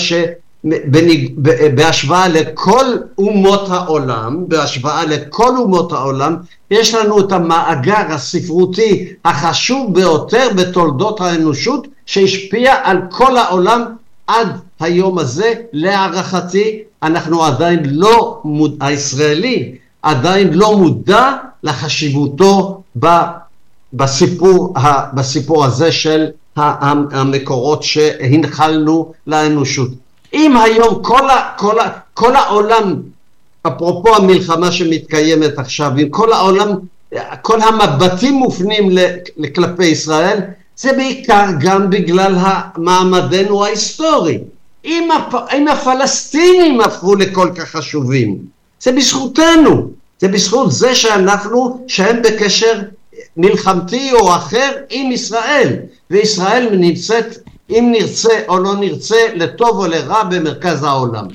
שבהשוואה 0.63 2.27
לכל 2.27 2.85
אומות 3.17 3.69
העולם, 3.69 4.43
בהשוואה 4.47 5.05
לכל 5.05 5.57
אומות 5.57 5.91
העולם, 5.91 6.35
יש 6.71 6.93
לנו 6.93 7.19
את 7.19 7.31
המאגר 7.31 8.01
הספרותי 8.09 9.13
החשוב 9.25 9.93
ביותר 9.95 10.47
בתולדות 10.55 11.21
האנושות, 11.21 11.87
שהשפיע 12.05 12.75
על 12.83 12.97
כל 13.11 13.37
העולם 13.37 13.81
עד 14.27 14.47
היום 14.79 15.17
הזה, 15.19 15.53
להערכתי, 15.73 16.79
אנחנו 17.03 17.43
עדיין 17.43 17.79
לא, 17.85 18.39
מוד- 18.43 18.77
הישראלי 18.81 19.75
עדיין 20.01 20.53
לא 20.53 20.77
מודע 20.77 21.31
לחשיבותו 21.63 22.81
ב, 22.99 23.07
בסיפור, 23.93 24.73
ה, 24.77 25.15
בסיפור 25.15 25.65
הזה 25.65 25.91
של 25.91 26.25
המקורות 26.55 27.83
שהנחלנו 27.83 29.13
לאנושות. 29.27 29.89
אם 30.33 30.57
היום 30.57 31.03
כל, 31.03 31.29
ה, 31.29 31.49
כל, 31.57 31.79
ה, 31.79 31.89
כל 32.13 32.35
העולם, 32.35 32.95
אפרופו 33.67 34.15
המלחמה 34.15 34.71
שמתקיימת 34.71 35.59
עכשיו, 35.59 35.91
אם 36.01 36.09
כל 36.09 36.33
העולם, 36.33 36.69
כל 37.41 37.61
המבטים 37.61 38.33
מופנים 38.33 38.97
כלפי 39.55 39.85
ישראל, 39.85 40.39
זה 40.75 40.93
בעיקר 40.93 41.45
גם 41.59 41.89
בגלל 41.89 42.35
מעמדנו 42.77 43.65
ההיסטורי. 43.65 44.39
אם, 44.85 45.09
הפ, 45.11 45.35
אם 45.53 45.67
הפלסטינים 45.67 46.81
הפכו 46.81 47.15
לכל 47.15 47.49
כך 47.55 47.69
חשובים, 47.69 48.37
זה 48.81 48.91
בזכותנו, 48.91 49.91
זה 50.19 50.27
בזכות 50.27 50.71
זה 50.71 50.95
שאנחנו, 50.95 51.85
שהם 51.87 52.21
בקשר 52.21 52.81
מלחמתי 53.37 54.11
או 54.11 54.35
אחר 54.35 54.71
עם 54.89 55.11
ישראל, 55.11 55.75
וישראל 56.09 56.69
נמצאת, 56.71 57.37
אם 57.69 57.89
נרצה 57.91 58.33
או 58.47 58.59
לא 58.59 58.75
נרצה, 58.75 59.15
לטוב 59.35 59.77
או 59.77 59.87
לרע 59.87 60.23
במרכז 60.23 60.83
העולם. 60.83 61.25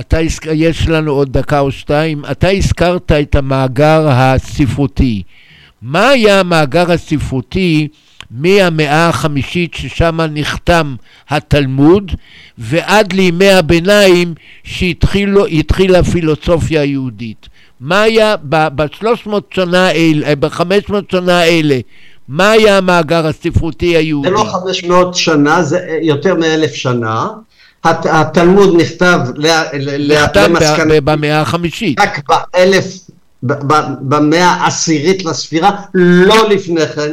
אתה, 0.00 0.18
יש 0.52 0.88
לנו 0.88 1.12
עוד 1.12 1.32
דקה 1.32 1.60
או 1.60 1.72
שתיים. 1.72 2.22
אתה 2.30 2.50
הזכרת 2.50 3.12
את 3.12 3.34
המאגר 3.34 4.08
הספרותי. 4.08 5.22
מה 5.82 6.08
היה 6.08 6.40
המאגר 6.40 6.92
הספרותי 6.92 7.88
מהמאה 8.30 9.08
החמישית 9.08 9.74
ששם 9.74 10.20
נחתם 10.20 10.94
התלמוד 11.28 12.12
ועד 12.58 13.12
לימי 13.12 13.50
הביניים 13.50 14.34
שהתחילה 14.64 15.98
הפילוסופיה 15.98 16.80
היהודית? 16.80 17.48
מה 17.80 18.02
היה 18.02 18.34
ב-300 18.42 19.28
שנה 19.54 19.86
האלה, 19.86 20.36
ב-500 20.36 20.62
שנה 21.10 21.38
האלה, 21.38 21.78
מה 22.28 22.50
היה 22.50 22.78
המאגר 22.78 23.26
הספרותי 23.26 23.96
היהודי? 23.96 24.28
זה 24.28 24.34
לא 24.34 24.44
500 24.44 25.14
שנה, 25.14 25.62
זה 25.62 25.78
יותר 26.02 26.34
מאלף 26.34 26.72
שנה. 26.74 27.26
הת- 27.84 28.06
התלמוד 28.10 28.76
נכתב 28.80 29.18
נכתב 30.08 30.40
למסקנה 30.50 31.00
ב- 31.00 31.10
במאה 31.10 31.40
החמישית. 31.40 32.00
רק 32.00 32.20
באלף, 32.28 32.84
ב- 33.42 33.72
ב- 33.72 33.94
במאה 34.00 34.44
העשירית 34.46 35.24
לספירה, 35.24 35.70
לא 35.94 36.48
לפני 36.48 36.86
כן, 36.86 37.12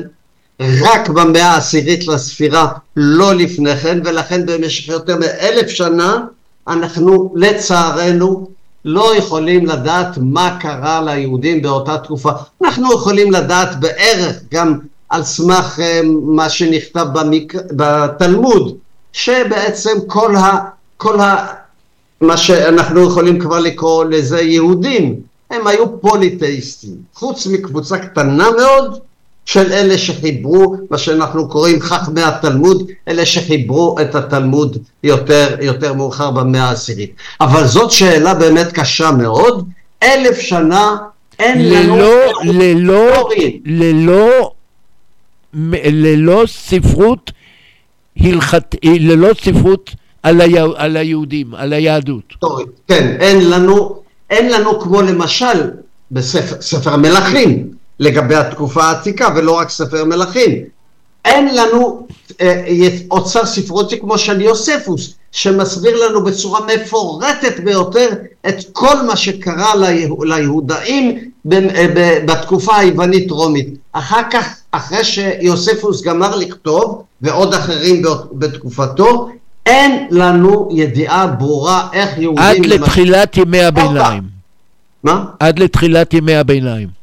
רק 0.62 1.10
במאה 1.10 1.46
העשירית 1.46 2.08
לספירה, 2.08 2.68
לא 2.96 3.34
לפני 3.36 3.76
כן, 3.78 4.00
ולכן 4.06 4.46
במשך 4.46 4.88
יותר 4.88 5.16
מאלף 5.18 5.70
שנה 5.70 6.18
אנחנו 6.68 7.34
לצערנו 7.36 8.48
לא 8.86 9.16
יכולים 9.16 9.66
לדעת 9.66 10.18
מה 10.18 10.58
קרה 10.62 11.02
ליהודים 11.02 11.62
באותה 11.62 11.98
תקופה. 11.98 12.32
אנחנו 12.64 12.94
יכולים 12.94 13.32
לדעת 13.32 13.80
בערך 13.80 14.36
גם 14.52 14.80
על 15.10 15.24
סמך 15.24 15.80
אה, 15.80 16.02
מה 16.24 16.50
שנכתב 16.50 17.06
במק... 17.14 17.54
בתלמוד, 17.72 18.78
שבעצם 19.14 19.92
כל 20.08 20.36
ה... 20.36 20.60
כל 20.98 21.20
ה... 21.20 21.48
מה 22.22 22.38
שאנחנו 22.38 23.04
יכולים 23.04 23.40
כבר 23.40 23.60
לקרוא 23.60 24.06
לזה 24.06 24.42
יהודים, 24.42 25.16
הם 25.50 25.68
היו 25.68 26.02
פוליטאיסטים, 26.02 26.96
חוץ 27.14 27.48
מקבוצה 27.48 27.98
קטנה 27.98 28.48
מאוד 28.52 29.00
של 29.46 29.72
אלה 29.74 29.98
שחיברו, 29.98 30.76
מה 30.90 30.98
שאנחנו 30.98 31.50
קוראים 31.50 31.82
חכמי 31.82 32.22
התלמוד, 32.22 32.88
אלה 33.08 33.26
שחיברו 33.26 33.96
את 34.02 34.16
התלמוד 34.16 34.78
יותר, 35.04 35.56
יותר 35.62 35.94
מאוחר 35.94 36.32
במאה 36.32 36.64
העשירית. 36.64 37.16
אבל 37.42 37.68
זאת 37.68 37.92
שאלה 37.92 38.34
באמת 38.34 38.72
קשה 38.72 39.12
מאוד, 39.12 39.70
אלף 40.04 40.40
שנה 40.40 40.96
אין 41.40 41.74
לנו... 41.74 41.96
ללא, 41.96 42.32
ללא. 42.44 43.30
ללא, 43.66 44.52
ללא 45.84 46.44
ספרות 46.48 47.32
הלכת, 48.20 48.76
ללא 48.84 49.30
ספרות 49.44 49.90
על, 50.24 50.42
היה, 50.42 50.66
על 50.76 50.98
היהודים, 50.98 51.56
על 51.56 51.74
היהדות. 51.74 52.34
כן, 52.88 53.18
אין 53.20 53.50
לנו, 53.50 53.96
אין 54.30 54.52
לנו 54.52 54.80
כמו 54.80 55.02
למשל 55.02 55.72
בספר 56.12 56.62
ספר 56.62 56.98
מלכים 56.98 57.70
לגבי 58.00 58.36
התקופה 58.36 58.84
העתיקה 58.84 59.30
ולא 59.36 59.52
רק 59.52 59.70
ספר 59.70 60.06
מלכים. 60.06 60.52
אין 61.26 61.56
לנו 61.56 62.08
אה, 62.42 62.64
אוצר 63.12 63.46
ספרותי 63.46 64.00
כמו 64.00 64.18
של 64.18 64.42
יוספוס 64.42 65.14
שמסביר 65.32 66.06
לנו 66.06 66.24
בצורה 66.24 66.60
מפורטת 66.76 67.60
ביותר 67.60 68.10
את 68.48 68.56
כל 68.72 69.02
מה 69.08 69.16
שקרה 69.16 69.74
ליהודאים 70.24 71.18
ב- 71.46 71.56
ב- 71.96 72.26
בתקופה 72.26 72.78
היוונית 72.78 73.32
רומית. 73.32 73.68
אחר 73.92 74.22
כך, 74.32 74.56
אחרי 74.72 75.04
שיוספוס 75.04 76.02
גמר 76.02 76.36
לכתוב 76.36 77.04
ועוד 77.22 77.54
אחרים 77.54 78.02
בתקופתו, 78.34 79.30
אין 79.66 80.08
לנו 80.12 80.70
ידיעה 80.72 81.28
ברורה 81.28 81.88
איך 81.94 82.18
יהודים... 82.18 82.44
עד 82.44 82.66
לתחילת 82.66 83.38
ימי 83.38 83.62
הביניים. 83.64 84.24
מה? 85.04 85.26
עד 85.40 85.60
לתחילת 85.60 86.14
ימי 86.14 86.36
הביניים. 86.36 87.03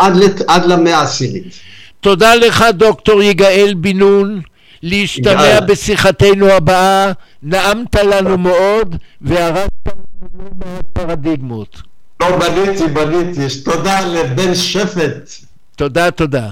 עד, 0.00 0.16
לת... 0.16 0.40
עד 0.48 0.64
למאה 0.66 0.98
העשירית. 0.98 1.54
תודה 2.00 2.34
לך 2.34 2.64
דוקטור 2.72 3.22
יגאל 3.22 3.74
בן 3.76 3.98
נון, 3.98 4.40
להשתמע 4.82 5.32
יגאל. 5.32 5.66
בשיחתנו 5.66 6.46
הבאה, 6.46 7.12
נעמת 7.42 7.94
לנו 7.94 8.38
מאוד 8.38 8.96
והרסת 9.20 9.70
לנו 9.86 10.80
פרדיגמות. 10.92 11.82
לא 12.20 12.38
בניתי, 12.38 12.86
בניתי. 12.86 13.60
תודה 13.64 14.00
לבן 14.00 14.54
שפט. 14.54 15.30
תודה, 15.76 16.10
תודה. 16.10 16.48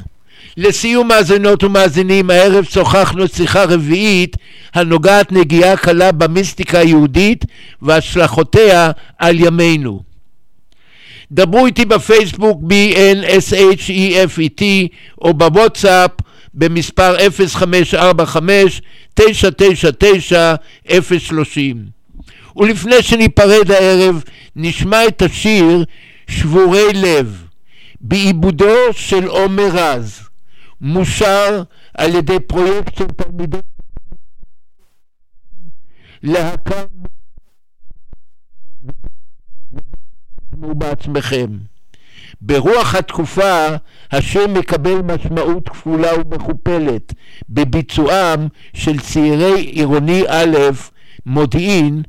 לסיום 0.56 1.08
מאזינות 1.08 1.64
ומאזינים, 1.64 2.30
הערב 2.30 2.64
שוחחנו 2.64 3.28
שיחה 3.28 3.64
רביעית 3.64 4.36
הנוגעת 4.74 5.32
נגיעה 5.32 5.76
קלה 5.76 6.12
במיסטיקה 6.12 6.78
היהודית 6.78 7.44
והשלכותיה 7.82 8.90
על 9.18 9.40
ימינו. 9.40 10.07
דברו 11.32 11.66
איתי 11.66 11.84
בפייסבוק 11.84 12.62
BNSHEFET 12.62 14.62
או 15.20 15.34
בוואטסאפ 15.34 16.10
במספר 16.54 17.16
0545-999-030 19.20 19.22
ולפני 22.56 23.02
שניפרד 23.02 23.70
הערב 23.70 24.22
נשמע 24.56 25.06
את 25.06 25.22
השיר 25.22 25.84
שבורי 26.28 26.92
לב 26.94 27.44
בעיבודו 28.00 28.92
של 28.92 29.26
עומר 29.26 29.68
רז 29.72 30.20
מושר 30.80 31.62
על 31.94 32.14
ידי 32.14 32.40
פרויקט 32.46 32.98
של 32.98 33.06
תלמידי 33.06 33.58
להקה 36.22 36.84
תשמעו 40.58 40.74
בעצמכם. 40.74 41.58
ברוח 42.40 42.94
התקופה 42.94 43.66
השם 44.12 44.54
מקבל 44.54 44.94
משמעות 44.94 45.68
כפולה 45.68 46.08
ומכופלת 46.14 47.14
בביצועם 47.48 48.48
של 48.74 49.00
צעירי 49.00 49.60
עירוני 49.60 50.22
א' 50.28 50.56
מודיעין, 51.26 52.02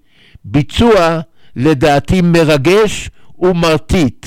ביצוע 0.46 1.20
לדעתי 1.56 2.22
מרגש 2.22 3.10
ומרטיט. 3.40 4.26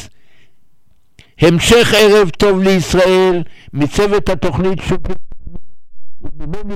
המשך 1.40 1.94
ערב 1.96 2.30
טוב 2.30 2.62
לישראל 2.62 3.42
מצוות 3.72 4.28
התוכנית 4.28 4.78
וממני 6.22 6.74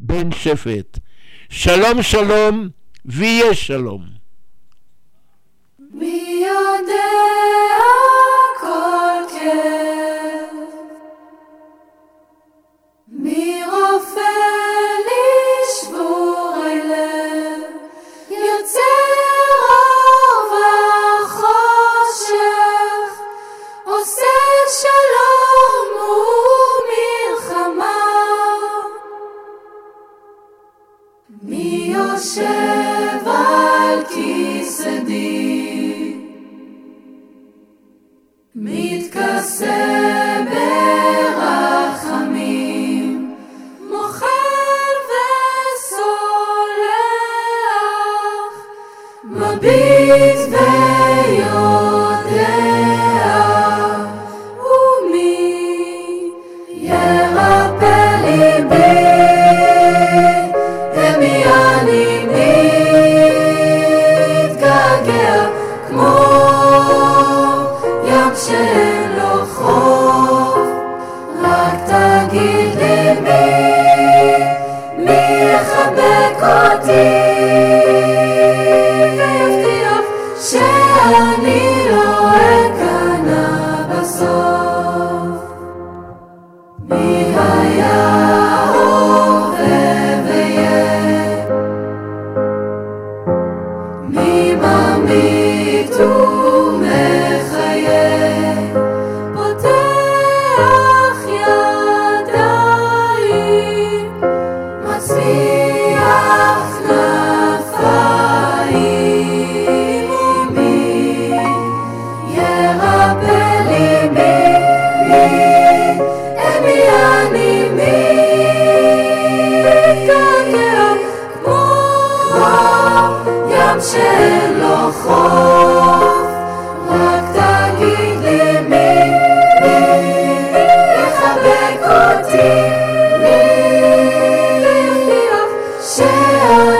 בן 0.00 0.32
שפט. 0.32 0.98
שלום 1.48 2.02
שלום 2.02 2.68
ויהיה 3.04 3.54
שלום. 3.54 4.17
מי 5.90 6.44
יודע 6.46 7.08
כל 8.60 9.38
כאב? 9.38 9.87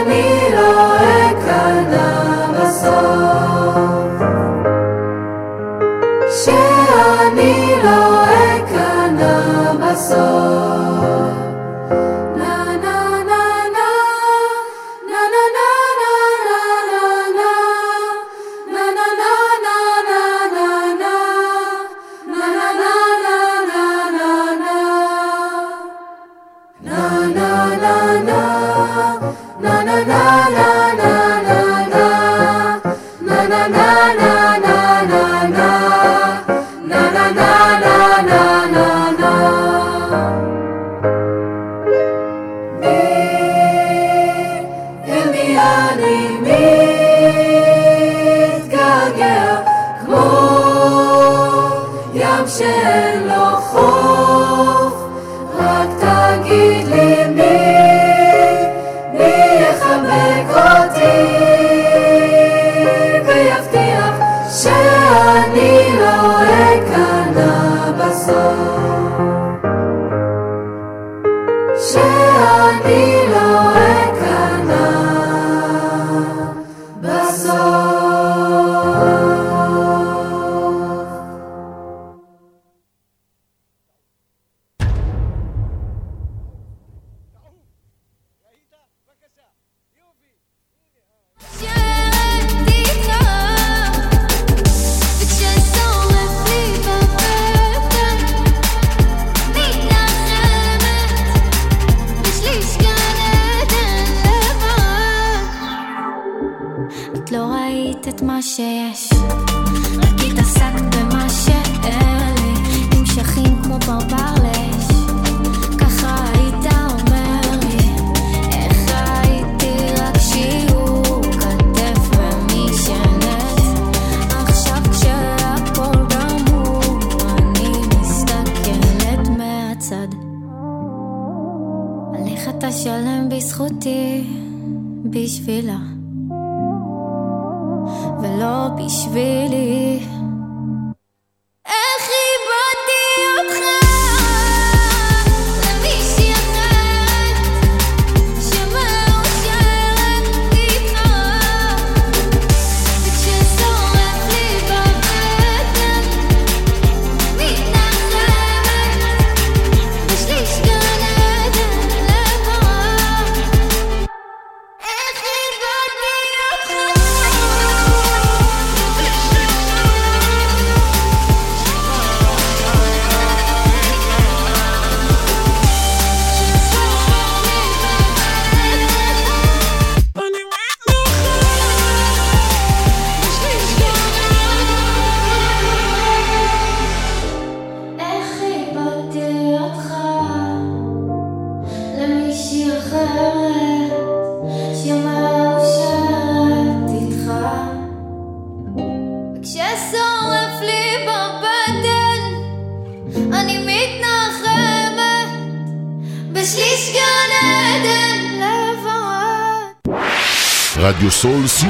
me. 0.09 0.38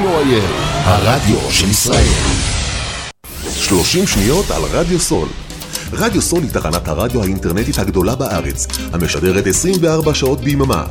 co.il, 0.09 0.43
הרדיו 0.83 1.37
של 1.51 1.69
ישראל. 1.69 2.07
30 3.55 4.07
שניות 4.07 4.51
על 4.51 4.61
רדיו 4.71 4.99
סול. 4.99 5.27
רדיו 5.93 6.21
סול 6.21 6.43
היא 6.43 6.51
תחנת 6.51 6.87
הרדיו 6.87 7.23
האינטרנטית 7.23 7.79
הגדולה 7.79 8.15
בארץ, 8.15 8.67
המשדרת 8.93 9.47
24 9.47 10.13
שעות 10.13 10.41
ביממה. 10.41 10.85